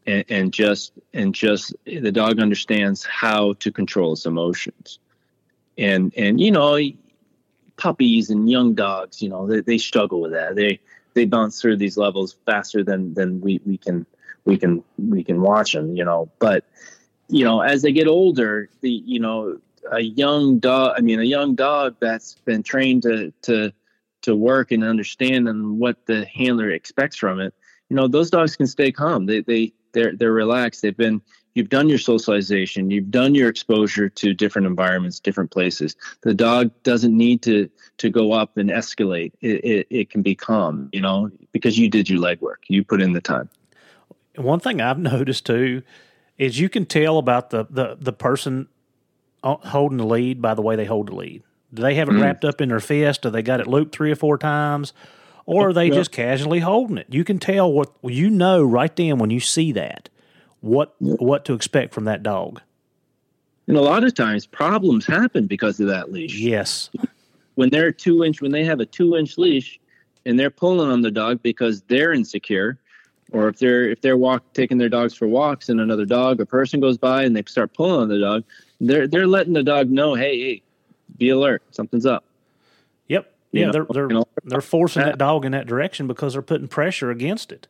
and, 0.07 0.24
and 0.28 0.52
just 0.52 0.92
and 1.12 1.34
just 1.34 1.74
the 1.84 2.12
dog 2.12 2.40
understands 2.40 3.04
how 3.04 3.54
to 3.54 3.72
control 3.72 4.12
its 4.12 4.26
emotions. 4.26 4.98
And 5.76 6.12
and 6.16 6.40
you 6.40 6.50
know 6.50 6.78
puppies 7.76 8.30
and 8.30 8.50
young 8.50 8.74
dogs, 8.74 9.20
you 9.20 9.28
know, 9.28 9.46
they, 9.46 9.61
they 9.61 9.78
struggle 9.78 10.20
with 10.20 10.32
that. 10.32 10.57
They 10.57 10.80
they 11.14 11.24
bounce 11.24 11.61
through 11.61 11.76
these 11.76 11.96
levels 11.96 12.36
faster 12.44 12.82
than 12.82 13.14
than 13.14 13.40
we 13.40 13.61
we 13.64 13.78
can 13.78 14.07
we 14.44 14.57
can 14.57 14.82
we 14.98 15.24
can 15.24 15.40
watch 15.40 15.72
them, 15.72 15.96
you 15.96 16.04
know. 16.04 16.30
But 16.38 16.64
you 17.28 17.44
know, 17.44 17.61
as 17.61 17.82
they 17.82 17.92
get 17.92 18.07
older, 18.07 18.68
the 18.80 18.90
you 18.90 19.20
know 19.20 19.59
a 19.90 20.00
young 20.00 20.59
dog. 20.59 20.94
I 20.96 21.00
mean, 21.00 21.20
a 21.20 21.24
young 21.24 21.54
dog 21.54 21.96
that's 22.00 22.34
been 22.44 22.62
trained 22.62 23.02
to 23.02 23.32
to 23.42 23.72
to 24.22 24.34
work 24.34 24.72
and 24.72 24.82
understand 24.82 25.48
and 25.48 25.78
what 25.78 26.07
the 26.07 26.24
handler 26.26 26.70
expects 26.70 27.16
from 27.16 27.40
it. 27.40 27.54
You 27.88 27.96
know, 27.96 28.09
those 28.09 28.30
dogs 28.30 28.57
can 28.57 28.66
stay 28.66 28.92
calm. 28.92 29.26
They 29.26 29.40
they 29.40 29.72
they're 29.97 30.14
they're 30.14 30.32
relaxed. 30.32 30.82
They've 30.82 30.97
been 30.97 31.22
you've 31.55 31.70
done 31.70 31.88
your 31.88 31.99
socialization. 31.99 32.90
You've 32.90 33.11
done 33.11 33.34
your 33.34 33.49
exposure 33.49 34.09
to 34.11 34.34
different 34.34 34.66
environments, 34.66 35.18
different 35.18 35.51
places. 35.51 35.97
The 36.20 36.34
dog 36.34 36.70
doesn't 36.82 37.16
need 37.16 37.42
to 37.42 37.68
to 37.99 38.11
go 38.11 38.32
up 38.32 38.59
and 38.59 38.70
escalate. 38.70 39.32
It 39.40 39.64
it, 39.64 39.86
it 39.90 40.11
can 40.11 40.22
be 40.22 40.34
calm. 40.34 40.90
You 40.92 41.01
know, 41.01 41.30
because 41.53 41.78
you 41.78 41.88
did 41.88 42.09
your 42.11 42.20
legwork. 42.20 42.68
You 42.68 42.84
put 42.84 43.01
in 43.01 43.14
the 43.14 43.22
time. 43.22 43.49
One 44.36 44.61
thing 44.61 44.80
I've 44.80 44.99
noticed 45.14 45.47
too 45.47 45.82
is 46.36 46.61
you 46.61 46.68
can 46.68 46.84
tell 46.84 47.16
about 47.18 47.51
the 47.51 47.66
the 47.70 47.97
the 47.99 48.12
person 48.12 48.68
holding 49.42 49.99
the 49.99 50.07
lead 50.07 50.42
by 50.42 50.55
the 50.55 50.62
way 50.62 50.76
they 50.76 50.84
hold 50.84 51.09
the 51.09 51.14
lead. 51.14 51.42
Do 51.72 51.82
they 51.82 51.94
have 51.94 52.09
it 52.09 52.12
mm. 52.12 52.22
wrapped 52.22 52.44
up 52.44 52.61
in 52.61 52.68
their 52.68 52.80
fist? 52.80 53.22
Do 53.22 53.30
they 53.30 53.42
got 53.42 53.61
it 53.61 53.66
looped 53.66 53.94
three 53.94 54.11
or 54.11 54.16
four 54.16 54.38
times? 54.38 54.92
Or 55.47 55.68
are 55.68 55.72
they 55.72 55.90
just 55.90 56.11
casually 56.11 56.59
holding 56.59 56.99
it? 56.99 57.07
You 57.09 57.22
can 57.22 57.38
tell 57.38 57.72
what 57.72 57.92
you 58.03 58.28
know 58.30 58.62
right 58.62 58.94
then 58.94 59.18
when 59.18 59.30
you 59.30 59.38
see 59.40 59.72
that 59.72 60.09
what 60.61 60.94
what 60.99 61.44
to 61.44 61.55
expect 61.55 61.94
from 61.94 62.05
that 62.05 62.22
dog. 62.22 62.61
And 63.68 63.76
a 63.76 63.80
lot 63.80 64.05
of 64.05 64.14
times 64.14 64.47
problems 64.47 65.07
happen 65.07 65.47
because 65.47 65.80
of 65.80 65.86
that 65.88 66.12
leash. 66.12 66.36
Yes. 66.36 66.90
When 67.55 67.70
they're 67.70 67.92
two 67.92 68.24
inch 68.24 68.42
when 68.42 68.53
they 68.53 68.64
have 68.64 68.80
a 68.80 68.86
two 68.86 69.16
inch 69.16 69.38
leash 69.38 69.80
and 70.24 70.38
they're 70.38 70.51
pulling 70.51 70.90
on 70.90 71.03
the 71.03 71.11
dog 71.11 71.42
because 71.42 71.82
they're 71.82 72.12
insecure, 72.12 72.78
or 73.32 73.49
if 73.49 73.59
they're 73.59 73.88
if 73.88 74.01
they're 74.01 74.16
walk 74.16 74.53
taking 74.53 74.78
their 74.78 74.88
dogs 74.88 75.14
for 75.14 75.26
walks 75.26 75.68
and 75.68 75.80
another 75.80 76.05
dog 76.05 76.40
or 76.40 76.44
person 76.44 76.80
goes 76.80 76.99
by 76.99 77.22
and 77.22 77.34
they 77.34 77.42
start 77.47 77.72
pulling 77.74 78.03
on 78.03 78.09
the 78.09 78.18
dog, 78.18 78.44
they're 78.80 79.07
they're 79.07 79.26
letting 79.26 79.53
the 79.53 79.62
dog 79.62 79.90
know, 79.90 80.14
hey, 80.14 80.38
hey, 80.38 80.62
be 81.16 81.30
alert, 81.30 81.62
something's 81.70 82.07
up. 82.07 82.24
Yep. 83.57 83.61
You 83.61 83.61
yeah, 83.61 83.66
know, 83.66 83.94
they're 83.94 84.09
they're 84.09 84.22
they're 84.44 84.61
forcing 84.61 85.02
that 85.02 85.18
dog 85.18 85.44
in 85.44 85.52
that 85.52 85.66
direction 85.66 86.07
because 86.07 86.34
they're 86.34 86.42
putting 86.42 86.68
pressure 86.68 87.11
against 87.11 87.52
it. 87.52 87.68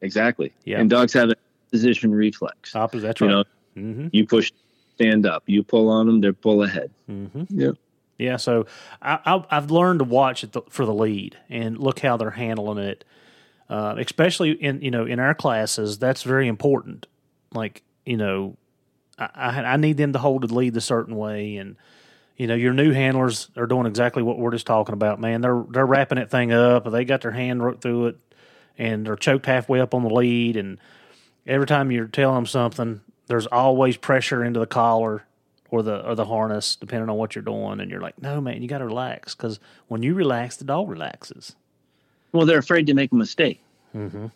Exactly. 0.00 0.52
Yeah. 0.64 0.80
And 0.80 0.90
dogs 0.90 1.12
have 1.14 1.30
a 1.30 1.36
position 1.70 2.12
reflex. 2.12 2.74
Opposite. 2.74 3.06
That's 3.06 3.20
right. 3.20 3.28
You 3.28 3.34
know, 3.34 3.44
mm-hmm. 3.76 4.08
you 4.12 4.26
push, 4.26 4.52
stand 4.94 5.26
up. 5.26 5.44
You 5.46 5.62
pull 5.62 5.88
on 5.88 6.06
them, 6.06 6.20
they 6.20 6.32
pull 6.32 6.62
ahead. 6.62 6.90
Mm-hmm. 7.08 7.44
Yeah. 7.48 7.70
Yeah. 8.18 8.36
So 8.36 8.66
I, 9.00 9.44
have 9.50 9.70
learned 9.70 10.00
to 10.00 10.04
watch 10.04 10.44
it 10.44 10.54
for 10.68 10.84
the 10.84 10.94
lead 10.94 11.38
and 11.48 11.78
look 11.78 12.00
how 12.00 12.16
they're 12.16 12.30
handling 12.30 12.78
it. 12.78 13.04
Uh, 13.70 13.94
especially 13.98 14.50
in 14.50 14.82
you 14.82 14.90
know 14.90 15.06
in 15.06 15.18
our 15.18 15.34
classes, 15.34 15.98
that's 15.98 16.24
very 16.24 16.46
important. 16.46 17.06
Like 17.54 17.82
you 18.04 18.18
know, 18.18 18.58
I, 19.18 19.62
I 19.62 19.76
need 19.76 19.96
them 19.96 20.12
to 20.12 20.18
hold 20.18 20.46
the 20.46 20.54
lead 20.54 20.76
a 20.76 20.80
certain 20.80 21.16
way, 21.16 21.56
and 21.56 21.76
you 22.36 22.46
know 22.46 22.54
your 22.54 22.72
new 22.72 22.92
handlers 22.92 23.48
are 23.56 23.66
doing 23.66 23.86
exactly 23.86 24.22
what 24.22 24.38
we're 24.38 24.50
just 24.50 24.66
talking 24.66 24.94
about. 24.94 25.20
Man, 25.20 25.40
they're 25.40 25.64
they're 25.70 25.86
wrapping 25.86 26.16
that 26.16 26.30
thing 26.30 26.52
up. 26.52 26.90
They 26.90 27.04
got 27.04 27.20
their 27.20 27.30
hand 27.32 27.62
right 27.62 27.80
through 27.80 28.08
it, 28.08 28.16
and 28.78 29.06
they're 29.06 29.16
choked 29.16 29.46
halfway 29.46 29.80
up 29.80 29.94
on 29.94 30.02
the 30.02 30.10
lead. 30.10 30.56
And 30.56 30.78
every 31.46 31.66
time 31.66 31.90
you're 31.90 32.06
telling 32.06 32.36
them 32.36 32.46
something, 32.46 33.00
there's 33.26 33.46
always 33.46 33.96
pressure 33.96 34.44
into 34.44 34.60
the 34.60 34.66
collar 34.66 35.24
or 35.70 35.82
the 35.82 36.06
or 36.06 36.14
the 36.14 36.24
harness, 36.24 36.76
depending 36.76 37.08
on 37.08 37.16
what 37.16 37.34
you're 37.34 37.42
doing. 37.42 37.80
And 37.80 37.90
you're 37.90 38.00
like, 38.00 38.20
no, 38.20 38.40
man, 38.40 38.62
you 38.62 38.68
got 38.68 38.78
to 38.78 38.86
relax 38.86 39.34
because 39.34 39.60
when 39.88 40.02
you 40.02 40.14
relax, 40.14 40.56
the 40.56 40.64
dog 40.64 40.88
relaxes. 40.88 41.54
Well, 42.32 42.46
they're 42.46 42.58
afraid 42.58 42.86
to 42.86 42.94
make 42.94 43.12
a 43.12 43.16
mistake. 43.16 43.60
Mm-hmm. 43.94 44.26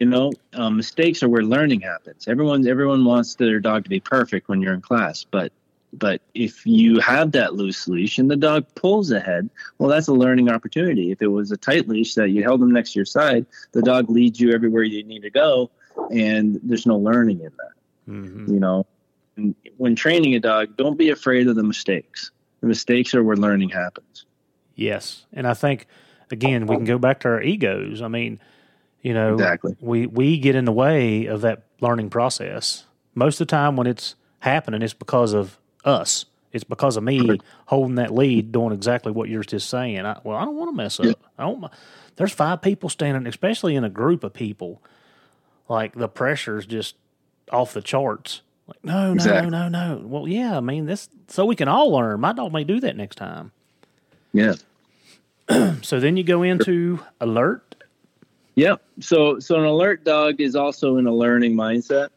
You 0.00 0.06
know, 0.06 0.32
um, 0.54 0.76
mistakes 0.76 1.22
are 1.22 1.28
where 1.28 1.42
learning 1.42 1.80
happens. 1.80 2.28
Everyone 2.28 2.66
everyone 2.66 3.04
wants 3.04 3.34
their 3.34 3.60
dog 3.60 3.84
to 3.84 3.90
be 3.90 4.00
perfect 4.00 4.48
when 4.48 4.60
you're 4.60 4.74
in 4.74 4.82
class, 4.82 5.24
but 5.24 5.52
but 5.98 6.20
if 6.34 6.66
you 6.66 7.00
have 7.00 7.32
that 7.32 7.54
loose 7.54 7.88
leash 7.88 8.18
and 8.18 8.30
the 8.30 8.36
dog 8.36 8.66
pulls 8.74 9.10
ahead, 9.10 9.48
well, 9.78 9.88
that's 9.88 10.08
a 10.08 10.12
learning 10.12 10.50
opportunity. 10.50 11.10
If 11.10 11.22
it 11.22 11.28
was 11.28 11.50
a 11.50 11.56
tight 11.56 11.88
leash 11.88 12.14
that 12.14 12.30
you 12.30 12.42
held 12.42 12.60
them 12.60 12.70
next 12.70 12.92
to 12.92 12.98
your 12.98 13.06
side, 13.06 13.46
the 13.72 13.82
dog 13.82 14.10
leads 14.10 14.38
you 14.38 14.52
everywhere 14.52 14.82
you 14.82 15.02
need 15.02 15.22
to 15.22 15.30
go, 15.30 15.70
and 16.10 16.60
there's 16.62 16.86
no 16.86 16.96
learning 16.96 17.40
in 17.40 17.52
that. 17.56 18.12
Mm-hmm. 18.12 18.52
You 18.52 18.60
know, 18.60 18.86
and 19.36 19.54
when 19.76 19.96
training 19.96 20.34
a 20.34 20.40
dog, 20.40 20.76
don't 20.76 20.98
be 20.98 21.10
afraid 21.10 21.48
of 21.48 21.56
the 21.56 21.62
mistakes. 21.62 22.30
The 22.60 22.66
mistakes 22.66 23.14
are 23.14 23.22
where 23.22 23.36
learning 23.36 23.70
happens. 23.70 24.26
Yes, 24.74 25.24
and 25.32 25.46
I 25.46 25.54
think 25.54 25.86
again 26.30 26.66
we 26.66 26.76
can 26.76 26.84
go 26.84 26.98
back 26.98 27.20
to 27.20 27.28
our 27.28 27.42
egos. 27.42 28.02
I 28.02 28.08
mean, 28.08 28.40
you 29.02 29.14
know, 29.14 29.34
exactly. 29.34 29.76
we 29.80 30.06
we 30.06 30.38
get 30.38 30.54
in 30.54 30.64
the 30.64 30.72
way 30.72 31.26
of 31.26 31.40
that 31.42 31.64
learning 31.80 32.10
process. 32.10 32.84
Most 33.14 33.40
of 33.40 33.46
the 33.46 33.50
time 33.50 33.76
when 33.76 33.86
it's 33.86 34.14
happening, 34.40 34.82
it's 34.82 34.92
because 34.92 35.32
of 35.32 35.58
us. 35.86 36.26
It's 36.52 36.64
because 36.64 36.96
of 36.96 37.04
me 37.04 37.38
holding 37.66 37.96
that 37.96 38.14
lead, 38.14 38.52
doing 38.52 38.72
exactly 38.72 39.12
what 39.12 39.28
you're 39.28 39.42
just 39.42 39.68
saying. 39.68 40.06
I, 40.06 40.18
well, 40.24 40.36
I 40.36 40.44
don't 40.44 40.56
want 40.56 40.70
to 40.70 40.76
mess 40.76 40.98
up. 41.00 41.18
I 41.38 41.44
don't. 41.44 41.64
There's 42.16 42.32
five 42.32 42.62
people 42.62 42.88
standing, 42.88 43.26
especially 43.26 43.76
in 43.76 43.84
a 43.84 43.90
group 43.90 44.24
of 44.24 44.32
people. 44.32 44.82
Like 45.68 45.94
the 45.94 46.08
pressure's 46.08 46.64
just 46.64 46.94
off 47.52 47.74
the 47.74 47.82
charts. 47.82 48.40
Like 48.66 48.82
no, 48.84 49.08
no, 49.08 49.12
exactly. 49.12 49.50
no, 49.50 49.68
no, 49.68 49.96
no. 49.96 50.06
Well, 50.06 50.28
yeah. 50.28 50.56
I 50.56 50.60
mean, 50.60 50.86
this 50.86 51.08
so 51.28 51.44
we 51.44 51.56
can 51.56 51.68
all 51.68 51.92
learn. 51.92 52.20
My 52.20 52.32
dog 52.32 52.52
may 52.52 52.64
do 52.64 52.80
that 52.80 52.96
next 52.96 53.16
time. 53.16 53.52
Yeah. 54.32 54.54
so 55.82 56.00
then 56.00 56.16
you 56.16 56.24
go 56.24 56.42
into 56.42 57.00
alert 57.20 57.66
Yep. 58.56 58.82
So 59.00 59.38
so 59.38 59.56
an 59.56 59.64
alert 59.64 60.02
dog 60.04 60.40
is 60.40 60.56
also 60.56 60.96
in 60.96 61.06
a 61.06 61.14
learning 61.14 61.54
mindset. 61.54 62.08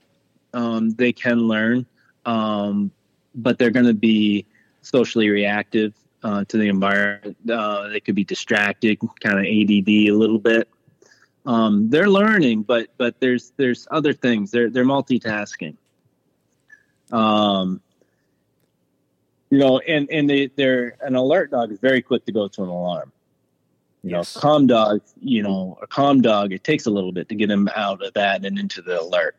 Um, 0.53 0.91
they 0.91 1.11
can 1.11 1.39
learn, 1.39 1.85
um, 2.25 2.91
but 3.35 3.57
they're 3.57 3.71
going 3.71 3.85
to 3.85 3.93
be 3.93 4.45
socially 4.81 5.29
reactive 5.29 5.93
uh, 6.23 6.43
to 6.45 6.57
the 6.57 6.67
environment. 6.67 7.37
Uh, 7.49 7.87
they 7.89 7.99
could 7.99 8.15
be 8.15 8.23
distracted, 8.23 8.99
kind 9.19 9.39
of 9.39 9.45
ADD 9.45 9.89
a 9.89 10.11
little 10.11 10.39
bit. 10.39 10.69
Um, 11.45 11.89
they're 11.89 12.09
learning, 12.09 12.63
but 12.63 12.89
but 12.97 13.19
there's 13.19 13.53
there's 13.57 13.87
other 13.91 14.13
things. 14.13 14.51
They're 14.51 14.69
they're 14.69 14.85
multitasking. 14.85 15.75
Um, 17.11 17.81
you 19.49 19.57
know, 19.57 19.79
and 19.79 20.09
and 20.11 20.29
they, 20.29 20.47
they're 20.47 20.95
an 21.01 21.15
alert 21.15 21.51
dog 21.51 21.71
is 21.71 21.79
very 21.79 22.01
quick 22.01 22.25
to 22.25 22.31
go 22.31 22.47
to 22.47 22.63
an 22.63 22.69
alarm. 22.69 23.11
You 24.03 24.11
yes. 24.11 24.35
know, 24.35 24.41
calm 24.41 24.67
dog, 24.67 25.01
you 25.19 25.43
know, 25.43 25.77
a 25.81 25.87
calm 25.87 26.21
dog, 26.21 26.53
it 26.53 26.63
takes 26.63 26.85
a 26.85 26.91
little 26.91 27.11
bit 27.11 27.27
to 27.29 27.35
get 27.35 27.49
him 27.49 27.67
out 27.75 28.01
of 28.01 28.13
that 28.13 28.45
and 28.45 28.57
into 28.57 28.81
the 28.81 29.01
alert. 29.01 29.35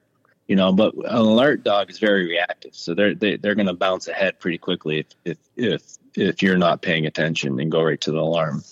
You 0.51 0.57
know, 0.57 0.72
but 0.72 0.96
an 0.96 1.05
alert 1.14 1.62
dog 1.62 1.90
is 1.90 2.01
very 2.01 2.26
reactive, 2.26 2.74
so 2.74 2.92
they're 2.92 3.14
they, 3.14 3.36
they're 3.36 3.55
going 3.55 3.68
to 3.68 3.72
bounce 3.72 4.09
ahead 4.09 4.40
pretty 4.40 4.59
quickly 4.59 4.98
if 4.98 5.07
if 5.24 5.38
if 5.55 5.82
if 6.16 6.42
you're 6.42 6.59
not 6.59 6.82
paying 6.82 7.07
attention 7.07 7.61
and 7.61 7.70
go 7.70 7.84
right 7.84 8.01
to 8.01 8.11
the 8.11 8.18
alarm. 8.18 8.64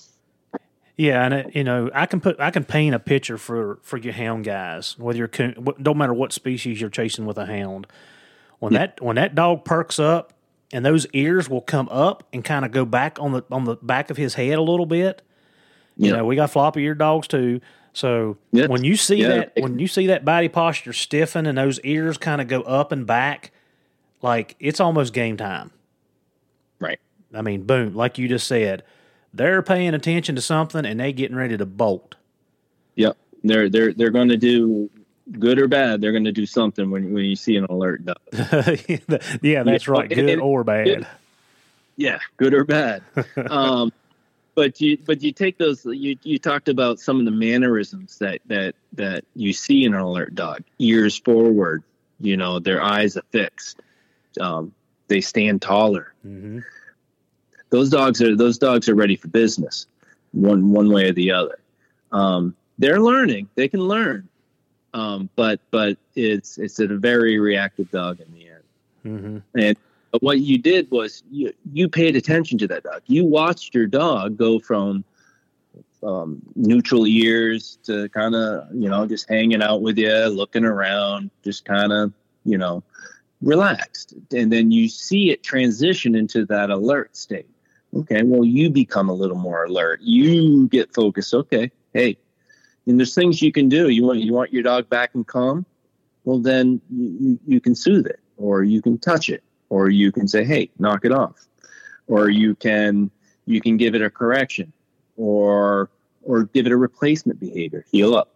Yeah, 0.96 1.24
and 1.24 1.34
it, 1.34 1.54
you 1.54 1.62
know, 1.62 1.88
I 1.94 2.06
can 2.06 2.20
put 2.20 2.40
I 2.40 2.50
can 2.50 2.64
paint 2.64 2.96
a 2.96 2.98
picture 2.98 3.38
for 3.38 3.78
for 3.84 3.96
your 3.96 4.12
hound 4.12 4.44
guys. 4.44 4.98
Whether 4.98 5.18
you're 5.18 5.54
don't 5.80 5.96
matter 5.96 6.12
what 6.12 6.32
species 6.32 6.80
you're 6.80 6.90
chasing 6.90 7.26
with 7.26 7.38
a 7.38 7.46
hound, 7.46 7.86
when 8.58 8.72
yeah. 8.72 8.78
that 8.80 9.00
when 9.00 9.14
that 9.14 9.36
dog 9.36 9.64
perks 9.64 10.00
up 10.00 10.32
and 10.72 10.84
those 10.84 11.06
ears 11.12 11.48
will 11.48 11.60
come 11.60 11.88
up 11.90 12.24
and 12.32 12.44
kind 12.44 12.64
of 12.64 12.72
go 12.72 12.84
back 12.86 13.20
on 13.20 13.30
the 13.30 13.44
on 13.52 13.66
the 13.66 13.76
back 13.76 14.10
of 14.10 14.16
his 14.16 14.34
head 14.34 14.58
a 14.58 14.62
little 14.62 14.84
bit, 14.84 15.22
you 15.96 16.10
know, 16.12 16.24
we 16.24 16.34
got 16.34 16.50
floppy 16.50 16.82
eared 16.82 16.98
dogs 16.98 17.28
too. 17.28 17.60
So 17.92 18.36
yep. 18.52 18.70
when 18.70 18.84
you 18.84 18.96
see 18.96 19.16
yep. 19.16 19.54
that 19.54 19.62
when 19.62 19.78
you 19.78 19.88
see 19.88 20.06
that 20.08 20.24
body 20.24 20.48
posture 20.48 20.92
stiffen 20.92 21.46
and 21.46 21.58
those 21.58 21.80
ears 21.80 22.18
kind 22.18 22.40
of 22.40 22.48
go 22.48 22.62
up 22.62 22.92
and 22.92 23.06
back, 23.06 23.50
like 24.22 24.56
it's 24.60 24.80
almost 24.80 25.12
game 25.12 25.36
time. 25.36 25.70
Right. 26.80 27.00
I 27.34 27.42
mean, 27.42 27.64
boom, 27.64 27.94
like 27.94 28.18
you 28.18 28.28
just 28.28 28.46
said, 28.46 28.84
they're 29.34 29.62
paying 29.62 29.94
attention 29.94 30.34
to 30.36 30.40
something 30.40 30.84
and 30.84 31.00
they're 31.00 31.12
getting 31.12 31.36
ready 31.36 31.56
to 31.56 31.66
bolt. 31.66 32.14
Yep. 32.94 33.16
They're 33.44 33.68
they're 33.68 33.92
they're 33.92 34.10
going 34.10 34.28
to 34.28 34.36
do 34.36 34.90
good 35.38 35.58
or 35.58 35.68
bad. 35.68 36.00
They're 36.00 36.12
going 36.12 36.24
to 36.24 36.32
do 36.32 36.46
something 36.46 36.90
when 36.90 37.12
when 37.12 37.24
you 37.24 37.36
see 37.36 37.56
an 37.56 37.66
alert 37.68 38.02
yeah, 39.42 39.62
that's 39.62 39.86
yeah. 39.86 39.92
right. 39.92 40.08
Good 40.08 40.38
or 40.38 40.64
bad. 40.64 41.06
Yeah, 41.96 42.18
good 42.36 42.54
or 42.54 42.64
bad. 42.64 43.02
um, 43.50 43.92
but 44.58 44.80
you 44.80 44.98
but 45.06 45.22
you 45.22 45.30
take 45.30 45.56
those 45.56 45.84
you 45.84 46.18
you 46.24 46.36
talked 46.36 46.68
about 46.68 46.98
some 46.98 47.20
of 47.20 47.24
the 47.24 47.30
mannerisms 47.30 48.18
that 48.18 48.40
that 48.46 48.74
that 48.92 49.24
you 49.36 49.52
see 49.52 49.84
in 49.84 49.94
an 49.94 50.00
alert 50.00 50.34
dog. 50.34 50.64
Ears 50.80 51.16
forward 51.16 51.84
you 52.18 52.36
know 52.36 52.58
their 52.58 52.82
eyes 52.82 53.14
affixed 53.14 53.78
um, 54.40 54.72
they 55.06 55.20
stand 55.20 55.62
taller. 55.62 56.12
Mm-hmm. 56.26 56.58
those 57.70 57.88
dogs 57.88 58.20
are 58.20 58.34
those 58.34 58.58
dogs 58.58 58.88
are 58.88 58.96
ready 58.96 59.14
for 59.14 59.28
business 59.28 59.86
one 60.32 60.72
one 60.72 60.90
way 60.90 61.08
or 61.08 61.12
the 61.12 61.30
other. 61.30 61.60
Um, 62.10 62.56
they're 62.78 63.00
learning. 63.00 63.48
They 63.54 63.68
can 63.68 63.86
learn. 63.86 64.28
Um, 64.92 65.30
but 65.36 65.60
but 65.70 65.98
it's 66.16 66.58
it's 66.58 66.80
a 66.80 66.88
very 66.88 67.38
reactive 67.38 67.92
dog 67.92 68.18
in 68.18 68.34
the 68.34 68.48
end. 68.48 68.58
Mm-hmm. 69.06 69.58
and 69.60 69.76
But 70.10 70.22
what 70.22 70.40
you 70.40 70.58
did 70.58 70.90
was 70.90 71.22
you, 71.30 71.52
you 71.72 71.88
paid 71.88 72.16
attention 72.16 72.58
to 72.58 72.66
that 72.68 72.84
dog. 72.84 73.02
You 73.06 73.24
watched 73.24 73.74
your 73.74 73.86
dog 73.86 74.36
go 74.36 74.58
from 74.58 75.04
um, 76.02 76.40
neutral 76.54 77.06
ears 77.06 77.78
to 77.84 78.08
kind 78.10 78.34
of, 78.34 78.68
you 78.72 78.88
know, 78.88 79.06
just 79.06 79.28
hanging 79.28 79.62
out 79.62 79.82
with 79.82 79.98
you, 79.98 80.26
looking 80.26 80.64
around, 80.64 81.30
just 81.44 81.64
kind 81.64 81.92
of, 81.92 82.12
you 82.44 82.56
know, 82.56 82.82
relaxed. 83.42 84.14
And 84.32 84.52
then 84.52 84.70
you 84.70 84.88
see 84.88 85.30
it 85.30 85.42
transition 85.42 86.14
into 86.14 86.46
that 86.46 86.70
alert 86.70 87.16
state. 87.16 87.48
Okay, 87.94 88.22
well, 88.22 88.44
you 88.44 88.70
become 88.70 89.08
a 89.08 89.14
little 89.14 89.36
more 89.36 89.64
alert. 89.64 90.00
You 90.02 90.68
get 90.68 90.94
focused. 90.94 91.32
Okay, 91.32 91.70
hey, 91.94 92.18
and 92.86 92.98
there's 92.98 93.14
things 93.14 93.40
you 93.40 93.50
can 93.50 93.68
do. 93.68 93.88
You 93.88 94.04
want 94.04 94.20
you 94.20 94.32
want 94.34 94.52
your 94.52 94.62
dog 94.62 94.90
back 94.90 95.14
and 95.14 95.26
calm. 95.26 95.64
Well, 96.24 96.38
then 96.38 96.82
you, 96.90 97.38
you 97.46 97.60
can 97.60 97.74
soothe 97.74 98.06
it, 98.06 98.20
or 98.36 98.62
you 98.62 98.82
can 98.82 98.98
touch 98.98 99.30
it, 99.30 99.42
or 99.70 99.90
you 99.90 100.12
can 100.12 100.28
say, 100.28 100.44
"Hey, 100.44 100.70
knock 100.78 101.04
it 101.04 101.12
off," 101.12 101.46
or 102.06 102.30
you 102.30 102.54
can 102.54 103.10
you 103.46 103.60
can 103.60 103.76
give 103.76 103.94
it 103.94 104.02
a 104.02 104.10
correction, 104.10 104.72
or 105.16 105.90
or 106.22 106.44
give 106.44 106.66
it 106.66 106.72
a 106.72 106.76
replacement 106.76 107.40
behavior, 107.40 107.84
heel 107.90 108.14
up. 108.14 108.34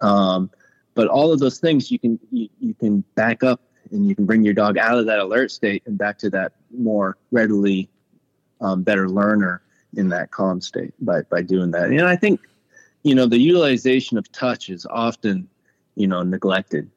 Um, 0.00 0.50
but 0.94 1.08
all 1.08 1.32
of 1.32 1.40
those 1.40 1.58
things 1.58 1.90
you 1.90 1.98
can 1.98 2.18
you, 2.30 2.48
you 2.60 2.74
can 2.74 3.02
back 3.14 3.42
up 3.42 3.60
and 3.90 4.08
you 4.08 4.14
can 4.14 4.26
bring 4.26 4.44
your 4.44 4.54
dog 4.54 4.78
out 4.78 4.98
of 4.98 5.06
that 5.06 5.18
alert 5.18 5.50
state 5.50 5.82
and 5.86 5.96
back 5.96 6.18
to 6.18 6.30
that 6.30 6.52
more 6.76 7.16
readily 7.30 7.88
um, 8.60 8.82
better 8.82 9.08
learner 9.08 9.62
in 9.94 10.08
that 10.08 10.30
calm 10.30 10.60
state 10.60 10.92
by 11.00 11.22
by 11.22 11.42
doing 11.42 11.70
that. 11.72 11.90
And 11.90 12.02
I 12.02 12.16
think 12.16 12.40
you 13.02 13.14
know 13.14 13.26
the 13.26 13.38
utilization 13.38 14.18
of 14.18 14.30
touch 14.32 14.70
is 14.70 14.86
often 14.86 15.48
you 15.94 16.06
know 16.06 16.22
neglected. 16.22 16.90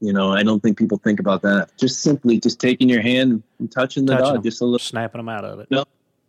You 0.00 0.12
know, 0.12 0.30
I 0.32 0.42
don't 0.44 0.60
think 0.62 0.78
people 0.78 0.98
think 0.98 1.18
about 1.18 1.42
that. 1.42 1.76
Just 1.76 2.02
simply 2.02 2.38
just 2.38 2.60
taking 2.60 2.88
your 2.88 3.00
hand 3.02 3.42
and 3.58 3.70
touching 3.70 4.06
the 4.06 4.12
Touching 4.12 4.24
dog 4.26 4.34
them. 4.34 4.42
just 4.44 4.60
a 4.60 4.64
little 4.64 4.78
snapping 4.78 5.18
them 5.18 5.28
out 5.28 5.44
of 5.44 5.58
it. 5.60 5.68
No. 5.70 5.84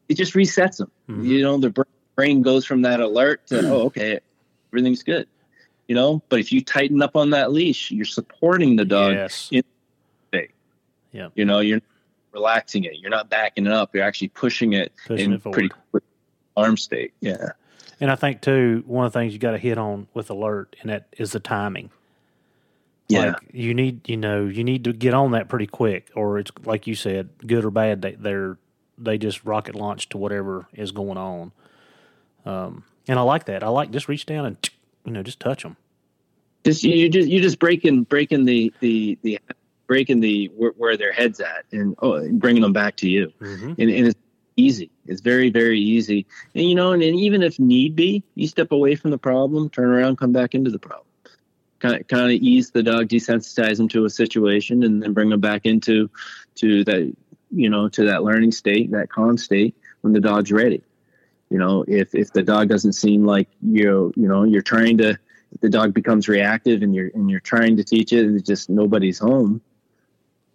it 0.08 0.18
just 0.18 0.34
resets 0.34 0.78
them. 0.78 0.90
Mhm. 1.08 1.24
You 1.26 1.42
know, 1.44 1.58
the 1.60 1.86
brain 2.16 2.42
goes 2.42 2.66
from 2.66 2.82
that 2.82 3.00
alert 3.00 3.46
to, 3.48 3.60
oh, 3.70 3.82
okay, 3.84 4.20
everything's 4.74 5.04
good. 5.04 5.28
You 5.88 5.94
know, 5.94 6.24
but 6.30 6.40
if 6.40 6.52
you 6.52 6.64
tighten 6.64 7.02
up 7.04 7.16
on 7.16 7.30
that 7.30 7.52
leash, 7.52 7.92
you're 7.92 8.06
supporting 8.06 8.76
the 8.76 8.86
dog. 8.86 9.14
Yes. 9.14 9.50
in- 9.52 9.64
Yeah. 11.12 11.30
You 11.36 11.46
know, 11.46 11.60
you're 11.60 11.82
relaxing 12.34 12.84
it. 12.84 12.98
You're 13.00 13.10
not 13.10 13.30
backing 13.32 13.66
it 13.66 13.72
up. 13.72 13.96
You're 13.96 14.04
actually 14.04 14.28
pushing 14.30 14.74
it 14.74 14.92
Pushing 15.08 15.26
in 15.32 15.34
it 15.34 15.44
pretty 15.44 15.70
quick 15.92 16.04
arm 16.56 16.78
state. 16.78 17.14
Yeah. 17.20 17.54
And 18.00 18.12
I 18.12 18.16
think 18.16 18.42
too, 18.42 18.84
one 18.86 19.06
of 19.08 19.12
the 19.14 19.20
things 19.20 19.34
you 19.34 19.40
got 19.40 19.52
to 19.52 19.58
hit 19.58 19.78
on 19.80 20.08
with 20.14 20.30
alert, 20.30 20.76
and 20.82 20.90
that 20.92 21.08
is 21.18 21.32
the 21.32 21.40
timing. 21.40 21.90
Yeah. 23.10 23.32
Like 23.32 23.36
you 23.52 23.74
need, 23.74 24.08
you 24.08 24.18
know, 24.18 24.46
you 24.46 24.64
need 24.64 24.84
to 24.86 24.94
get 24.94 25.14
on 25.14 25.32
that 25.32 25.50
pretty 25.50 25.68
quick, 25.68 26.10
or 26.16 26.40
it's 26.40 26.52
like 26.64 26.88
you 26.88 26.96
said, 26.96 27.30
good 27.46 27.66
or 27.66 27.72
bad. 27.72 28.02
They 28.02 28.14
they're 28.14 28.58
they 28.98 29.18
just 29.18 29.44
rocket 29.44 29.76
launch 29.76 30.10
to 30.10 30.18
whatever 30.18 30.68
is 30.74 30.92
going 30.92 31.18
on. 31.18 31.52
Um, 32.46 32.84
and 33.08 33.18
I 33.18 33.24
like 33.24 33.46
that. 33.46 33.64
I 33.64 33.68
like 33.70 33.92
just 33.92 34.08
reach 34.08 34.26
down 34.26 34.46
and 34.46 34.70
you 35.06 35.12
know 35.12 35.24
just 35.24 35.40
touch 35.40 35.64
them. 35.64 35.76
just 36.64 36.84
you 36.84 37.10
just 37.10 37.28
you 37.28 37.42
just 37.42 37.60
breaking 37.60 38.04
breaking 38.04 38.46
the 38.46 38.72
the 38.80 39.18
the 39.24 39.40
breaking 39.88 40.20
the 40.20 40.48
where, 40.56 40.72
where 40.78 40.96
their 40.98 41.12
heads 41.12 41.40
at 41.40 41.66
and 41.72 41.96
oh 42.02 42.28
bringing 42.34 42.62
them 42.62 42.74
back 42.74 42.96
to 42.98 43.10
you 43.10 43.34
Mm-hmm. 43.42 43.70
and, 43.80 43.90
and 43.90 44.08
it's 44.08 44.20
easy 44.56 44.92
it's 45.08 45.22
very 45.22 45.50
very 45.50 45.80
easy 45.80 46.26
and 46.54 46.66
you 46.66 46.76
know 46.76 46.92
and, 46.92 47.02
and 47.02 47.16
even 47.16 47.42
if 47.42 47.58
need 47.60 47.96
be 47.96 48.22
you 48.36 48.46
step 48.48 48.72
away 48.72 48.94
from 48.96 49.10
the 49.10 49.18
problem 49.18 49.70
turn 49.70 49.90
around 49.90 50.18
come 50.18 50.32
back 50.34 50.54
into 50.54 50.70
the 50.70 50.78
problem 50.78 51.06
kind 51.80 51.96
of 51.96 52.08
kind 52.08 52.26
of 52.26 52.32
ease 52.32 52.72
the 52.72 52.84
dog 52.84 53.08
desensitize 53.08 53.78
them 53.78 53.88
to 53.90 54.06
a 54.06 54.10
situation 54.10 54.84
and 54.84 55.02
then 55.02 55.14
bring 55.14 55.30
them 55.30 55.40
back 55.40 55.66
into 55.66 56.10
to 56.56 56.84
that 56.84 57.14
you 57.52 57.70
know 57.70 57.90
to 57.90 58.06
that 58.06 58.24
learning 58.24 58.52
state 58.52 58.92
that 58.92 59.10
calm 59.10 59.38
state 59.38 59.76
when 60.02 60.14
the 60.14 60.20
dog's 60.20 60.52
ready? 60.52 60.82
You 61.50 61.58
know 61.58 61.84
if 61.88 62.14
if 62.14 62.32
the 62.32 62.44
dog 62.44 62.70
doesn't 62.70 62.94
seem 62.94 63.26
like 63.26 63.50
you 63.62 64.14
you 64.16 64.28
know 64.28 64.44
you're 64.44 64.62
trying 64.62 64.98
to 65.00 65.18
the 65.62 65.70
dog 65.70 65.94
becomes 65.94 66.28
reactive 66.28 66.84
and 66.84 66.94
you're 66.94 67.10
and 67.16 67.30
you're 67.30 67.40
trying 67.40 67.78
to 67.78 67.84
teach 67.84 68.14
it 68.14 68.26
and 68.26 68.46
just 68.46 68.70
nobody's 68.70 69.18
home 69.18 69.62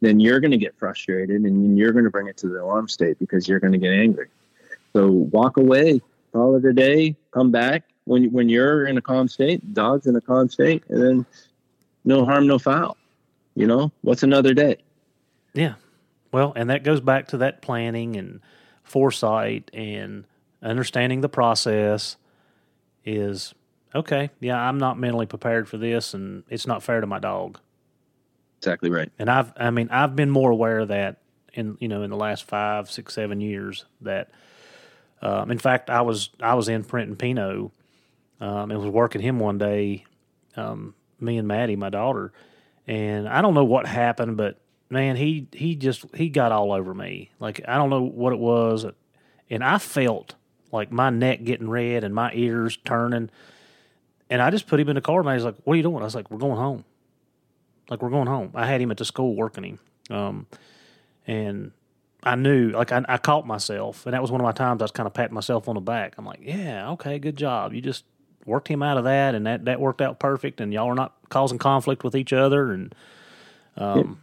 then 0.00 0.20
you're 0.20 0.40
going 0.40 0.50
to 0.50 0.58
get 0.58 0.76
frustrated 0.76 1.42
and 1.42 1.78
you're 1.78 1.92
going 1.92 2.04
to 2.04 2.10
bring 2.10 2.26
it 2.26 2.36
to 2.36 2.48
the 2.48 2.62
alarm 2.62 2.86
state 2.88 3.18
because 3.18 3.48
you're 3.48 3.60
going 3.60 3.72
to 3.72 3.78
get 3.78 3.92
angry. 3.92 4.28
So 4.92 5.10
walk 5.10 5.56
away 5.56 6.00
call 6.32 6.56
it 6.56 6.64
a 6.64 6.72
day 6.72 7.16
come 7.32 7.50
back 7.50 7.84
when 8.04 8.30
when 8.32 8.48
you're 8.48 8.86
in 8.86 8.96
a 8.98 9.02
calm 9.02 9.28
state 9.28 9.74
dog's 9.74 10.06
in 10.06 10.16
a 10.16 10.20
calm 10.20 10.48
state 10.48 10.82
and 10.88 11.02
then 11.02 11.26
no 12.04 12.24
harm 12.24 12.46
no 12.46 12.58
foul 12.58 12.96
you 13.54 13.66
know 13.66 13.90
what's 14.02 14.22
another 14.22 14.52
day 14.54 14.76
Yeah. 15.54 15.74
Well, 16.32 16.52
and 16.56 16.68
that 16.70 16.82
goes 16.82 17.00
back 17.00 17.28
to 17.28 17.38
that 17.38 17.62
planning 17.62 18.16
and 18.16 18.40
foresight 18.82 19.70
and 19.72 20.24
understanding 20.60 21.20
the 21.20 21.28
process 21.28 22.16
is 23.04 23.54
okay, 23.94 24.30
yeah, 24.40 24.58
I'm 24.58 24.78
not 24.78 24.98
mentally 24.98 25.26
prepared 25.26 25.68
for 25.68 25.78
this 25.78 26.12
and 26.14 26.42
it's 26.50 26.66
not 26.66 26.82
fair 26.82 27.00
to 27.00 27.06
my 27.06 27.20
dog. 27.20 27.60
exactly 28.58 28.90
right 28.90 29.10
And 29.18 29.30
I've 29.30 29.52
I 29.56 29.70
mean, 29.70 29.88
I've 29.90 30.16
been 30.16 30.30
more 30.30 30.50
aware 30.50 30.80
of 30.80 30.88
that 30.88 31.18
in 31.52 31.76
you 31.80 31.86
know, 31.86 32.02
in 32.02 32.10
the 32.10 32.16
last 32.16 32.44
five, 32.44 32.90
six, 32.90 33.14
seven 33.14 33.40
years 33.40 33.84
that 34.00 34.30
um, 35.22 35.52
in 35.52 35.58
fact 35.58 35.88
I 35.88 36.00
was 36.02 36.30
I 36.40 36.54
was 36.54 36.68
in 36.68 36.82
Prenton 36.82 37.14
Pino 37.14 37.70
um, 38.44 38.70
and 38.70 38.78
was 38.78 38.90
working 38.90 39.22
him 39.22 39.38
one 39.38 39.56
day, 39.56 40.04
um, 40.54 40.94
me 41.18 41.38
and 41.38 41.48
Maddie, 41.48 41.76
my 41.76 41.88
daughter, 41.88 42.30
and 42.86 43.26
I 43.26 43.40
don't 43.40 43.54
know 43.54 43.64
what 43.64 43.86
happened, 43.86 44.36
but 44.36 44.60
man, 44.90 45.16
he 45.16 45.48
he 45.52 45.76
just 45.76 46.04
he 46.14 46.28
got 46.28 46.52
all 46.52 46.70
over 46.72 46.92
me. 46.92 47.30
Like 47.40 47.62
I 47.66 47.78
don't 47.78 47.88
know 47.88 48.02
what 48.02 48.34
it 48.34 48.38
was, 48.38 48.84
and 49.48 49.64
I 49.64 49.78
felt 49.78 50.34
like 50.70 50.92
my 50.92 51.08
neck 51.08 51.44
getting 51.44 51.70
red 51.70 52.04
and 52.04 52.14
my 52.14 52.32
ears 52.34 52.76
turning, 52.84 53.30
and 54.28 54.42
I 54.42 54.50
just 54.50 54.66
put 54.66 54.78
him 54.78 54.90
in 54.90 54.96
the 54.96 55.00
car. 55.00 55.20
And 55.20 55.30
he's 55.30 55.42
like, 55.42 55.56
"What 55.64 55.72
are 55.72 55.76
you 55.78 55.82
doing?" 55.82 56.02
I 56.02 56.04
was 56.04 56.14
like, 56.14 56.30
"We're 56.30 56.36
going 56.36 56.58
home." 56.58 56.84
Like 57.88 58.02
we're 58.02 58.10
going 58.10 58.26
home. 58.26 58.50
I 58.54 58.66
had 58.66 58.78
him 58.78 58.90
at 58.90 58.98
the 58.98 59.06
school 59.06 59.34
working 59.34 59.64
him, 59.64 59.78
um, 60.14 60.46
and 61.26 61.72
I 62.22 62.34
knew, 62.34 62.72
like 62.72 62.92
I, 62.92 63.02
I 63.08 63.16
caught 63.16 63.46
myself, 63.46 64.04
and 64.04 64.12
that 64.12 64.20
was 64.20 64.30
one 64.30 64.42
of 64.42 64.44
my 64.44 64.52
times 64.52 64.82
I 64.82 64.84
was 64.84 64.90
kind 64.90 65.06
of 65.06 65.14
patting 65.14 65.34
myself 65.34 65.66
on 65.66 65.76
the 65.76 65.80
back. 65.80 66.16
I'm 66.18 66.26
like, 66.26 66.40
"Yeah, 66.42 66.90
okay, 66.90 67.18
good 67.18 67.36
job. 67.36 67.72
You 67.72 67.80
just 67.80 68.04
worked 68.46 68.68
him 68.68 68.82
out 68.82 68.98
of 68.98 69.04
that, 69.04 69.34
and 69.34 69.46
that 69.46 69.64
that 69.66 69.80
worked 69.80 70.02
out 70.02 70.18
perfect. 70.18 70.60
And 70.60 70.72
y'all 70.72 70.88
are 70.88 70.94
not 70.94 71.14
causing 71.30 71.58
conflict 71.58 72.04
with 72.04 72.16
each 72.16 72.32
other, 72.32 72.72
and 72.72 72.94
um, 73.76 74.20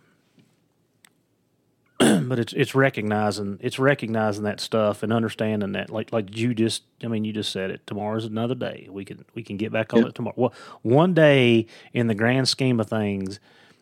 but 1.99 2.39
it's 2.39 2.53
it's 2.53 2.75
recognizing 2.75 3.59
it's 3.61 3.79
recognizing 3.79 4.43
that 4.45 4.59
stuff 4.59 5.03
and 5.03 5.13
understanding 5.13 5.73
that 5.73 5.89
like 5.89 6.11
like 6.13 6.35
you 6.37 6.53
just 6.53 6.83
I 7.03 7.07
mean 7.07 7.25
you 7.25 7.33
just 7.33 7.51
said 7.51 7.71
it 7.71 7.85
tomorrow's 7.87 8.25
another 8.25 8.55
day 8.55 8.87
we 8.91 9.05
can 9.05 9.25
we 9.35 9.43
can 9.43 9.57
get 9.57 9.71
back 9.71 9.93
on 9.93 10.01
Yeah. 10.01 10.07
it 10.07 10.15
tomorrow 10.15 10.35
well 10.37 10.53
one 10.81 11.13
day 11.13 11.67
in 11.93 12.07
the 12.07 12.15
grand 12.15 12.47
scheme 12.49 12.79
of 12.79 12.89
things 12.89 13.39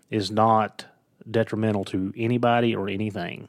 is 0.10 0.32
not 0.32 0.86
detrimental 1.30 1.86
to 1.86 2.14
anybody 2.18 2.76
or 2.76 2.90
anything 2.90 3.48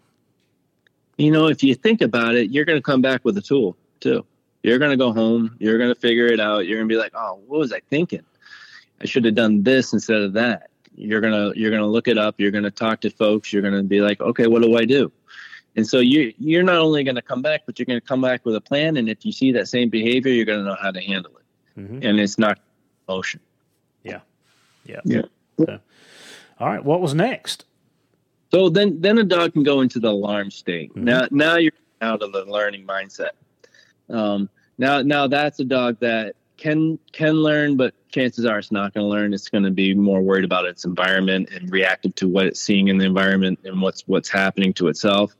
you 1.18 1.30
know, 1.30 1.48
if 1.48 1.62
you 1.62 1.74
think 1.74 2.00
about 2.00 2.34
it, 2.34 2.50
you're 2.50 2.64
going 2.64 2.78
to 2.78 2.82
come 2.82 3.02
back 3.02 3.24
with 3.24 3.36
a 3.36 3.42
tool 3.42 3.76
too. 4.00 4.24
You're 4.62 4.78
going 4.78 4.90
to 4.90 4.96
go 4.96 5.12
home. 5.12 5.56
You're 5.58 5.78
going 5.78 5.92
to 5.92 5.98
figure 5.98 6.26
it 6.26 6.40
out. 6.40 6.66
You're 6.66 6.78
going 6.78 6.88
to 6.88 6.92
be 6.94 6.98
like, 6.98 7.12
oh, 7.14 7.40
what 7.46 7.58
was 7.60 7.72
I 7.72 7.80
thinking? 7.88 8.24
I 9.00 9.06
should 9.06 9.24
have 9.24 9.34
done 9.34 9.62
this 9.62 9.92
instead 9.92 10.20
of 10.22 10.34
that. 10.34 10.68
You're 10.94 11.22
gonna 11.22 11.52
you're 11.56 11.70
gonna 11.70 11.86
look 11.86 12.08
it 12.08 12.18
up. 12.18 12.34
You're 12.38 12.50
gonna 12.50 12.70
talk 12.70 13.00
to 13.02 13.10
folks. 13.10 13.50
You're 13.50 13.62
gonna 13.62 13.82
be 13.82 14.02
like, 14.02 14.20
okay, 14.20 14.46
what 14.48 14.60
do 14.60 14.76
I 14.76 14.84
do? 14.84 15.10
And 15.76 15.86
so 15.86 16.00
you 16.00 16.34
you're 16.36 16.64
not 16.64 16.76
only 16.76 17.02
gonna 17.04 17.22
come 17.22 17.40
back, 17.40 17.62
but 17.64 17.78
you're 17.78 17.86
gonna 17.86 18.02
come 18.02 18.20
back 18.20 18.44
with 18.44 18.54
a 18.56 18.60
plan. 18.60 18.98
And 18.98 19.08
if 19.08 19.24
you 19.24 19.32
see 19.32 19.52
that 19.52 19.68
same 19.68 19.88
behavior, 19.88 20.30
you're 20.30 20.44
gonna 20.44 20.64
know 20.64 20.76
how 20.78 20.90
to 20.90 21.00
handle 21.00 21.32
it. 21.38 21.80
Mhm. 21.80 22.04
And 22.04 22.20
it's 22.20 22.38
not 22.38 22.58
emotion. 23.08 23.40
yeah 24.04 24.20
yeah 24.84 25.00
Yeah. 25.04 25.22
So, 25.58 25.78
all 26.58 26.68
right 26.68 26.84
what 26.84 27.00
was 27.00 27.14
next 27.14 27.64
So 28.52 28.68
then, 28.68 29.00
then 29.00 29.16
a 29.16 29.24
dog 29.24 29.54
can 29.54 29.62
go 29.62 29.80
into 29.80 30.00
the 30.00 30.08
alarm 30.10 30.50
state. 30.50 30.92
Mhm. 30.94 31.02
Now, 31.04 31.28
now 31.30 31.56
you're 31.56 31.72
out 32.02 32.20
of 32.22 32.32
the 32.32 32.44
learning 32.44 32.84
mindset. 32.86 33.30
Um, 34.10 34.50
now, 34.78 35.02
now 35.02 35.26
that's 35.26 35.60
a 35.60 35.64
dog 35.64 35.98
that 36.00 36.34
can 36.56 36.98
can 37.12 37.34
learn, 37.34 37.76
but 37.76 37.94
chances 38.10 38.44
are 38.44 38.58
it's 38.58 38.70
not 38.70 38.92
going 38.94 39.04
to 39.04 39.08
learn. 39.08 39.32
It's 39.32 39.48
going 39.48 39.64
to 39.64 39.70
be 39.70 39.94
more 39.94 40.20
worried 40.20 40.44
about 40.44 40.66
its 40.66 40.84
environment 40.84 41.48
and 41.50 41.70
reactive 41.70 42.14
to 42.16 42.28
what 42.28 42.46
it's 42.46 42.60
seeing 42.60 42.88
in 42.88 42.98
the 42.98 43.06
environment 43.06 43.60
and 43.64 43.80
what's 43.80 44.02
what's 44.02 44.28
happening 44.28 44.72
to 44.74 44.88
itself 44.88 45.34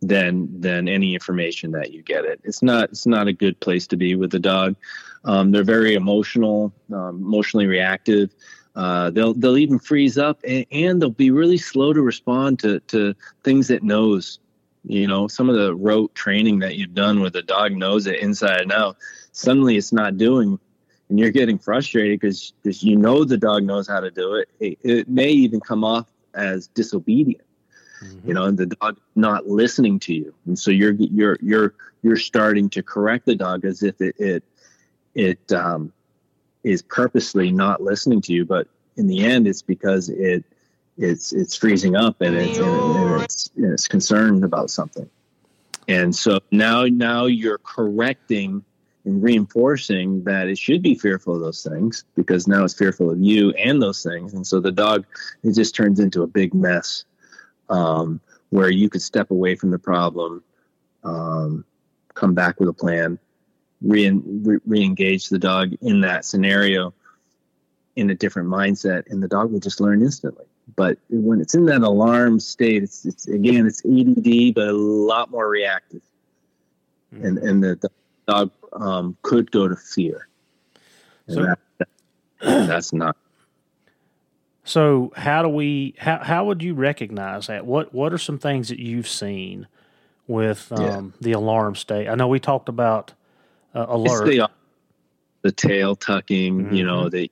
than 0.00 0.60
than 0.60 0.88
any 0.88 1.14
information 1.14 1.72
that 1.72 1.92
you 1.92 2.02
get 2.02 2.24
it. 2.24 2.40
It's 2.42 2.62
not 2.62 2.90
it's 2.90 3.06
not 3.06 3.28
a 3.28 3.32
good 3.32 3.60
place 3.60 3.86
to 3.88 3.96
be 3.96 4.14
with 4.16 4.30
the 4.30 4.38
dog. 4.38 4.76
Um, 5.24 5.52
they're 5.52 5.62
very 5.62 5.94
emotional, 5.94 6.72
um, 6.92 7.16
emotionally 7.16 7.66
reactive. 7.66 8.34
Uh, 8.74 9.10
they'll 9.10 9.34
they'll 9.34 9.58
even 9.58 9.78
freeze 9.78 10.16
up 10.16 10.40
and, 10.46 10.66
and 10.72 11.00
they'll 11.00 11.10
be 11.10 11.30
really 11.30 11.58
slow 11.58 11.92
to 11.92 12.00
respond 12.00 12.58
to 12.60 12.80
to 12.80 13.14
things 13.44 13.70
it 13.70 13.82
knows. 13.82 14.38
You 14.84 15.06
know, 15.06 15.28
some 15.28 15.48
of 15.48 15.56
the 15.56 15.74
rote 15.74 16.14
training 16.14 16.60
that 16.60 16.76
you've 16.76 16.94
done 16.94 17.20
where 17.20 17.30
the 17.30 17.42
dog 17.42 17.72
knows 17.72 18.06
it 18.06 18.18
inside 18.20 18.62
and 18.62 18.72
out, 18.72 18.96
suddenly 19.30 19.76
it's 19.76 19.92
not 19.92 20.18
doing, 20.18 20.58
and 21.08 21.18
you're 21.18 21.30
getting 21.30 21.58
frustrated 21.58 22.18
because 22.20 22.52
you 22.82 22.96
know 22.96 23.24
the 23.24 23.36
dog 23.36 23.62
knows 23.62 23.88
how 23.88 24.00
to 24.00 24.10
do 24.10 24.34
it. 24.34 24.48
it. 24.58 24.78
It 24.82 25.08
may 25.08 25.30
even 25.30 25.60
come 25.60 25.84
off 25.84 26.06
as 26.34 26.66
disobedient. 26.68 27.44
Mm-hmm. 28.02 28.28
You 28.28 28.34
know, 28.34 28.44
and 28.44 28.58
the 28.58 28.66
dog 28.66 28.98
not 29.14 29.46
listening 29.46 30.00
to 30.00 30.14
you, 30.14 30.34
and 30.46 30.58
so 30.58 30.72
you're 30.72 30.94
you're 30.94 31.38
you're 31.40 31.74
you're 32.02 32.16
starting 32.16 32.68
to 32.70 32.82
correct 32.82 33.26
the 33.26 33.36
dog 33.36 33.64
as 33.64 33.84
if 33.84 34.00
it 34.00 34.16
it, 34.18 34.42
it 35.14 35.52
um, 35.52 35.92
is 36.64 36.82
purposely 36.82 37.52
not 37.52 37.80
listening 37.80 38.20
to 38.22 38.32
you, 38.32 38.44
but 38.44 38.66
in 38.96 39.06
the 39.06 39.24
end, 39.24 39.46
it's 39.46 39.62
because 39.62 40.08
it 40.08 40.44
it's 41.02 41.32
it's 41.32 41.56
freezing 41.56 41.96
up 41.96 42.20
and 42.20 42.36
it's 42.36 42.58
and, 42.58 43.22
it's, 43.22 43.50
and 43.56 43.72
it's 43.72 43.88
concerned 43.88 44.44
about 44.44 44.70
something, 44.70 45.08
and 45.88 46.14
so 46.14 46.40
now 46.50 46.84
now 46.84 47.26
you're 47.26 47.58
correcting 47.58 48.64
and 49.04 49.22
reinforcing 49.22 50.22
that 50.24 50.48
it 50.48 50.56
should 50.56 50.82
be 50.82 50.94
fearful 50.94 51.34
of 51.34 51.40
those 51.40 51.62
things 51.62 52.04
because 52.14 52.46
now 52.46 52.64
it's 52.64 52.74
fearful 52.74 53.10
of 53.10 53.20
you 53.20 53.50
and 53.52 53.82
those 53.82 54.02
things. 54.02 54.32
And 54.32 54.46
so 54.46 54.60
the 54.60 54.70
dog, 54.70 55.04
it 55.42 55.54
just 55.54 55.74
turns 55.74 55.98
into 55.98 56.22
a 56.22 56.26
big 56.26 56.54
mess 56.54 57.04
um, 57.68 58.20
where 58.50 58.70
you 58.70 58.88
could 58.88 59.02
step 59.02 59.30
away 59.30 59.56
from 59.56 59.70
the 59.70 59.78
problem, 59.78 60.42
um, 61.02 61.64
come 62.14 62.34
back 62.34 62.60
with 62.60 62.68
a 62.68 62.72
plan, 62.72 63.18
re 63.80 64.20
engage 64.70 65.28
the 65.28 65.38
dog 65.38 65.72
in 65.80 66.02
that 66.02 66.24
scenario 66.24 66.94
in 67.96 68.08
a 68.10 68.14
different 68.14 68.48
mindset, 68.48 69.10
and 69.10 69.22
the 69.22 69.28
dog 69.28 69.50
will 69.50 69.60
just 69.60 69.80
learn 69.80 70.00
instantly. 70.00 70.46
But 70.76 70.98
when 71.10 71.40
it's 71.40 71.54
in 71.54 71.66
that 71.66 71.82
alarm 71.82 72.40
state, 72.40 72.82
it's, 72.82 73.04
it's 73.04 73.28
again, 73.28 73.66
it's 73.66 73.84
ADD, 73.84 74.54
but 74.54 74.68
a 74.68 74.72
lot 74.72 75.30
more 75.30 75.48
reactive. 75.48 76.02
Mm-hmm. 77.14 77.26
And, 77.26 77.38
and 77.38 77.62
the, 77.62 77.76
the 77.76 77.90
dog 78.26 78.50
um, 78.72 79.16
could 79.22 79.50
go 79.50 79.68
to 79.68 79.76
fear. 79.76 80.28
So, 81.28 81.42
that, 81.42 81.58
that, 81.78 81.88
that's 82.40 82.92
not. 82.92 83.16
So 84.64 85.12
how 85.16 85.42
do 85.42 85.48
we? 85.48 85.94
How 85.98 86.18
how 86.18 86.44
would 86.46 86.62
you 86.62 86.74
recognize 86.74 87.48
that? 87.48 87.66
What 87.66 87.92
What 87.92 88.12
are 88.12 88.18
some 88.18 88.38
things 88.38 88.68
that 88.68 88.78
you've 88.78 89.08
seen 89.08 89.66
with 90.26 90.70
um, 90.72 90.82
yeah. 90.82 91.02
the 91.20 91.32
alarm 91.32 91.74
state? 91.74 92.08
I 92.08 92.14
know 92.14 92.28
we 92.28 92.38
talked 92.38 92.68
about 92.68 93.12
uh, 93.74 93.86
alert. 93.88 94.26
The, 94.26 94.48
the, 95.42 95.52
tail 95.52 95.96
tucking, 95.96 96.58
mm-hmm. 96.58 96.74
you 96.74 96.84
know, 96.84 97.08
the 97.08 97.30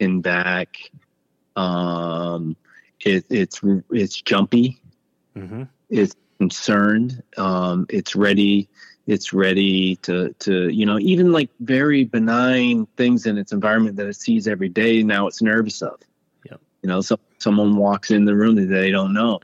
in 0.00 0.20
back. 0.20 0.90
Um, 1.58 2.56
it, 3.00 3.24
it's 3.30 3.60
it's 3.90 4.20
jumpy. 4.20 4.80
Mm-hmm. 5.36 5.64
It's 5.90 6.14
concerned. 6.38 7.22
Um, 7.36 7.86
it's 7.88 8.14
ready 8.16 8.68
it's 9.08 9.32
ready 9.32 9.96
to 9.96 10.34
to 10.38 10.68
you 10.68 10.84
know 10.84 10.98
even 10.98 11.32
like 11.32 11.48
very 11.60 12.04
benign 12.04 12.86
things 12.96 13.26
in 13.26 13.38
its 13.38 13.52
environment 13.52 13.96
that 13.96 14.06
it 14.06 14.14
sees 14.14 14.46
every 14.46 14.68
day 14.68 15.02
now 15.02 15.26
it's 15.26 15.40
nervous 15.40 15.80
of 15.80 15.98
yep. 16.44 16.60
you 16.82 16.88
know 16.88 17.00
so 17.00 17.18
someone 17.38 17.74
walks 17.76 18.10
in 18.10 18.26
the 18.26 18.36
room 18.36 18.54
that 18.54 18.66
they 18.66 18.90
don't 18.90 19.14
know 19.14 19.40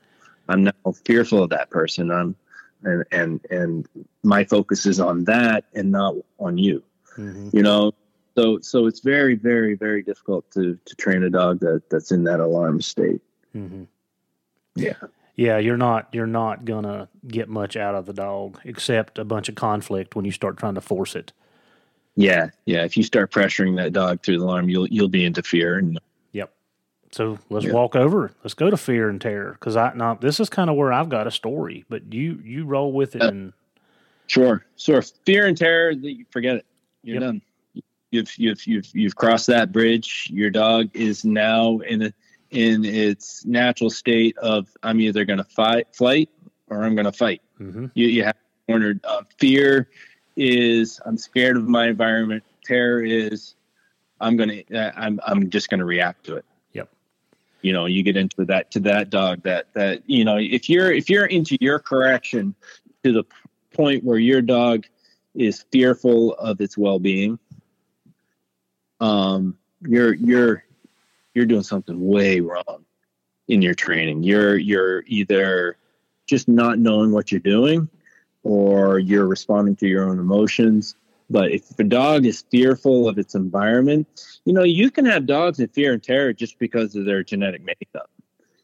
i'm 0.49 0.65
now 0.65 0.93
fearful 1.07 1.43
of 1.43 1.51
that 1.51 1.71
person 1.71 2.11
i'm 2.11 2.37
and 2.83 3.05
and 3.11 3.41
and 3.51 3.89
my 4.23 4.45
focus 4.45 4.85
is 4.85 5.01
on 5.01 5.25
that 5.25 5.65
and 5.73 5.91
not 5.91 6.15
on 6.39 6.59
you 6.59 6.83
mm-hmm. 7.17 7.49
you 7.55 7.63
know 7.63 7.91
so 8.37 8.59
so 8.61 8.87
it's 8.87 9.01
very 9.01 9.35
very 9.35 9.75
very 9.75 10.03
difficult 10.03 10.51
to 10.51 10.79
to 10.85 10.95
train 10.97 11.23
a 11.23 11.31
dog 11.31 11.61
that 11.61 11.83
that's 11.91 12.13
in 12.13 12.25
that 12.25 12.41
alarm 12.41 12.81
state 12.81 13.21
mm-hmm. 13.55 13.85
yeah 14.75 14.95
yeah, 15.37 15.59
you're 15.59 15.77
not 15.77 16.09
you're 16.13 16.27
not 16.27 16.65
gonna 16.65 17.09
get 17.27 17.49
much 17.49 17.77
out 17.77 17.95
of 17.95 18.07
the 18.07 18.13
dog 18.13 18.61
except 18.65 19.19
a 19.19 19.25
bunch 19.25 19.49
of 19.49 19.57
conflict 19.57 20.15
when 20.15 20.25
you 20.25 20.31
start 20.31 20.57
trying 20.57 20.77
to 20.77 20.81
force 20.81 21.17
it. 21.17 21.33
Yeah, 22.15 22.51
yeah. 22.67 22.85
If 22.85 22.97
you 22.97 23.03
start 23.03 23.33
pressuring 23.33 23.77
that 23.77 23.93
dog 23.93 24.23
through 24.23 24.39
the 24.39 24.45
alarm, 24.45 24.69
you'll 24.69 24.87
you'll 24.87 25.09
be 25.09 25.25
into 25.25 25.43
fear. 25.43 25.79
And 25.79 25.99
yep. 26.33 26.55
So 27.11 27.39
let's 27.51 27.65
yep. 27.65 27.75
walk 27.75 27.97
over. 27.97 28.31
Let's 28.45 28.55
go 28.55 28.71
to 28.71 28.77
fear 28.77 29.09
and 29.09 29.21
terror 29.21 29.57
because 29.59 29.77
I 29.77 29.93
now 29.95 30.15
this 30.15 30.39
is 30.39 30.49
kind 30.49 30.71
of 30.71 30.77
where 30.77 30.93
I've 30.93 31.09
got 31.09 31.27
a 31.27 31.33
story, 31.33 31.85
but 31.89 32.13
you 32.13 32.41
you 32.45 32.65
roll 32.65 32.93
with 32.93 33.17
it 33.17 33.23
uh, 33.23 33.29
and 33.29 33.53
sure, 34.29 34.65
sure. 34.77 35.03
Fear 35.27 35.47
and 35.47 35.59
terror, 35.59 35.95
forget 36.31 36.57
it. 36.57 36.67
You're 37.03 37.15
yep. 37.15 37.23
done. 37.23 37.43
You've 38.15 38.39
you've 38.39 38.65
you've 38.65 38.87
you've 38.95 39.17
crossed 39.17 39.49
that 39.49 39.73
bridge. 39.73 40.29
Your 40.33 40.49
dog 40.49 40.91
is 40.95 41.25
now 41.25 41.79
in 41.81 42.03
a 42.03 42.13
in 42.53 42.85
its 42.85 43.45
natural 43.45 43.91
state 43.91 44.39
of 44.39 44.69
I'm 44.85 45.01
either 45.01 45.25
going 45.25 45.39
to 45.39 45.45
fight, 45.45 45.89
flight, 45.93 46.31
or 46.69 46.85
I'm 46.85 46.95
going 46.95 47.07
to 47.07 47.13
fight. 47.13 47.43
Mm-hmm. 47.59 47.87
You, 47.95 48.07
you 48.07 48.23
have 48.23 48.37
cornered. 48.69 49.01
Uh, 49.03 49.23
fear 49.39 49.89
is 50.37 51.01
I'm 51.05 51.19
scared 51.19 51.57
of 51.57 51.67
my 51.67 51.89
environment. 51.89 52.45
Terror 52.65 53.03
is 53.03 53.57
I'm 54.21 54.37
going 54.37 54.65
to 54.65 54.79
uh, 54.79 54.93
I'm 54.95 55.19
I'm 55.27 55.51
just 55.51 55.69
going 55.69 55.81
to 55.81 55.85
react 55.85 56.27
to 56.27 56.37
it. 56.37 56.45
Yep. 56.73 56.91
You 57.63 57.73
know, 57.73 57.87
you 57.87 58.05
get 58.05 58.17
into 58.17 58.45
that 58.45 58.71
to 58.71 58.81
that 58.81 59.11
dog 59.11 59.43
that 59.43 59.75
that 59.75 60.09
you 60.09 60.25
know 60.25 60.37
if 60.37 60.71
you're 60.71 60.93
if 60.93 61.11
you're 61.11 61.27
into 61.27 61.59
your 61.61 61.81
correction 61.81 62.55
to 63.03 63.13
the 63.13 63.25
point 63.73 64.05
where 64.05 64.19
your 64.19 64.41
dog 64.41 64.87
is 65.35 65.65
fearful 65.73 66.35
of 66.35 66.61
its 66.61 66.79
well-being 66.79 67.41
um 69.05 69.57
you're 69.83 70.15
you're 70.15 70.65
you're 71.35 71.47
doing 71.47 71.63
something 71.63 72.07
way 72.07 72.41
wrong 72.41 72.85
in 73.49 73.61
your 73.61 73.75
training. 73.75 74.23
You're 74.23 74.57
you're 74.57 75.05
either 75.07 75.77
just 76.27 76.49
not 76.49 76.79
knowing 76.79 77.13
what 77.13 77.31
you're 77.31 77.41
doing 77.41 77.89
or 78.43 78.99
you're 78.99 79.27
responding 79.27 79.77
to 79.77 79.89
your 79.89 80.09
own 80.09 80.19
emotions. 80.19 80.97
But 81.31 81.51
if 81.53 81.79
a 81.79 81.85
dog 81.85 82.27
is 82.27 82.45
fearful 82.51 83.09
of 83.09 83.19
its 83.19 83.35
environment, 83.35 84.07
you 84.45 84.53
know, 84.53 84.63
you 84.63 84.91
can 84.91 85.07
have 85.07 85.27
dogs 85.27 85.59
in 85.59 85.69
fear 85.69 85.93
and 85.93 86.03
terror 86.03 86.33
just 86.33 86.59
because 86.59 86.95
of 86.97 87.05
their 87.05 87.23
genetic 87.23 87.63
makeup. 87.63 88.11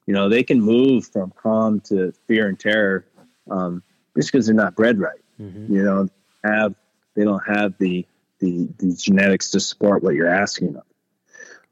You 0.06 0.14
know, 0.14 0.28
they 0.28 0.42
can 0.42 0.60
move 0.60 1.06
from 1.06 1.32
calm 1.36 1.80
to 1.80 2.12
fear 2.26 2.48
and 2.48 2.58
terror 2.58 3.06
um, 3.50 3.82
just 4.16 4.30
because 4.30 4.46
they're 4.46 4.54
not 4.54 4.74
bred 4.74 4.98
right. 4.98 5.20
Mm-hmm. 5.40 5.74
You 5.74 5.82
know, 5.82 6.08
have 6.44 6.74
they 7.14 7.24
don't 7.24 7.46
have 7.46 7.74
the, 7.78 8.06
the 8.40 8.68
the 8.78 8.94
genetics 8.94 9.50
to 9.50 9.60
support 9.60 10.02
what 10.02 10.14
you're 10.14 10.28
asking 10.28 10.72
them 10.72 10.82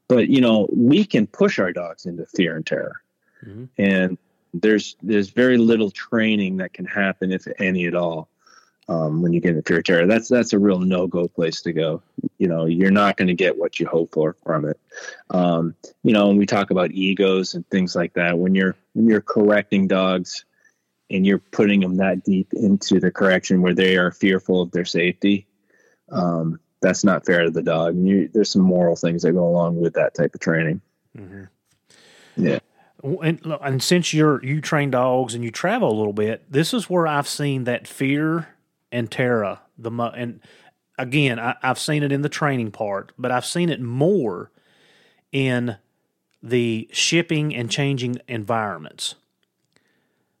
but 0.09 0.27
you 0.27 0.41
know 0.41 0.67
we 0.73 1.05
can 1.05 1.25
push 1.25 1.57
our 1.59 1.71
dogs 1.71 2.05
into 2.05 2.25
fear 2.25 2.57
and 2.57 2.65
terror. 2.65 3.01
Mm-hmm. 3.45 3.65
and 3.77 4.17
there's 4.53 4.97
there's 5.01 5.29
very 5.29 5.57
little 5.57 5.91
training 5.91 6.57
that 6.57 6.73
can 6.73 6.83
happen 6.83 7.31
if 7.31 7.47
any 7.57 7.85
at 7.85 7.95
all 7.95 8.27
um, 8.89 9.21
when 9.21 9.31
you 9.31 9.39
get 9.39 9.51
into 9.51 9.61
fear 9.61 9.77
and 9.77 9.85
terror. 9.85 10.07
That's 10.07 10.27
that's 10.27 10.51
a 10.51 10.59
real 10.59 10.79
no-go 10.79 11.29
place 11.29 11.61
to 11.61 11.71
go. 11.71 12.01
You 12.37 12.47
know 12.49 12.65
you're 12.65 12.91
not 12.91 13.15
going 13.15 13.29
to 13.29 13.33
get 13.33 13.57
what 13.57 13.79
you 13.79 13.87
hope 13.87 14.11
for 14.11 14.35
from 14.43 14.65
it. 14.65 14.77
Um, 15.29 15.75
you 16.03 16.11
know 16.11 16.27
when 16.27 16.37
we 16.37 16.45
talk 16.45 16.71
about 16.71 16.91
egos 16.91 17.53
and 17.53 17.65
things 17.69 17.95
like 17.95 18.13
that. 18.15 18.37
When 18.37 18.55
you're 18.55 18.75
when 18.93 19.07
you're 19.07 19.21
correcting 19.21 19.87
dogs 19.87 20.43
and 21.09 21.25
you're 21.25 21.39
putting 21.39 21.79
them 21.79 21.95
that 21.97 22.25
deep 22.25 22.53
into 22.53 22.99
the 22.99 23.11
correction 23.11 23.61
where 23.61 23.73
they 23.73 23.95
are 23.95 24.11
fearful 24.11 24.61
of 24.61 24.71
their 24.71 24.85
safety 24.85 25.47
um, 26.11 26.59
that's 26.81 27.03
not 27.03 27.25
fair 27.25 27.43
to 27.43 27.51
the 27.51 27.61
dog. 27.61 27.95
And 27.95 28.07
you, 28.07 28.29
there's 28.33 28.51
some 28.51 28.61
moral 28.61 28.95
things 28.95 29.23
that 29.23 29.33
go 29.33 29.47
along 29.47 29.79
with 29.79 29.93
that 29.93 30.13
type 30.15 30.33
of 30.33 30.39
training. 30.39 30.81
Mm-hmm. 31.17 31.43
Yeah. 32.37 32.59
And, 33.01 33.39
and 33.61 33.81
since 33.81 34.13
you're 34.13 34.43
you 34.43 34.59
train 34.59 34.91
dogs 34.91 35.33
and 35.33 35.43
you 35.43 35.51
travel 35.51 35.89
a 35.89 35.97
little 35.97 36.13
bit, 36.13 36.51
this 36.51 36.73
is 36.73 36.89
where 36.89 37.07
I've 37.07 37.27
seen 37.27 37.63
that 37.63 37.87
fear 37.87 38.49
and 38.91 39.09
terror 39.09 39.59
the 39.77 39.91
and 39.91 40.41
again 40.97 41.39
I, 41.39 41.55
I've 41.63 41.79
seen 41.79 42.03
it 42.03 42.11
in 42.11 42.21
the 42.21 42.29
training 42.29 42.71
part, 42.71 43.13
but 43.17 43.31
I've 43.31 43.45
seen 43.45 43.69
it 43.69 43.79
more 43.79 44.51
in 45.31 45.77
the 46.43 46.89
shipping 46.91 47.55
and 47.55 47.69
changing 47.69 48.19
environments. 48.27 49.15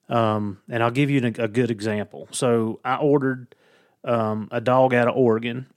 Um, 0.09 0.59
and 0.69 0.81
I'll 0.81 0.91
give 0.91 1.09
you 1.09 1.21
a, 1.21 1.43
a 1.43 1.47
good 1.47 1.69
example. 1.69 2.27
So 2.31 2.79
I 2.83 2.95
ordered 2.95 3.55
um, 4.03 4.47
a 4.51 4.61
dog 4.61 4.93
out 4.93 5.07
of 5.07 5.15
Oregon 5.15 5.67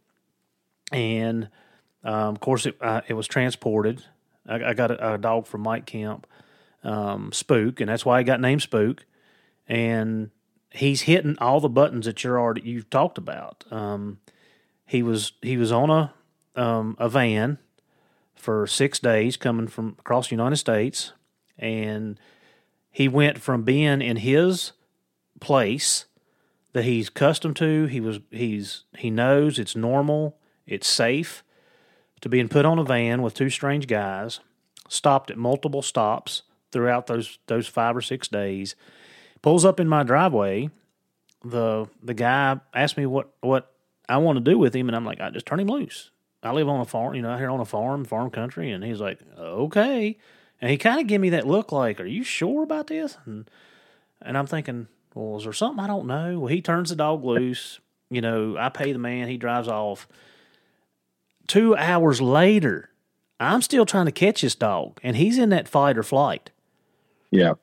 and 0.92 1.48
um, 2.04 2.34
of 2.34 2.40
course 2.40 2.66
it 2.66 2.76
uh, 2.80 3.00
it 3.08 3.14
was 3.14 3.26
transported. 3.26 4.04
I, 4.46 4.70
I 4.70 4.74
got 4.74 4.90
a, 4.90 5.14
a, 5.14 5.18
dog 5.18 5.46
from 5.46 5.62
Mike 5.62 5.86
Kemp, 5.86 6.26
um, 6.84 7.32
Spook, 7.32 7.80
and 7.80 7.88
that's 7.88 8.04
why 8.04 8.18
he 8.18 8.24
got 8.24 8.40
named 8.40 8.62
Spook. 8.62 9.06
And 9.68 10.30
he's 10.70 11.02
hitting 11.02 11.36
all 11.38 11.60
the 11.60 11.68
buttons 11.68 12.06
that 12.06 12.22
you're 12.22 12.40
already 12.40 12.62
you've 12.62 12.90
talked 12.90 13.18
about. 13.18 13.64
Um, 13.70 14.18
he 14.84 15.02
was 15.02 15.32
he 15.40 15.56
was 15.56 15.72
on 15.72 15.90
a 15.90 16.12
um, 16.54 16.96
a 16.98 17.08
van 17.08 17.58
for 18.34 18.66
six 18.66 18.98
days 18.98 19.36
coming 19.36 19.68
from 19.68 19.96
across 19.98 20.28
the 20.28 20.34
United 20.34 20.56
States, 20.56 21.12
and 21.56 22.18
he 22.90 23.08
went 23.08 23.40
from 23.40 23.62
being 23.62 24.02
in 24.02 24.16
his 24.16 24.72
place 25.40 26.06
that 26.72 26.84
he's 26.84 27.08
accustomed 27.08 27.56
to. 27.56 27.86
He 27.86 28.00
was 28.00 28.20
he's 28.30 28.84
he 28.96 29.10
knows 29.10 29.58
it's 29.58 29.76
normal. 29.76 30.38
It's 30.66 30.88
safe 30.88 31.44
to 32.20 32.28
being 32.28 32.48
put 32.48 32.64
on 32.64 32.78
a 32.78 32.84
van 32.84 33.20
with 33.22 33.34
two 33.34 33.50
strange 33.50 33.86
guys, 33.86 34.40
stopped 34.88 35.30
at 35.30 35.36
multiple 35.36 35.82
stops 35.82 36.42
throughout 36.70 37.06
those 37.06 37.38
those 37.46 37.66
five 37.66 37.96
or 37.96 38.02
six 38.02 38.28
days. 38.28 38.74
Pulls 39.42 39.64
up 39.64 39.80
in 39.80 39.88
my 39.88 40.02
driveway. 40.02 40.70
The 41.44 41.86
the 42.02 42.14
guy 42.14 42.60
asked 42.72 42.96
me 42.96 43.06
what 43.06 43.30
what 43.40 43.72
I 44.08 44.16
want 44.18 44.36
to 44.36 44.50
do 44.50 44.58
with 44.58 44.74
him, 44.74 44.88
and 44.88 44.96
I'm 44.96 45.04
like, 45.04 45.20
I 45.20 45.30
just 45.30 45.46
turn 45.46 45.60
him 45.60 45.68
loose. 45.68 46.10
I 46.42 46.52
live 46.52 46.68
on 46.68 46.80
a 46.80 46.84
farm, 46.84 47.14
you 47.14 47.22
know, 47.22 47.36
here 47.36 47.50
on 47.50 47.60
a 47.60 47.64
farm, 47.64 48.04
farm 48.04 48.30
country, 48.30 48.72
and 48.72 48.82
he's 48.82 49.00
like, 49.00 49.20
okay. 49.38 50.18
And 50.60 50.70
he 50.70 50.76
kind 50.76 51.00
of 51.00 51.06
gave 51.06 51.20
me 51.20 51.30
that 51.30 51.46
look 51.46 51.70
like, 51.70 52.00
are 52.00 52.06
you 52.06 52.24
sure 52.24 52.62
about 52.62 52.88
this? 52.88 53.16
And 53.26 53.48
And 54.20 54.36
I'm 54.38 54.46
thinking, 54.46 54.88
well, 55.14 55.36
is 55.38 55.44
there 55.44 55.52
something 55.52 55.82
I 55.82 55.86
don't 55.86 56.06
know? 56.06 56.40
Well, 56.40 56.48
he 56.48 56.62
turns 56.62 56.90
the 56.90 56.96
dog 56.96 57.24
loose. 57.24 57.80
You 58.10 58.20
know, 58.20 58.56
I 58.58 58.68
pay 58.68 58.92
the 58.92 58.98
man, 58.98 59.28
he 59.28 59.36
drives 59.36 59.68
off. 59.68 60.06
Two 61.46 61.74
hours 61.76 62.20
later, 62.20 62.90
I'm 63.40 63.62
still 63.62 63.86
trying 63.86 64.06
to 64.06 64.12
catch 64.12 64.42
this 64.42 64.54
dog, 64.54 65.00
and 65.02 65.16
he's 65.16 65.38
in 65.38 65.48
that 65.50 65.68
fight 65.68 65.98
or 65.98 66.02
flight. 66.02 66.50
Yeah. 67.30 67.54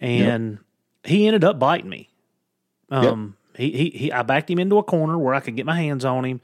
And 0.00 0.58
he 1.04 1.26
ended 1.26 1.44
up 1.44 1.58
biting 1.58 1.88
me. 1.88 2.10
Um, 2.90 3.36
he, 3.56 3.70
he, 3.70 3.90
he, 3.90 4.12
I 4.12 4.22
backed 4.22 4.50
him 4.50 4.58
into 4.58 4.78
a 4.78 4.82
corner 4.82 5.18
where 5.18 5.34
I 5.34 5.40
could 5.40 5.56
get 5.56 5.66
my 5.66 5.76
hands 5.76 6.04
on 6.04 6.24
him, 6.24 6.40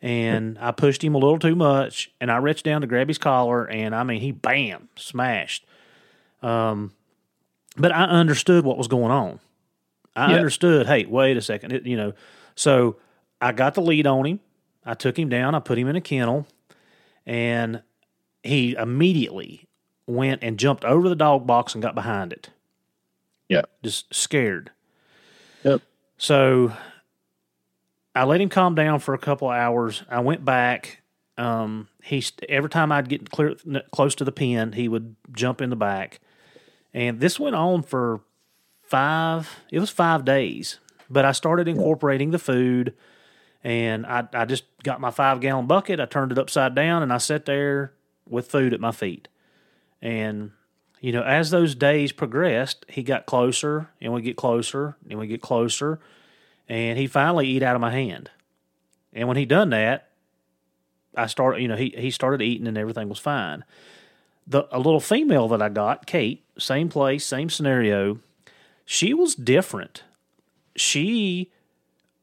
and 0.00 0.58
I 0.60 0.70
pushed 0.70 1.02
him 1.02 1.14
a 1.14 1.18
little 1.18 1.38
too 1.38 1.56
much, 1.56 2.10
and 2.20 2.30
I 2.30 2.36
reached 2.36 2.64
down 2.64 2.82
to 2.82 2.86
grab 2.86 3.08
his 3.08 3.18
collar, 3.18 3.68
and 3.68 3.94
I 3.94 4.04
mean, 4.04 4.20
he 4.20 4.32
bam 4.32 4.88
smashed. 4.96 5.66
Um, 6.42 6.92
but 7.76 7.92
I 7.92 8.04
understood 8.04 8.64
what 8.64 8.78
was 8.78 8.88
going 8.88 9.10
on. 9.10 9.40
I 10.16 10.30
Yeah. 10.30 10.36
understood. 10.36 10.86
Hey, 10.86 11.04
wait 11.06 11.36
a 11.36 11.42
second. 11.42 11.72
It, 11.72 11.86
you 11.86 11.96
know, 11.96 12.12
so 12.54 12.96
I 13.40 13.52
got 13.52 13.74
the 13.74 13.82
lead 13.82 14.06
on 14.06 14.24
him. 14.26 14.40
I 14.84 14.94
took 14.94 15.18
him 15.18 15.28
down. 15.28 15.54
I 15.54 15.60
put 15.60 15.78
him 15.78 15.88
in 15.88 15.96
a 15.96 16.00
kennel, 16.00 16.46
and 17.26 17.82
he 18.42 18.74
immediately 18.74 19.66
went 20.06 20.42
and 20.42 20.58
jumped 20.58 20.84
over 20.84 21.08
the 21.08 21.16
dog 21.16 21.46
box 21.46 21.74
and 21.74 21.82
got 21.82 21.94
behind 21.94 22.32
it. 22.32 22.50
Yeah. 23.48 23.62
just 23.82 24.12
scared. 24.14 24.70
Yep. 25.64 25.82
So 26.18 26.72
I 28.14 28.24
let 28.24 28.40
him 28.40 28.48
calm 28.48 28.74
down 28.74 29.00
for 29.00 29.14
a 29.14 29.18
couple 29.18 29.48
of 29.48 29.54
hours. 29.56 30.02
I 30.08 30.20
went 30.20 30.44
back. 30.44 31.00
Um, 31.36 31.88
he 32.02 32.22
every 32.48 32.70
time 32.70 32.92
I'd 32.92 33.08
get 33.08 33.30
clear 33.30 33.56
n- 33.66 33.82
close 33.92 34.14
to 34.16 34.24
the 34.24 34.32
pen, 34.32 34.72
he 34.72 34.88
would 34.88 35.16
jump 35.32 35.60
in 35.60 35.70
the 35.70 35.76
back, 35.76 36.20
and 36.92 37.18
this 37.20 37.40
went 37.40 37.56
on 37.56 37.82
for 37.82 38.20
five. 38.94 39.60
It 39.72 39.80
was 39.80 39.90
five 39.90 40.24
days, 40.24 40.78
but 41.10 41.24
I 41.24 41.32
started 41.32 41.66
incorporating 41.66 42.30
the 42.30 42.38
food, 42.38 42.94
and 43.64 44.06
I 44.06 44.28
I 44.32 44.44
just 44.44 44.64
got 44.84 45.00
my 45.00 45.10
five 45.10 45.40
gallon 45.40 45.66
bucket. 45.66 45.98
I 45.98 46.06
turned 46.06 46.30
it 46.30 46.38
upside 46.38 46.76
down, 46.76 47.02
and 47.02 47.12
I 47.12 47.18
sat 47.18 47.44
there 47.44 47.92
with 48.28 48.46
food 48.46 48.72
at 48.72 48.80
my 48.80 48.92
feet, 48.92 49.26
and 50.00 50.52
you 51.00 51.10
know, 51.10 51.22
as 51.22 51.50
those 51.50 51.74
days 51.74 52.12
progressed, 52.12 52.86
he 52.88 53.02
got 53.02 53.26
closer 53.26 53.90
and 54.00 54.12
we 54.12 54.22
get 54.22 54.36
closer 54.36 54.96
and 55.10 55.18
we 55.18 55.26
get 55.26 55.42
closer, 55.42 55.98
and 56.68 56.96
he 56.96 57.08
finally 57.08 57.48
eat 57.48 57.64
out 57.64 57.74
of 57.74 57.80
my 57.80 57.90
hand. 57.90 58.30
And 59.12 59.26
when 59.26 59.36
he 59.36 59.44
done 59.44 59.70
that, 59.70 60.08
I 61.16 61.26
started, 61.26 61.60
you 61.60 61.68
know, 61.68 61.76
he 61.76 61.92
he 61.98 62.12
started 62.12 62.42
eating 62.42 62.68
and 62.68 62.78
everything 62.78 63.08
was 63.08 63.18
fine. 63.18 63.64
The 64.46 64.68
a 64.70 64.78
little 64.78 65.00
female 65.00 65.48
that 65.48 65.60
I 65.60 65.68
got, 65.68 66.06
Kate, 66.06 66.44
same 66.58 66.88
place, 66.88 67.26
same 67.26 67.50
scenario. 67.50 68.20
She 68.84 69.14
was 69.14 69.34
different. 69.34 70.02
She 70.76 71.50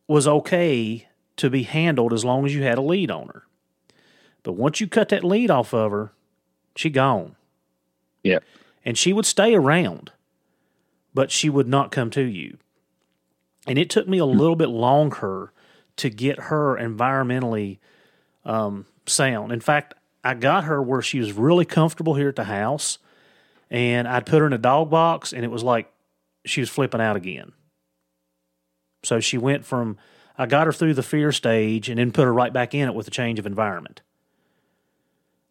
was 0.07 0.27
okay 0.27 1.07
to 1.37 1.49
be 1.49 1.63
handled 1.63 2.13
as 2.13 2.23
long 2.25 2.45
as 2.45 2.53
you 2.53 2.63
had 2.63 2.77
a 2.77 2.81
lead 2.81 3.09
on 3.09 3.27
her. 3.29 3.43
But 4.43 4.53
once 4.53 4.79
you 4.81 4.87
cut 4.87 5.09
that 5.09 5.23
lead 5.23 5.49
off 5.49 5.73
of 5.73 5.91
her, 5.91 6.11
she 6.75 6.89
gone 6.89 7.35
Yeah. 8.23 8.39
and 8.85 8.97
she 8.97 9.13
would 9.13 9.25
stay 9.25 9.53
around, 9.55 10.11
but 11.13 11.31
she 11.31 11.49
would 11.49 11.67
not 11.67 11.91
come 11.91 12.09
to 12.11 12.21
you. 12.21 12.57
And 13.67 13.77
it 13.77 13.89
took 13.89 14.07
me 14.07 14.17
a 14.17 14.25
little 14.25 14.55
bit 14.55 14.69
longer 14.69 15.51
to 15.97 16.09
get 16.09 16.39
her 16.43 16.77
environmentally 16.77 17.77
um, 18.45 18.85
sound. 19.05 19.51
In 19.51 19.59
fact, 19.59 19.93
I 20.23 20.33
got 20.33 20.63
her 20.63 20.81
where 20.81 21.01
she 21.01 21.19
was 21.19 21.33
really 21.33 21.65
comfortable 21.65 22.15
here 22.15 22.29
at 22.29 22.35
the 22.35 22.45
house, 22.45 22.97
and 23.69 24.07
I'd 24.07 24.25
put 24.25 24.39
her 24.39 24.47
in 24.47 24.53
a 24.53 24.57
dog 24.57 24.89
box, 24.89 25.31
and 25.33 25.43
it 25.43 25.51
was 25.51 25.63
like 25.63 25.90
she 26.45 26.61
was 26.61 26.69
flipping 26.69 27.01
out 27.01 27.15
again. 27.15 27.51
So 29.03 29.19
she 29.19 29.37
went 29.37 29.65
from 29.65 29.97
I 30.37 30.45
got 30.45 30.65
her 30.65 30.73
through 30.73 30.93
the 30.93 31.03
fear 31.03 31.31
stage 31.31 31.89
and 31.89 31.99
then 31.99 32.11
put 32.11 32.23
her 32.23 32.33
right 32.33 32.53
back 32.53 32.73
in 32.73 32.87
it 32.87 32.95
with 32.95 33.07
a 33.07 33.11
change 33.11 33.39
of 33.39 33.45
environment. 33.45 34.01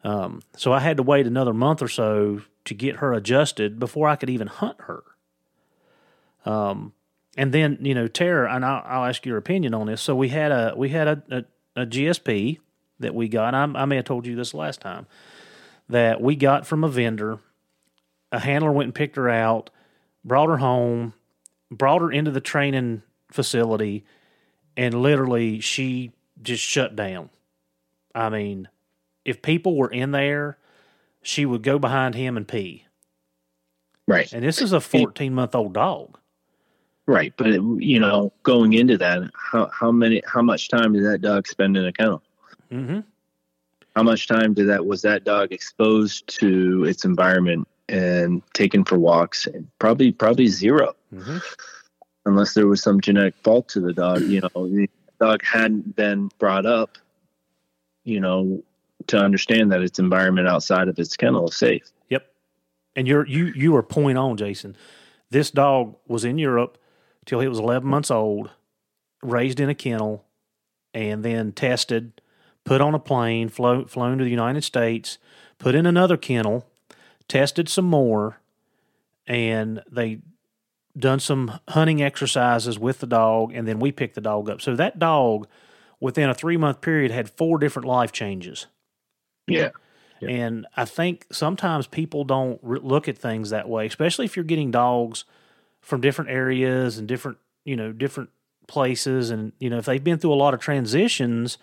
Um, 0.03 0.41
so 0.57 0.72
I 0.72 0.80
had 0.80 0.97
to 0.97 1.03
wait 1.03 1.26
another 1.26 1.53
month 1.53 1.82
or 1.82 1.88
so 1.88 2.43
to 2.64 2.74
get 2.74 2.97
her 2.97 3.12
adjusted 3.12 3.78
before 3.78 4.09
I 4.09 4.16
could 4.16 4.30
even 4.30 4.47
hunt 4.47 4.78
her. 4.82 5.03
Um, 6.45 6.95
and 7.36 7.53
then 7.53 7.78
you 7.80 7.95
know, 7.95 8.09
Tara, 8.09 8.55
and 8.55 8.64
I'll, 8.64 8.82
I'll 8.84 9.05
ask 9.05 9.24
your 9.26 9.36
opinion 9.36 9.74
on 9.74 9.86
this. 9.86 10.01
So 10.01 10.14
we 10.14 10.30
had 10.30 10.53
a 10.53 10.74
we 10.76 10.88
had 10.88 11.09
a, 11.09 11.22
a, 11.76 11.82
a 11.82 11.86
GSP 11.86 12.59
that 12.99 13.14
we 13.14 13.28
got. 13.28 13.55
I, 13.55 13.62
I 13.62 13.84
may 13.84 13.97
have 13.97 14.05
told 14.05 14.26
you 14.26 14.34
this 14.34 14.55
last 14.55 14.80
time 14.80 15.07
that 15.88 16.20
we 16.20 16.36
got 16.36 16.66
from 16.66 16.84
a 16.84 16.88
vendor. 16.88 17.38
A 18.32 18.38
handler 18.41 18.72
went 18.72 18.86
and 18.86 18.95
picked 18.95 19.16
her 19.16 19.28
out, 19.28 19.70
brought 20.24 20.48
her 20.48 20.58
home, 20.58 21.14
brought 21.70 22.02
her 22.02 22.10
into 22.10 22.30
the 22.30 22.40
training 22.40 23.02
facility, 23.30 24.04
and 24.76 24.94
literally 24.94 25.60
she 25.60 26.12
just 26.42 26.62
shut 26.62 26.96
down. 26.96 27.30
I 28.14 28.28
mean, 28.28 28.68
if 29.24 29.42
people 29.42 29.76
were 29.76 29.90
in 29.90 30.10
there, 30.10 30.58
she 31.22 31.46
would 31.46 31.62
go 31.62 31.78
behind 31.78 32.14
him 32.14 32.36
and 32.36 32.46
pee. 32.46 32.86
Right. 34.06 34.32
And 34.32 34.42
this 34.42 34.60
is 34.60 34.72
a 34.72 34.80
14 34.80 35.32
month 35.32 35.54
old 35.54 35.74
dog. 35.74 36.18
Right. 37.06 37.32
But 37.36 37.48
it, 37.48 37.62
you 37.78 38.00
know, 38.00 38.32
going 38.42 38.72
into 38.72 38.96
that, 38.98 39.22
how 39.34 39.68
how 39.72 39.90
many 39.90 40.22
how 40.26 40.42
much 40.42 40.68
time 40.68 40.92
did 40.92 41.04
that 41.04 41.20
dog 41.20 41.46
spend 41.46 41.76
in 41.76 41.84
a 41.84 41.92
kennel? 41.92 42.22
Mm-hmm. 42.72 43.00
How 43.96 44.02
much 44.02 44.28
time 44.28 44.54
did 44.54 44.68
that 44.68 44.86
was 44.86 45.02
that 45.02 45.24
dog 45.24 45.52
exposed 45.52 46.26
to 46.40 46.84
its 46.84 47.04
environment 47.04 47.66
and 47.91 48.43
taken 48.55 48.84
for 48.84 48.99
walks? 48.99 49.47
Probably 49.78 50.12
probably 50.12 50.47
0 50.47 50.95
hmm 51.14 51.38
unless 52.26 52.55
there 52.55 52.66
was 52.66 52.82
some 52.82 53.01
genetic 53.01 53.34
fault 53.43 53.68
to 53.68 53.80
the 53.80 53.93
dog. 53.93 54.22
You 54.22 54.41
know, 54.41 54.68
the 54.68 54.88
dog 55.20 55.45
hadn't 55.45 55.97
been 55.97 56.30
brought 56.38 56.66
up, 56.66 56.99
you 58.05 58.20
know, 58.20 58.62
to 59.09 59.18
understand 59.18 59.72
that 59.72 59.82
its 59.82 59.99
environment 59.99 60.49
outside 60.49 60.88
of 60.88 60.99
its 60.99 61.16
kennel 61.16 61.49
is 61.49 61.57
safe. 61.57 61.91
Yep. 62.09 62.26
And 62.97 63.09
you're 63.09 63.26
you 63.26 63.47
you 63.47 63.74
are 63.76 63.82
point 63.82 64.18
on, 64.18 64.36
Jason. 64.36 64.76
This 65.30 65.51
dog 65.51 65.97
was 66.07 66.24
in 66.24 66.38
Europe 66.38 66.76
till 67.24 67.41
he 67.41 67.49
was 67.49 67.59
11 67.59 67.88
months 67.88 68.11
old, 68.11 68.51
raised 69.22 69.61
in 69.61 69.68
a 69.68 69.74
kennel, 69.74 70.24
and 70.93 71.24
then 71.24 71.53
tested, 71.53 72.20
put 72.64 72.80
on 72.80 72.95
a 72.95 72.99
plane, 72.99 73.49
flown 73.49 73.86
flown 73.86 74.18
to 74.18 74.24
the 74.24 74.30
United 74.30 74.64
States, 74.64 75.18
put 75.59 75.74
in 75.74 75.86
another 75.86 76.16
kennel, 76.16 76.66
tested 77.30 77.68
some 77.68 77.86
more, 77.86 78.40
and 79.26 79.82
they 79.90 80.18
done 80.98 81.20
some 81.20 81.60
hunting 81.68 82.02
exercises 82.02 82.78
with 82.78 82.98
the 82.98 83.06
dog, 83.06 83.54
and 83.54 83.66
then 83.66 83.78
we 83.78 83.92
picked 83.92 84.16
the 84.16 84.20
dog 84.20 84.50
up. 84.50 84.60
So 84.60 84.74
that 84.76 84.98
dog, 84.98 85.46
within 86.00 86.28
a 86.28 86.34
three 86.34 86.56
month 86.56 86.80
period, 86.80 87.10
had 87.10 87.30
four 87.30 87.58
different 87.58 87.86
life 87.86 88.12
changes. 88.12 88.66
Yeah. 90.20 90.28
And 90.28 90.66
I 90.76 90.84
think 90.84 91.26
sometimes 91.32 91.86
people 91.86 92.24
don't 92.24 92.58
re- 92.62 92.80
look 92.82 93.08
at 93.08 93.16
things 93.16 93.50
that 93.50 93.68
way, 93.68 93.86
especially 93.86 94.26
if 94.26 94.36
you're 94.36 94.44
getting 94.44 94.70
dogs 94.70 95.24
from 95.80 96.02
different 96.02 96.30
areas 96.30 96.98
and 96.98 97.08
different, 97.08 97.38
you 97.64 97.74
know, 97.74 97.92
different 97.92 98.28
places. 98.66 99.30
And, 99.30 99.52
you 99.58 99.70
know, 99.70 99.78
if 99.78 99.86
they've 99.86 100.04
been 100.04 100.18
through 100.18 100.34
a 100.34 100.34
lot 100.34 100.52
of 100.52 100.60
transitions, 100.60 101.56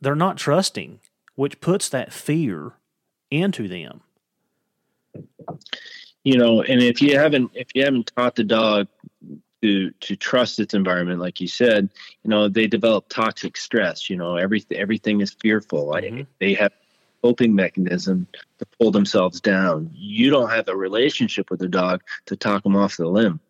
they're 0.00 0.16
not 0.16 0.36
trusting, 0.36 0.98
which 1.36 1.60
puts 1.60 1.88
that 1.90 2.12
fear 2.12 2.72
into 3.30 3.68
them. 3.68 4.00
You 6.24 6.36
know 6.38 6.62
and 6.62 6.82
if 6.82 7.00
you 7.02 7.18
haven't 7.18 7.50
if 7.54 7.68
you 7.74 7.84
haven't 7.84 8.10
taught 8.16 8.34
the 8.36 8.44
dog 8.44 8.88
to 9.62 9.90
to 10.00 10.16
trust 10.16 10.58
its 10.58 10.74
environment 10.74 11.20
like 11.20 11.40
you 11.40 11.48
said 11.48 11.88
you 12.24 12.30
know 12.30 12.48
they 12.48 12.66
develop 12.66 13.08
toxic 13.08 13.56
stress 13.56 14.10
you 14.10 14.16
know 14.16 14.36
everything 14.36 14.78
everything 14.78 15.20
is 15.20 15.32
fearful 15.32 15.94
I- 15.94 16.02
Mhm. 16.02 16.26
they 16.40 16.54
have 16.54 16.72
coping 17.22 17.54
mechanism 17.54 18.26
to 18.58 18.66
pull 18.78 18.90
themselves 18.90 19.40
down 19.40 19.90
you 19.94 20.30
don't 20.30 20.50
have 20.50 20.68
a 20.68 20.76
relationship 20.76 21.50
with 21.50 21.60
the 21.60 21.68
dog 21.68 22.02
to 22.26 22.36
talk 22.36 22.62
them 22.62 22.76
off 22.76 22.96
the 22.96 23.06
limb 23.08 23.40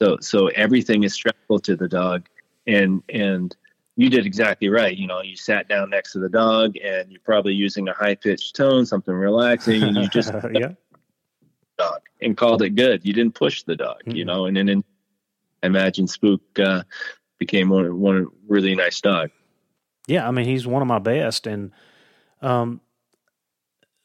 so 0.00 0.18
so 0.20 0.48
everything 0.48 1.04
is 1.04 1.14
stressful 1.14 1.60
to 1.60 1.76
the 1.76 1.88
dog 1.88 2.26
and 2.66 3.02
and 3.08 3.56
you 3.96 4.10
did 4.10 4.26
exactly 4.26 4.68
right 4.68 4.96
you 4.96 5.06
know 5.06 5.22
you 5.22 5.36
sat 5.36 5.68
down 5.68 5.90
next 5.90 6.12
to 6.12 6.18
the 6.18 6.28
dog 6.28 6.76
and 6.76 7.10
you're 7.10 7.20
probably 7.24 7.54
using 7.54 7.88
a 7.88 7.92
high 7.94 8.14
pitched 8.14 8.54
tone 8.54 8.84
something 8.84 9.14
relaxing 9.14 9.82
and 9.82 9.96
you 9.96 10.08
just 10.08 10.32
yeah. 10.52 10.72
dog 11.78 12.00
and 12.22 12.36
called 12.36 12.62
it 12.62 12.70
good. 12.70 13.04
You 13.04 13.12
didn't 13.12 13.34
push 13.34 13.62
the 13.64 13.76
dog, 13.76 14.00
you 14.06 14.24
Mhm. 14.24 14.26
know. 14.26 14.46
And 14.46 14.56
then 14.56 14.84
I 15.62 15.66
imagine 15.66 16.06
Spook 16.06 16.40
uh, 16.58 16.82
became 17.38 17.68
one 17.68 18.00
one 18.00 18.28
really 18.48 18.74
nice 18.74 19.00
dog. 19.00 19.30
Yeah, 20.06 20.26
I 20.26 20.30
mean 20.30 20.46
he's 20.46 20.66
one 20.66 20.80
of 20.82 20.88
my 20.88 20.98
best, 20.98 21.46
and 21.46 21.72
um, 22.40 22.80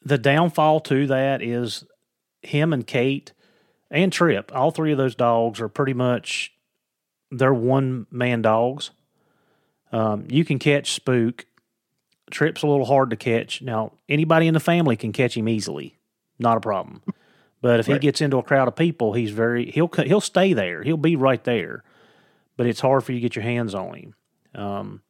the 0.04 0.18
downfall 0.18 0.80
to 0.80 1.06
that 1.06 1.42
is 1.42 1.84
him 2.42 2.72
and 2.72 2.86
Kate 2.86 3.32
and 3.90 4.12
Trip. 4.12 4.50
All 4.54 4.70
three 4.70 4.92
of 4.92 4.98
those 4.98 5.14
dogs 5.14 5.60
are 5.60 5.68
pretty 5.68 5.94
much 5.94 6.52
they're 7.30 7.54
one 7.54 8.06
man 8.10 8.42
dogs. 8.42 8.90
Um, 9.92 10.26
you 10.28 10.44
can 10.44 10.58
catch 10.58 10.92
Spook. 10.92 11.46
Trip's 12.30 12.62
a 12.62 12.66
little 12.66 12.86
hard 12.86 13.10
to 13.10 13.16
catch. 13.16 13.60
Now 13.62 13.92
anybody 14.08 14.46
in 14.46 14.54
the 14.54 14.60
family 14.60 14.96
can 14.96 15.12
catch 15.12 15.36
him 15.36 15.48
easily, 15.48 15.98
not 16.38 16.56
a 16.56 16.60
problem. 16.60 17.02
But 17.60 17.78
if 17.78 17.86
he 17.86 17.98
gets 17.98 18.20
into 18.20 18.38
a 18.38 18.42
crowd 18.42 18.66
of 18.66 18.74
people, 18.74 19.12
he's 19.12 19.30
very 19.30 19.70
he'll 19.70 19.88
he'll 19.88 20.20
stay 20.20 20.52
there. 20.52 20.82
He'll 20.82 20.96
be 20.96 21.14
right 21.14 21.42
there. 21.44 21.84
But 22.56 22.66
it's 22.66 22.80
hard 22.80 23.04
for 23.04 23.12
you 23.12 23.18
to 23.18 23.22
get 23.22 23.36
your 23.36 23.44
hands 23.44 23.74
on 23.74 23.94
him. 23.94 24.14
Um, 24.54 25.02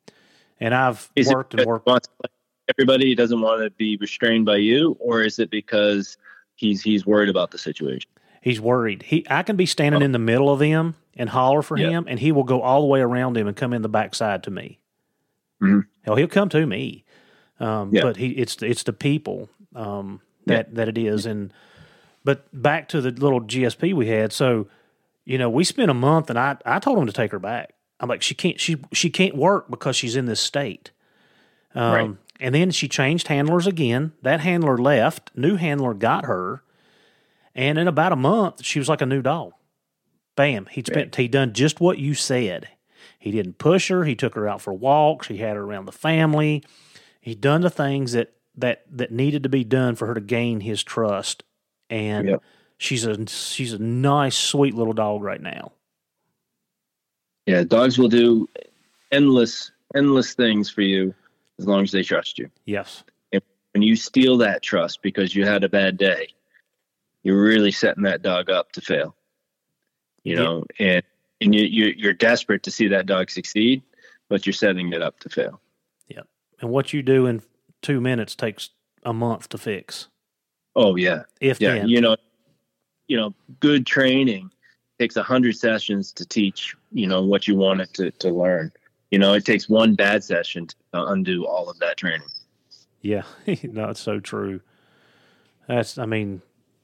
and 0.60 0.74
I've 0.74 1.10
Is 1.16 1.28
worked 1.28 1.54
and 1.54 1.64
worked. 1.64 1.88
he 1.88 1.90
wants 1.90 2.08
to 2.08 2.14
play 2.14 2.30
with 2.30 2.78
everybody 2.78 3.14
doesn't 3.14 3.40
want 3.40 3.62
to 3.62 3.70
be 3.70 3.96
restrained 3.96 4.44
by 4.44 4.58
you, 4.58 4.96
or 5.00 5.22
is 5.22 5.38
it 5.38 5.50
because 5.50 6.16
he's 6.54 6.82
he's 6.82 7.06
worried 7.06 7.28
about 7.28 7.50
the 7.50 7.58
situation? 7.58 8.10
He's 8.42 8.60
worried. 8.60 9.02
He 9.02 9.26
I 9.30 9.42
can 9.42 9.56
be 9.56 9.66
standing 9.66 10.02
in 10.02 10.12
the 10.12 10.18
middle 10.18 10.50
of 10.50 10.58
them 10.58 10.94
and 11.16 11.28
holler 11.28 11.62
for 11.62 11.76
Yeah. 11.76 11.90
him, 11.90 12.04
and 12.08 12.18
he 12.18 12.32
will 12.32 12.44
go 12.44 12.62
all 12.62 12.80
the 12.80 12.86
way 12.86 13.00
around 13.00 13.36
him 13.36 13.46
and 13.46 13.56
come 13.56 13.72
in 13.72 13.82
the 13.82 13.88
backside 13.88 14.42
to 14.44 14.50
me. 14.50 14.78
Mhm. 15.62 15.86
Hell, 16.02 16.16
he'll 16.16 16.28
come 16.28 16.48
to 16.50 16.66
me. 16.66 17.04
Um, 17.60 17.90
Yeah. 17.92 18.02
But 18.02 18.16
he 18.16 18.28
it's 18.30 18.60
it's 18.62 18.82
the 18.82 18.92
people 18.92 19.48
um, 19.74 20.20
that 20.46 20.74
that 20.74 20.88
it 20.88 20.98
is, 20.98 21.26
and 21.26 21.52
but 22.24 22.44
back 22.52 22.88
to 22.88 23.00
the 23.00 23.10
little 23.10 23.40
GSP 23.40 23.92
we 23.92 24.06
had. 24.08 24.32
So 24.32 24.68
you 25.24 25.38
know, 25.38 25.48
we 25.48 25.62
spent 25.64 25.90
a 25.90 25.94
month, 25.94 26.30
and 26.30 26.38
I 26.38 26.56
I 26.66 26.78
told 26.80 26.98
him 26.98 27.06
to 27.06 27.12
take 27.12 27.30
her 27.32 27.38
back. 27.38 27.74
I'm 28.00 28.08
like, 28.08 28.22
she 28.22 28.34
can't 28.34 28.58
she 28.58 28.76
she 28.92 29.08
can't 29.10 29.36
work 29.36 29.70
because 29.70 29.94
she's 29.96 30.16
in 30.16 30.26
this 30.26 30.40
state. 30.40 30.90
Um, 31.74 31.92
Right. 31.94 32.10
And 32.40 32.54
then 32.56 32.72
she 32.72 32.88
changed 32.88 33.28
handlers 33.28 33.68
again. 33.68 34.12
That 34.22 34.40
handler 34.40 34.76
left. 34.76 35.30
New 35.36 35.54
handler 35.54 35.94
got 35.94 36.24
her. 36.24 36.64
And 37.54 37.78
in 37.78 37.86
about 37.86 38.10
a 38.12 38.16
month, 38.16 38.64
she 38.64 38.80
was 38.80 38.88
like 38.88 39.00
a 39.00 39.06
new 39.06 39.22
dog. 39.22 39.52
Bam. 40.36 40.66
He 40.66 40.82
spent 40.86 41.16
he 41.16 41.28
done 41.28 41.52
just 41.52 41.80
what 41.80 41.98
you 41.98 42.14
said. 42.14 42.68
He 43.18 43.30
didn't 43.30 43.58
push 43.58 43.88
her. 43.88 44.04
He 44.04 44.14
took 44.16 44.34
her 44.34 44.48
out 44.48 44.60
for 44.60 44.72
walks. 44.72 45.28
He 45.28 45.38
had 45.38 45.56
her 45.56 45.62
around 45.62 45.86
the 45.86 45.92
family. 45.92 46.64
He'd 47.20 47.40
done 47.40 47.60
the 47.60 47.70
things 47.70 48.12
that 48.12 48.32
that 48.56 48.82
that 48.90 49.12
needed 49.12 49.42
to 49.44 49.48
be 49.48 49.64
done 49.64 49.94
for 49.94 50.06
her 50.06 50.14
to 50.14 50.20
gain 50.20 50.60
his 50.60 50.82
trust. 50.82 51.44
And 51.90 52.28
Yep. 52.28 52.42
she's 52.78 53.04
a 53.04 53.26
she's 53.26 53.72
a 53.74 53.78
nice, 53.78 54.36
sweet 54.36 54.74
little 54.74 54.92
dog 54.92 55.22
right 55.22 55.40
now. 55.40 55.72
Yeah, 57.46 57.64
dogs 57.64 57.98
will 57.98 58.08
do 58.08 58.48
endless 59.10 59.70
endless 59.94 60.34
things 60.34 60.70
for 60.70 60.82
you 60.82 61.14
as 61.58 61.66
long 61.66 61.82
as 61.82 61.92
they 61.92 62.02
trust 62.02 62.38
you. 62.38 62.50
Yes. 62.64 63.04
And 63.32 63.42
when 63.72 63.82
you 63.82 63.96
steal 63.96 64.38
that 64.38 64.62
trust 64.62 65.02
because 65.02 65.34
you 65.34 65.44
had 65.44 65.64
a 65.64 65.68
bad 65.68 65.96
day, 65.96 66.28
you're 67.22 67.42
really 67.42 67.70
setting 67.70 68.04
that 68.04 68.22
dog 68.22 68.50
up 68.50 68.72
to 68.72 68.80
fail. 68.80 69.14
You 70.24 70.36
Yeah. 70.36 70.42
know, 70.44 70.64
and 70.78 71.02
and 71.40 71.54
you, 71.54 71.64
you 71.64 71.94
you're 71.96 72.12
desperate 72.12 72.62
to 72.64 72.70
see 72.70 72.88
that 72.88 73.06
dog 73.06 73.30
succeed, 73.30 73.82
but 74.28 74.46
you're 74.46 74.52
setting 74.52 74.92
it 74.92 75.02
up 75.02 75.18
to 75.20 75.28
fail. 75.28 75.60
Yeah, 76.08 76.22
and 76.60 76.70
what 76.70 76.92
you 76.92 77.02
do 77.02 77.26
in 77.26 77.42
two 77.80 78.00
minutes 78.00 78.34
takes 78.36 78.70
a 79.02 79.12
month 79.12 79.48
to 79.50 79.58
fix. 79.58 80.08
Oh 80.76 80.96
yeah, 80.96 81.22
If 81.40 81.60
yeah. 81.60 81.74
then. 81.74 81.88
You 81.88 82.00
know, 82.00 82.16
you 83.08 83.16
know, 83.16 83.34
good 83.60 83.84
training 83.86 84.50
takes 84.98 85.16
a 85.16 85.22
hundred 85.22 85.56
sessions 85.56 86.12
to 86.12 86.24
teach. 86.24 86.74
You 86.92 87.06
know 87.08 87.22
what 87.22 87.48
you 87.48 87.56
want 87.56 87.80
it 87.80 87.92
to 87.94 88.10
to 88.12 88.30
learn. 88.30 88.72
You 89.10 89.18
know, 89.18 89.34
it 89.34 89.44
takes 89.44 89.68
one 89.68 89.94
bad 89.94 90.24
session 90.24 90.68
to 90.68 90.76
undo 90.92 91.44
all 91.46 91.68
of 91.68 91.78
that 91.80 91.96
training. 91.98 92.28
Yeah, 93.02 93.24
it's 93.46 94.00
so 94.00 94.20
true. 94.20 94.60
That's, 95.68 95.98
I 95.98 96.06
mean, 96.06 96.40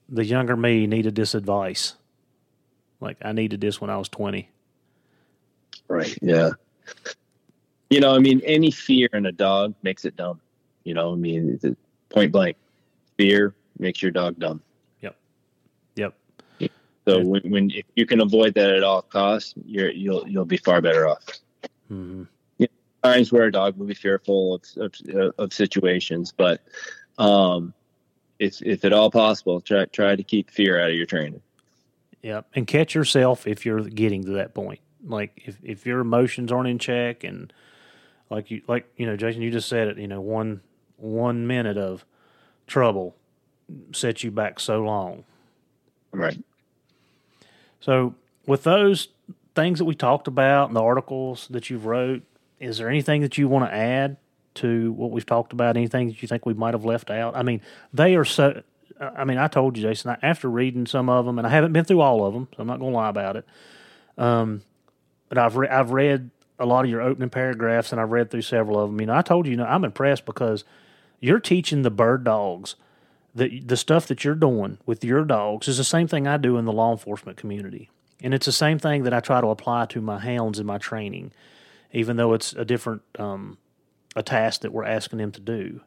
the 0.09 0.25
younger 0.25 0.57
me 0.57 0.87
needed 0.87 1.15
this 1.15 1.35
advice. 1.35 1.95
Like 3.01 3.19
I 3.23 3.33
needed 3.33 3.61
this 3.61 3.81
when 3.81 3.91
I 3.91 3.97
was 3.97 4.09
twenty. 4.09 4.49
Right. 5.89 6.17
Yeah. 6.21 6.51
You 7.91 8.01
know, 8.01 8.15
I 8.15 8.19
mean, 8.19 8.43
any 8.45 8.71
fear 8.71 9.09
in 9.13 9.27
a 9.27 9.33
dog 9.33 9.75
makes 9.83 10.05
it 10.05 10.17
dumb. 10.17 10.41
You 10.85 10.95
know, 10.95 11.13
I 11.13 11.17
mean, 11.17 11.59
it's 11.63 11.79
point 12.11 12.33
blank. 12.33 12.57
Fear 13.17 13.55
makes 13.79 14.03
your 14.03 14.11
dog 14.11 14.39
dumb. 14.39 14.63
Yep. 15.01 15.17
Yep. 15.97 16.15
So 17.07 17.25
when, 17.25 17.43
when 17.51 17.71
if 17.71 17.87
you 17.97 18.05
can 18.05 18.21
avoid 18.21 18.55
that 18.55 18.71
at 18.71 18.83
all 18.83 19.03
costs, 19.03 19.55
you're 19.65 19.91
you'll 19.91 20.29
you'll 20.29 20.45
be 20.45 20.59
far 20.59 20.83
better 20.83 21.09
off. 21.09 21.25
Mm-hmm. 21.91 22.25
Times 23.03 23.33
where 23.33 23.45
a 23.45 23.53
dog 23.53 23.79
will 23.79 23.87
be 23.87 23.95
fearful 23.95 24.55
of 24.57 24.63
of, 24.77 25.33
of 25.39 25.53
situations, 25.53 26.35
but 26.37 26.61
um, 27.17 27.73
if 28.39 28.61
if 28.61 28.85
at 28.85 28.93
all 28.93 29.11
possible, 29.11 29.61
try 29.61 29.87
try 29.87 30.17
to 30.17 30.23
keep 30.23 30.51
fear 30.51 30.79
out 30.81 30.91
of 30.91 30.97
your 30.97 31.07
training. 31.07 31.41
Yep. 32.23 32.47
And 32.55 32.67
catch 32.67 32.95
yourself 32.95 33.47
if 33.47 33.65
you're 33.65 33.83
getting 33.83 34.25
to 34.25 34.33
that 34.33 34.55
point. 34.55 34.81
Like 35.05 35.43
if 35.47 35.57
if 35.63 35.87
your 35.87 36.01
emotions 36.01 36.51
aren't 36.51 36.69
in 36.69 36.79
check, 36.79 37.23
and 37.23 37.53
like 38.31 38.51
you 38.51 38.63
like 38.67 38.87
you 38.97 39.07
know, 39.07 39.17
Jason, 39.17 39.43
you 39.43 39.51
just 39.51 39.69
said 39.69 39.89
it. 39.89 39.99
You 39.99 40.09
know, 40.09 40.21
one 40.21 40.61
one 40.97 41.47
minute 41.47 41.79
of 41.79 42.05
trouble 42.67 43.15
sets 43.93 44.25
you 44.25 44.31
back 44.31 44.61
so 44.61 44.81
long. 44.83 45.25
Right. 46.13 46.43
So, 47.81 48.15
with 48.47 48.65
those 48.65 49.09
things 49.55 49.79
that 49.79 49.85
we 49.85 49.95
talked 49.95 50.27
about 50.27 50.69
and 50.69 50.77
the 50.77 50.83
articles 50.83 51.49
that 51.51 51.71
you've 51.71 51.87
wrote, 51.87 52.23
is 52.61 52.79
there 52.79 52.89
anything 52.89 53.23
that 53.23 53.39
you 53.39 53.49
want 53.49 53.71
to 53.71 53.75
add 53.75 54.17
to 54.55 54.93
what 54.93 55.11
we've 55.11 55.27
talked 55.27 55.53
about? 55.53 55.77
Anything 55.77 56.09
that 56.09 56.23
you 56.23 56.29
think 56.29 56.45
we 56.45 56.55
might 56.55 56.75
have 56.75 56.85
left 56.85 57.11
out? 57.11 57.37
I 57.37 57.43
mean, 57.43 57.61
they 57.93 58.17
are 58.17 58.25
so. 58.25 58.63
I 59.01 59.25
mean, 59.25 59.39
I 59.39 59.49
told 59.49 59.77
you, 59.77 59.83
Jason. 59.83 60.17
After 60.23 60.49
reading 60.51 60.87
some 60.87 61.09
of 61.09 61.27
them, 61.27 61.39
and 61.39 61.47
I 61.47 61.51
haven't 61.51 61.73
been 61.73 61.85
through 61.85 62.01
all 62.01 62.25
of 62.25 62.35
them, 62.35 62.49
so 62.55 62.63
I'm 62.63 62.67
not 62.67 62.79
going 62.79 62.93
to 62.93 62.97
lie 62.97 63.09
about 63.09 63.37
it. 63.37 63.47
Um, 64.17 64.63
but 65.29 65.39
I've 65.39 65.57
re- 65.57 65.69
I've 65.69 65.91
read 65.91 66.31
a 66.59 66.67
lot 66.67 66.85
of 66.85 66.91
your 66.91 67.03
opening 67.03 67.31
paragraphs, 67.31 67.93
and 67.93 68.01
I've 68.01 68.11
read 68.11 68.31
through 68.31 68.43
several 68.43 68.81
of 68.81 68.91
them. 68.91 69.01
You 69.01 69.07
know, 69.07 69.15
I 69.15 69.23
told 69.23 69.47
you, 69.47 69.53
you 69.53 69.57
know, 69.57 69.65
I'm 69.65 69.85
impressed 69.85 70.25
because 70.25 70.65
you're 71.21 71.41
teaching 71.41 71.83
the 71.83 71.91
bird 71.91 72.25
dogs 72.25 72.77
the 73.39 73.61
the 73.61 73.77
stuff 73.77 74.07
that 74.07 74.25
you're 74.25 74.35
doing 74.35 74.79
with 74.85 75.05
your 75.05 75.25
dogs 75.25 75.69
is 75.69 75.79
the 75.79 75.85
same 75.85 76.09
thing 76.09 76.27
I 76.27 76.37
do 76.37 76.57
in 76.57 76.65
the 76.65 76.73
law 76.73 76.93
enforcement 76.93 77.39
community, 77.39 77.91
and 78.23 78.35
it's 78.35 78.47
the 78.47 78.53
same 78.53 78.79
thing 78.79 79.05
that 79.05 79.15
I 79.15 79.21
try 79.21 79.41
to 79.41 79.49
apply 79.49 79.87
to 79.87 80.01
my 80.01 80.19
hounds 80.19 80.59
in 80.59 80.67
my 80.67 80.79
training, 80.79 81.33
even 81.93 82.17
though 82.17 82.35
it's 82.35 82.53
a 82.53 82.65
different 82.65 83.03
um, 83.19 83.59
a 84.17 84.23
task 84.23 84.63
that 84.63 84.73
we're 84.73 84.85
asking 84.85 85.19
them 85.19 85.33
to 85.33 85.41
do. 85.41 85.81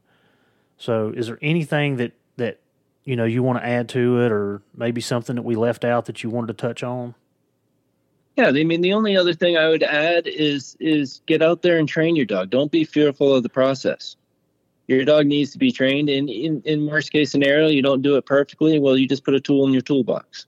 So, 0.77 1.13
is 1.15 1.27
there 1.27 1.39
anything 1.41 1.97
that 1.97 2.13
that 2.37 2.59
you 3.03 3.15
know 3.15 3.25
you 3.25 3.43
want 3.43 3.59
to 3.59 3.65
add 3.65 3.89
to 3.89 4.21
it, 4.21 4.31
or 4.31 4.61
maybe 4.75 5.01
something 5.01 5.35
that 5.35 5.41
we 5.43 5.55
left 5.55 5.83
out 5.83 6.05
that 6.05 6.23
you 6.23 6.29
wanted 6.29 6.47
to 6.47 6.53
touch 6.53 6.83
on? 6.83 7.15
Yeah, 8.37 8.47
I 8.47 8.63
mean 8.63 8.81
the 8.81 8.93
only 8.93 9.17
other 9.17 9.33
thing 9.33 9.57
I 9.57 9.67
would 9.69 9.83
add 9.83 10.27
is 10.27 10.77
is 10.79 11.21
get 11.25 11.41
out 11.41 11.61
there 11.61 11.77
and 11.77 11.87
train 11.87 12.15
your 12.15 12.25
dog. 12.25 12.49
Don't 12.49 12.71
be 12.71 12.83
fearful 12.83 13.35
of 13.35 13.43
the 13.43 13.49
process. 13.49 14.15
Your 14.87 15.05
dog 15.05 15.25
needs 15.25 15.51
to 15.51 15.57
be 15.57 15.71
trained. 15.71 16.09
In 16.09 16.29
in 16.29 16.61
in 16.65 16.87
worst 16.87 17.11
case 17.11 17.31
scenario, 17.31 17.67
you 17.67 17.81
don't 17.81 18.01
do 18.01 18.15
it 18.15 18.25
perfectly. 18.25 18.79
Well, 18.79 18.97
you 18.97 19.07
just 19.07 19.23
put 19.23 19.35
a 19.35 19.39
tool 19.39 19.65
in 19.67 19.73
your 19.73 19.81
toolbox. 19.81 20.45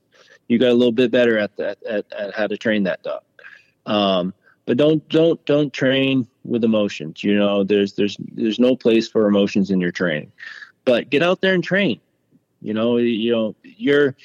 You 0.47 0.59
got 0.59 0.71
a 0.71 0.73
little 0.73 0.91
bit 0.91 1.11
better 1.11 1.37
at 1.37 1.55
that 1.57 1.81
at, 1.83 2.11
at 2.13 2.33
how 2.33 2.47
to 2.47 2.57
train 2.57 2.83
that 2.83 3.03
dog. 3.03 3.21
Um, 3.85 4.33
but 4.65 4.77
don't 4.77 5.07
don't 5.09 5.43
don't 5.45 5.73
train 5.73 6.27
with 6.45 6.63
emotions. 6.63 7.23
You 7.23 7.35
know, 7.37 7.63
there's 7.63 7.93
there's 7.93 8.17
there's 8.19 8.59
no 8.59 8.75
place 8.75 9.07
for 9.07 9.27
emotions 9.27 9.71
in 9.71 9.81
your 9.81 9.91
training. 9.91 10.31
But 10.85 11.09
get 11.09 11.21
out 11.21 11.41
there 11.41 11.53
and 11.53 11.63
train. 11.63 11.99
You 12.63 12.73
know, 12.73 12.97
you 12.97 13.31
know 13.31 13.55
your 13.63 14.15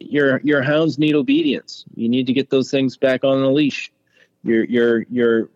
your 0.00 0.40
your 0.44 0.62
hounds 0.62 0.98
need 0.98 1.14
obedience. 1.14 1.84
You 1.94 2.08
need 2.08 2.28
to 2.28 2.32
get 2.32 2.48
those 2.48 2.70
things 2.70 2.96
back 2.96 3.24
on 3.24 3.40
the 3.40 3.50
leash. 3.50 3.90
Your 4.44 4.64
your 4.64 5.02
your 5.10 5.50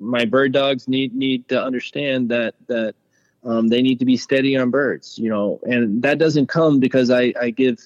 my 0.00 0.24
bird 0.24 0.52
dogs 0.52 0.88
need 0.88 1.14
need 1.14 1.48
to 1.48 1.62
understand 1.62 2.30
that 2.30 2.54
that 2.66 2.94
um, 3.44 3.68
they 3.68 3.82
need 3.82 4.00
to 4.00 4.04
be 4.04 4.16
steady 4.16 4.56
on 4.56 4.70
birds. 4.70 5.16
You 5.16 5.30
know, 5.30 5.60
and 5.62 6.02
that 6.02 6.18
doesn't 6.18 6.48
come 6.48 6.80
because 6.80 7.10
I 7.10 7.32
I 7.40 7.50
give 7.50 7.78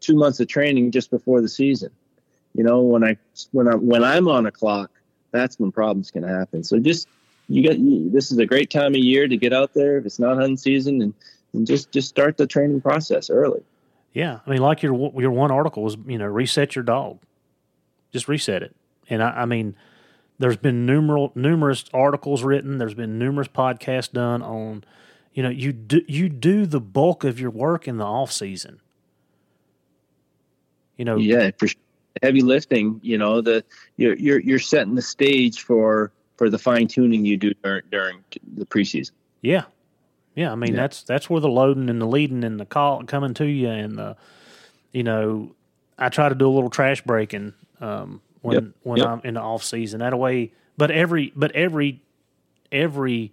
two 0.00 0.14
months 0.14 0.38
of 0.38 0.46
training 0.46 0.92
just 0.92 1.10
before 1.10 1.40
the 1.40 1.48
season. 1.48 1.90
You 2.54 2.62
know, 2.62 2.82
when 2.82 3.02
I 3.02 3.16
when 3.50 3.66
I 3.66 3.74
when 3.74 4.04
I'm 4.04 4.28
on 4.28 4.46
a 4.46 4.52
clock, 4.52 4.92
that's 5.32 5.58
when 5.58 5.72
problems 5.72 6.12
can 6.12 6.22
happen. 6.22 6.62
So 6.62 6.78
just 6.78 7.08
you 7.48 7.66
got 7.66 7.76
this 8.12 8.30
is 8.30 8.38
a 8.38 8.46
great 8.46 8.70
time 8.70 8.94
of 8.94 9.00
year 9.00 9.26
to 9.26 9.36
get 9.36 9.52
out 9.52 9.74
there 9.74 9.98
if 9.98 10.06
it's 10.06 10.20
not 10.20 10.36
hunting 10.36 10.56
season 10.56 11.02
and, 11.02 11.14
and 11.52 11.66
just 11.66 11.90
just 11.92 12.08
start 12.08 12.36
the 12.36 12.46
training 12.46 12.80
process 12.80 13.30
early. 13.30 13.62
Yeah, 14.12 14.40
I 14.46 14.50
mean, 14.50 14.60
like 14.60 14.82
your 14.82 15.12
your 15.20 15.30
one 15.30 15.50
article 15.50 15.82
was, 15.82 15.96
you 16.06 16.18
know, 16.18 16.26
reset 16.26 16.76
your 16.76 16.82
dog, 16.82 17.18
just 18.12 18.28
reset 18.28 18.62
it. 18.62 18.74
And 19.08 19.22
I, 19.22 19.42
I 19.42 19.44
mean, 19.46 19.76
there's 20.38 20.56
been 20.56 20.86
numerous 20.86 21.30
numerous 21.34 21.84
articles 21.92 22.42
written. 22.42 22.78
There's 22.78 22.94
been 22.94 23.18
numerous 23.18 23.48
podcasts 23.48 24.12
done 24.12 24.42
on, 24.42 24.84
you 25.34 25.42
know, 25.42 25.48
you 25.48 25.72
do 25.72 26.02
you 26.06 26.28
do 26.28 26.66
the 26.66 26.80
bulk 26.80 27.24
of 27.24 27.40
your 27.40 27.50
work 27.50 27.88
in 27.88 27.96
the 27.96 28.04
off 28.04 28.32
season. 28.32 28.80
You 30.96 31.04
know, 31.04 31.16
Yeah, 31.16 31.50
for 31.58 31.68
heavy 32.22 32.42
lifting. 32.42 33.00
You 33.02 33.18
know, 33.18 33.40
the 33.40 33.64
you're 33.96 34.16
you're 34.16 34.40
you're 34.40 34.58
setting 34.58 34.94
the 34.94 35.02
stage 35.02 35.62
for 35.62 36.12
for 36.36 36.50
the 36.50 36.58
fine 36.58 36.86
tuning 36.86 37.24
you 37.24 37.36
do 37.36 37.54
during, 37.62 37.82
during 37.90 38.24
the 38.56 38.66
preseason. 38.66 39.12
Yeah, 39.40 39.64
yeah. 40.34 40.52
I 40.52 40.54
mean, 40.54 40.70
Yeah. 40.74 40.82
that's 40.82 41.02
that's 41.02 41.28
where 41.30 41.40
the 41.40 41.48
loading 41.48 41.88
and 41.90 42.00
the 42.00 42.06
leading 42.06 42.44
and 42.44 42.58
the 42.60 42.66
call 42.66 43.02
coming 43.04 43.34
to 43.34 43.46
you 43.46 43.68
and 43.68 43.98
the, 43.98 44.16
you 44.92 45.02
know, 45.02 45.54
I 45.98 46.08
try 46.08 46.28
to 46.28 46.34
do 46.34 46.48
a 46.48 46.50
little 46.52 46.70
trash 46.70 47.02
breaking 47.02 47.54
um, 47.80 48.20
when 48.42 48.54
Yep. 48.54 48.64
when 48.82 48.98
Yep. 48.98 49.06
I'm 49.08 49.20
in 49.24 49.34
the 49.34 49.40
off 49.40 49.62
season. 49.64 50.00
That 50.00 50.18
way, 50.18 50.52
but 50.76 50.90
every 50.90 51.32
but 51.36 51.52
every 51.52 52.00
every 52.70 53.32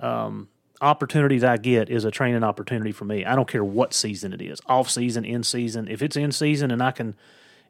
um, 0.00 0.48
opportunity 0.80 1.38
that 1.38 1.50
I 1.50 1.56
get 1.56 1.88
is 1.88 2.04
a 2.04 2.10
training 2.10 2.44
opportunity 2.44 2.92
for 2.92 3.04
me. 3.04 3.24
I 3.24 3.34
don't 3.36 3.48
care 3.48 3.64
what 3.64 3.94
season 3.94 4.32
it 4.32 4.42
is, 4.42 4.60
off 4.66 4.90
season, 4.90 5.24
in 5.24 5.42
season. 5.42 5.88
If 5.88 6.02
it's 6.02 6.16
in 6.16 6.32
season 6.32 6.70
and 6.70 6.82
I 6.82 6.90
can 6.90 7.14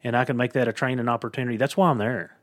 and 0.02 0.16
I 0.16 0.24
can 0.24 0.36
make 0.36 0.52
that 0.54 0.68
a 0.68 0.72
training 0.72 1.08
opportunity, 1.08 1.56
that's 1.56 1.76
why 1.76 1.90
I'm 1.90 1.98
there. 1.98 2.36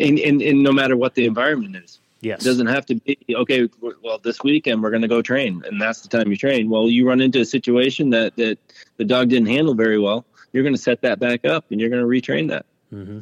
And 0.00 0.18
and, 0.18 0.42
and 0.42 0.62
no 0.62 0.72
matter 0.72 0.96
what 0.96 1.14
the 1.14 1.24
environment 1.26 1.76
is. 1.76 2.00
Yes. 2.20 2.42
It 2.42 2.44
doesn't 2.44 2.66
have 2.66 2.84
to 2.86 2.96
be 2.96 3.16
okay. 3.30 3.68
Well, 3.80 4.18
this 4.18 4.42
weekend 4.42 4.82
we're 4.82 4.90
going 4.90 5.02
to 5.02 5.08
go 5.08 5.22
train, 5.22 5.62
and 5.66 5.80
that's 5.80 6.00
the 6.00 6.08
time 6.08 6.30
you 6.30 6.36
train. 6.36 6.68
Well, 6.68 6.88
you 6.88 7.06
run 7.06 7.20
into 7.20 7.40
a 7.40 7.44
situation 7.44 8.10
that 8.10 8.34
that 8.36 8.58
the 8.96 9.04
dog 9.04 9.28
didn't 9.28 9.46
handle 9.46 9.74
very 9.74 9.98
well. 9.98 10.24
You're 10.52 10.64
going 10.64 10.74
to 10.74 10.80
set 10.80 11.02
that 11.02 11.20
back 11.20 11.44
up, 11.44 11.66
and 11.70 11.80
you're 11.80 11.90
going 11.90 12.02
to 12.02 12.08
retrain 12.08 12.48
that. 12.48 12.66
Mm-hmm. 12.92 13.20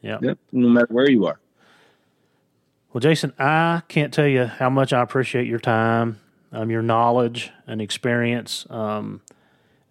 Yeah. 0.00 0.18
Yep. 0.22 0.38
No 0.52 0.68
matter 0.68 0.86
where 0.90 1.10
you 1.10 1.26
are. 1.26 1.38
Well, 2.92 3.00
Jason, 3.00 3.32
I 3.38 3.82
can't 3.88 4.14
tell 4.14 4.26
you 4.26 4.44
how 4.44 4.70
much 4.70 4.92
I 4.92 5.02
appreciate 5.02 5.46
your 5.46 5.58
time. 5.58 6.20
Um, 6.52 6.70
your 6.70 6.82
knowledge 6.82 7.50
and 7.66 7.82
experience 7.82 8.64
um, 8.70 9.20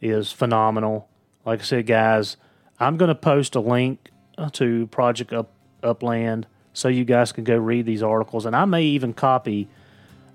is 0.02 0.32
phenomenal. 0.32 1.10
Like 1.46 1.60
I 1.60 1.64
said, 1.64 1.86
guys, 1.86 2.38
I'm 2.80 2.96
going 2.96 3.10
to 3.10 3.16
post 3.16 3.56
a 3.56 3.60
link 3.60 4.10
uh, 4.38 4.50
to 4.52 4.88
Project 4.88 5.34
Up 5.34 5.52
Upland 5.84 6.48
so 6.74 6.88
you 6.88 7.06
guys 7.06 7.32
can 7.32 7.44
go 7.44 7.58
read 7.58 7.86
these 7.86 8.04
articles, 8.04 8.46
and 8.46 8.56
I 8.56 8.66
may 8.66 8.84
even 8.84 9.14
copy, 9.14 9.68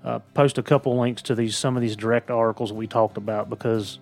uh, 0.03 0.19
post 0.33 0.57
a 0.57 0.63
couple 0.63 0.97
links 0.97 1.21
to 1.23 1.35
these 1.35 1.57
some 1.57 1.75
of 1.75 1.81
these 1.81 1.95
direct 1.95 2.31
articles 2.31 2.71
we 2.71 2.87
talked 2.87 3.17
about 3.17 3.49
because 3.49 3.99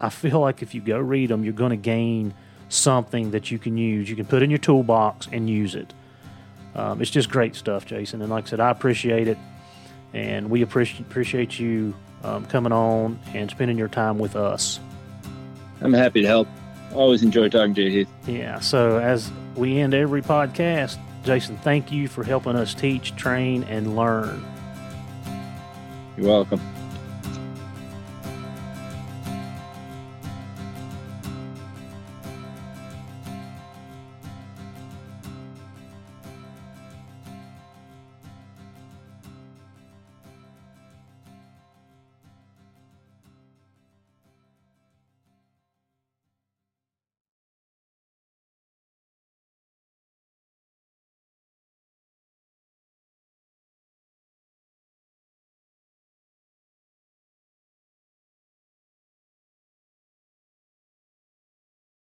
I 0.00 0.10
feel 0.10 0.40
like 0.40 0.62
if 0.62 0.74
you 0.74 0.80
go 0.80 0.98
read 0.98 1.30
them, 1.30 1.44
you're 1.44 1.54
going 1.54 1.70
to 1.70 1.76
gain 1.76 2.34
something 2.68 3.30
that 3.30 3.50
you 3.50 3.58
can 3.58 3.76
use. 3.76 4.08
You 4.10 4.16
can 4.16 4.26
put 4.26 4.42
in 4.42 4.50
your 4.50 4.58
toolbox 4.58 5.28
and 5.32 5.48
use 5.48 5.74
it. 5.74 5.92
Um, 6.74 7.00
it's 7.00 7.10
just 7.10 7.30
great 7.30 7.56
stuff, 7.56 7.86
Jason. 7.86 8.20
And 8.20 8.30
like 8.30 8.44
I 8.44 8.48
said, 8.48 8.60
I 8.60 8.70
appreciate 8.70 9.26
it, 9.26 9.38
and 10.12 10.50
we 10.50 10.62
appreciate 10.62 11.00
appreciate 11.00 11.58
you 11.58 11.94
um, 12.22 12.44
coming 12.46 12.72
on 12.72 13.18
and 13.34 13.50
spending 13.50 13.78
your 13.78 13.88
time 13.88 14.18
with 14.18 14.36
us. 14.36 14.78
I'm 15.80 15.92
happy 15.92 16.22
to 16.22 16.26
help. 16.26 16.48
Always 16.92 17.22
enjoy 17.22 17.48
talking 17.48 17.74
to 17.74 17.82
you, 17.82 17.90
Heath. 17.90 18.08
Yeah. 18.26 18.60
So 18.60 18.98
as 18.98 19.30
we 19.56 19.78
end 19.78 19.94
every 19.94 20.22
podcast, 20.22 20.98
Jason, 21.24 21.56
thank 21.58 21.92
you 21.92 22.08
for 22.08 22.24
helping 22.24 22.56
us 22.56 22.74
teach, 22.74 23.14
train, 23.16 23.64
and 23.64 23.96
learn. 23.96 24.44
You're 26.16 26.28
welcome. 26.28 26.60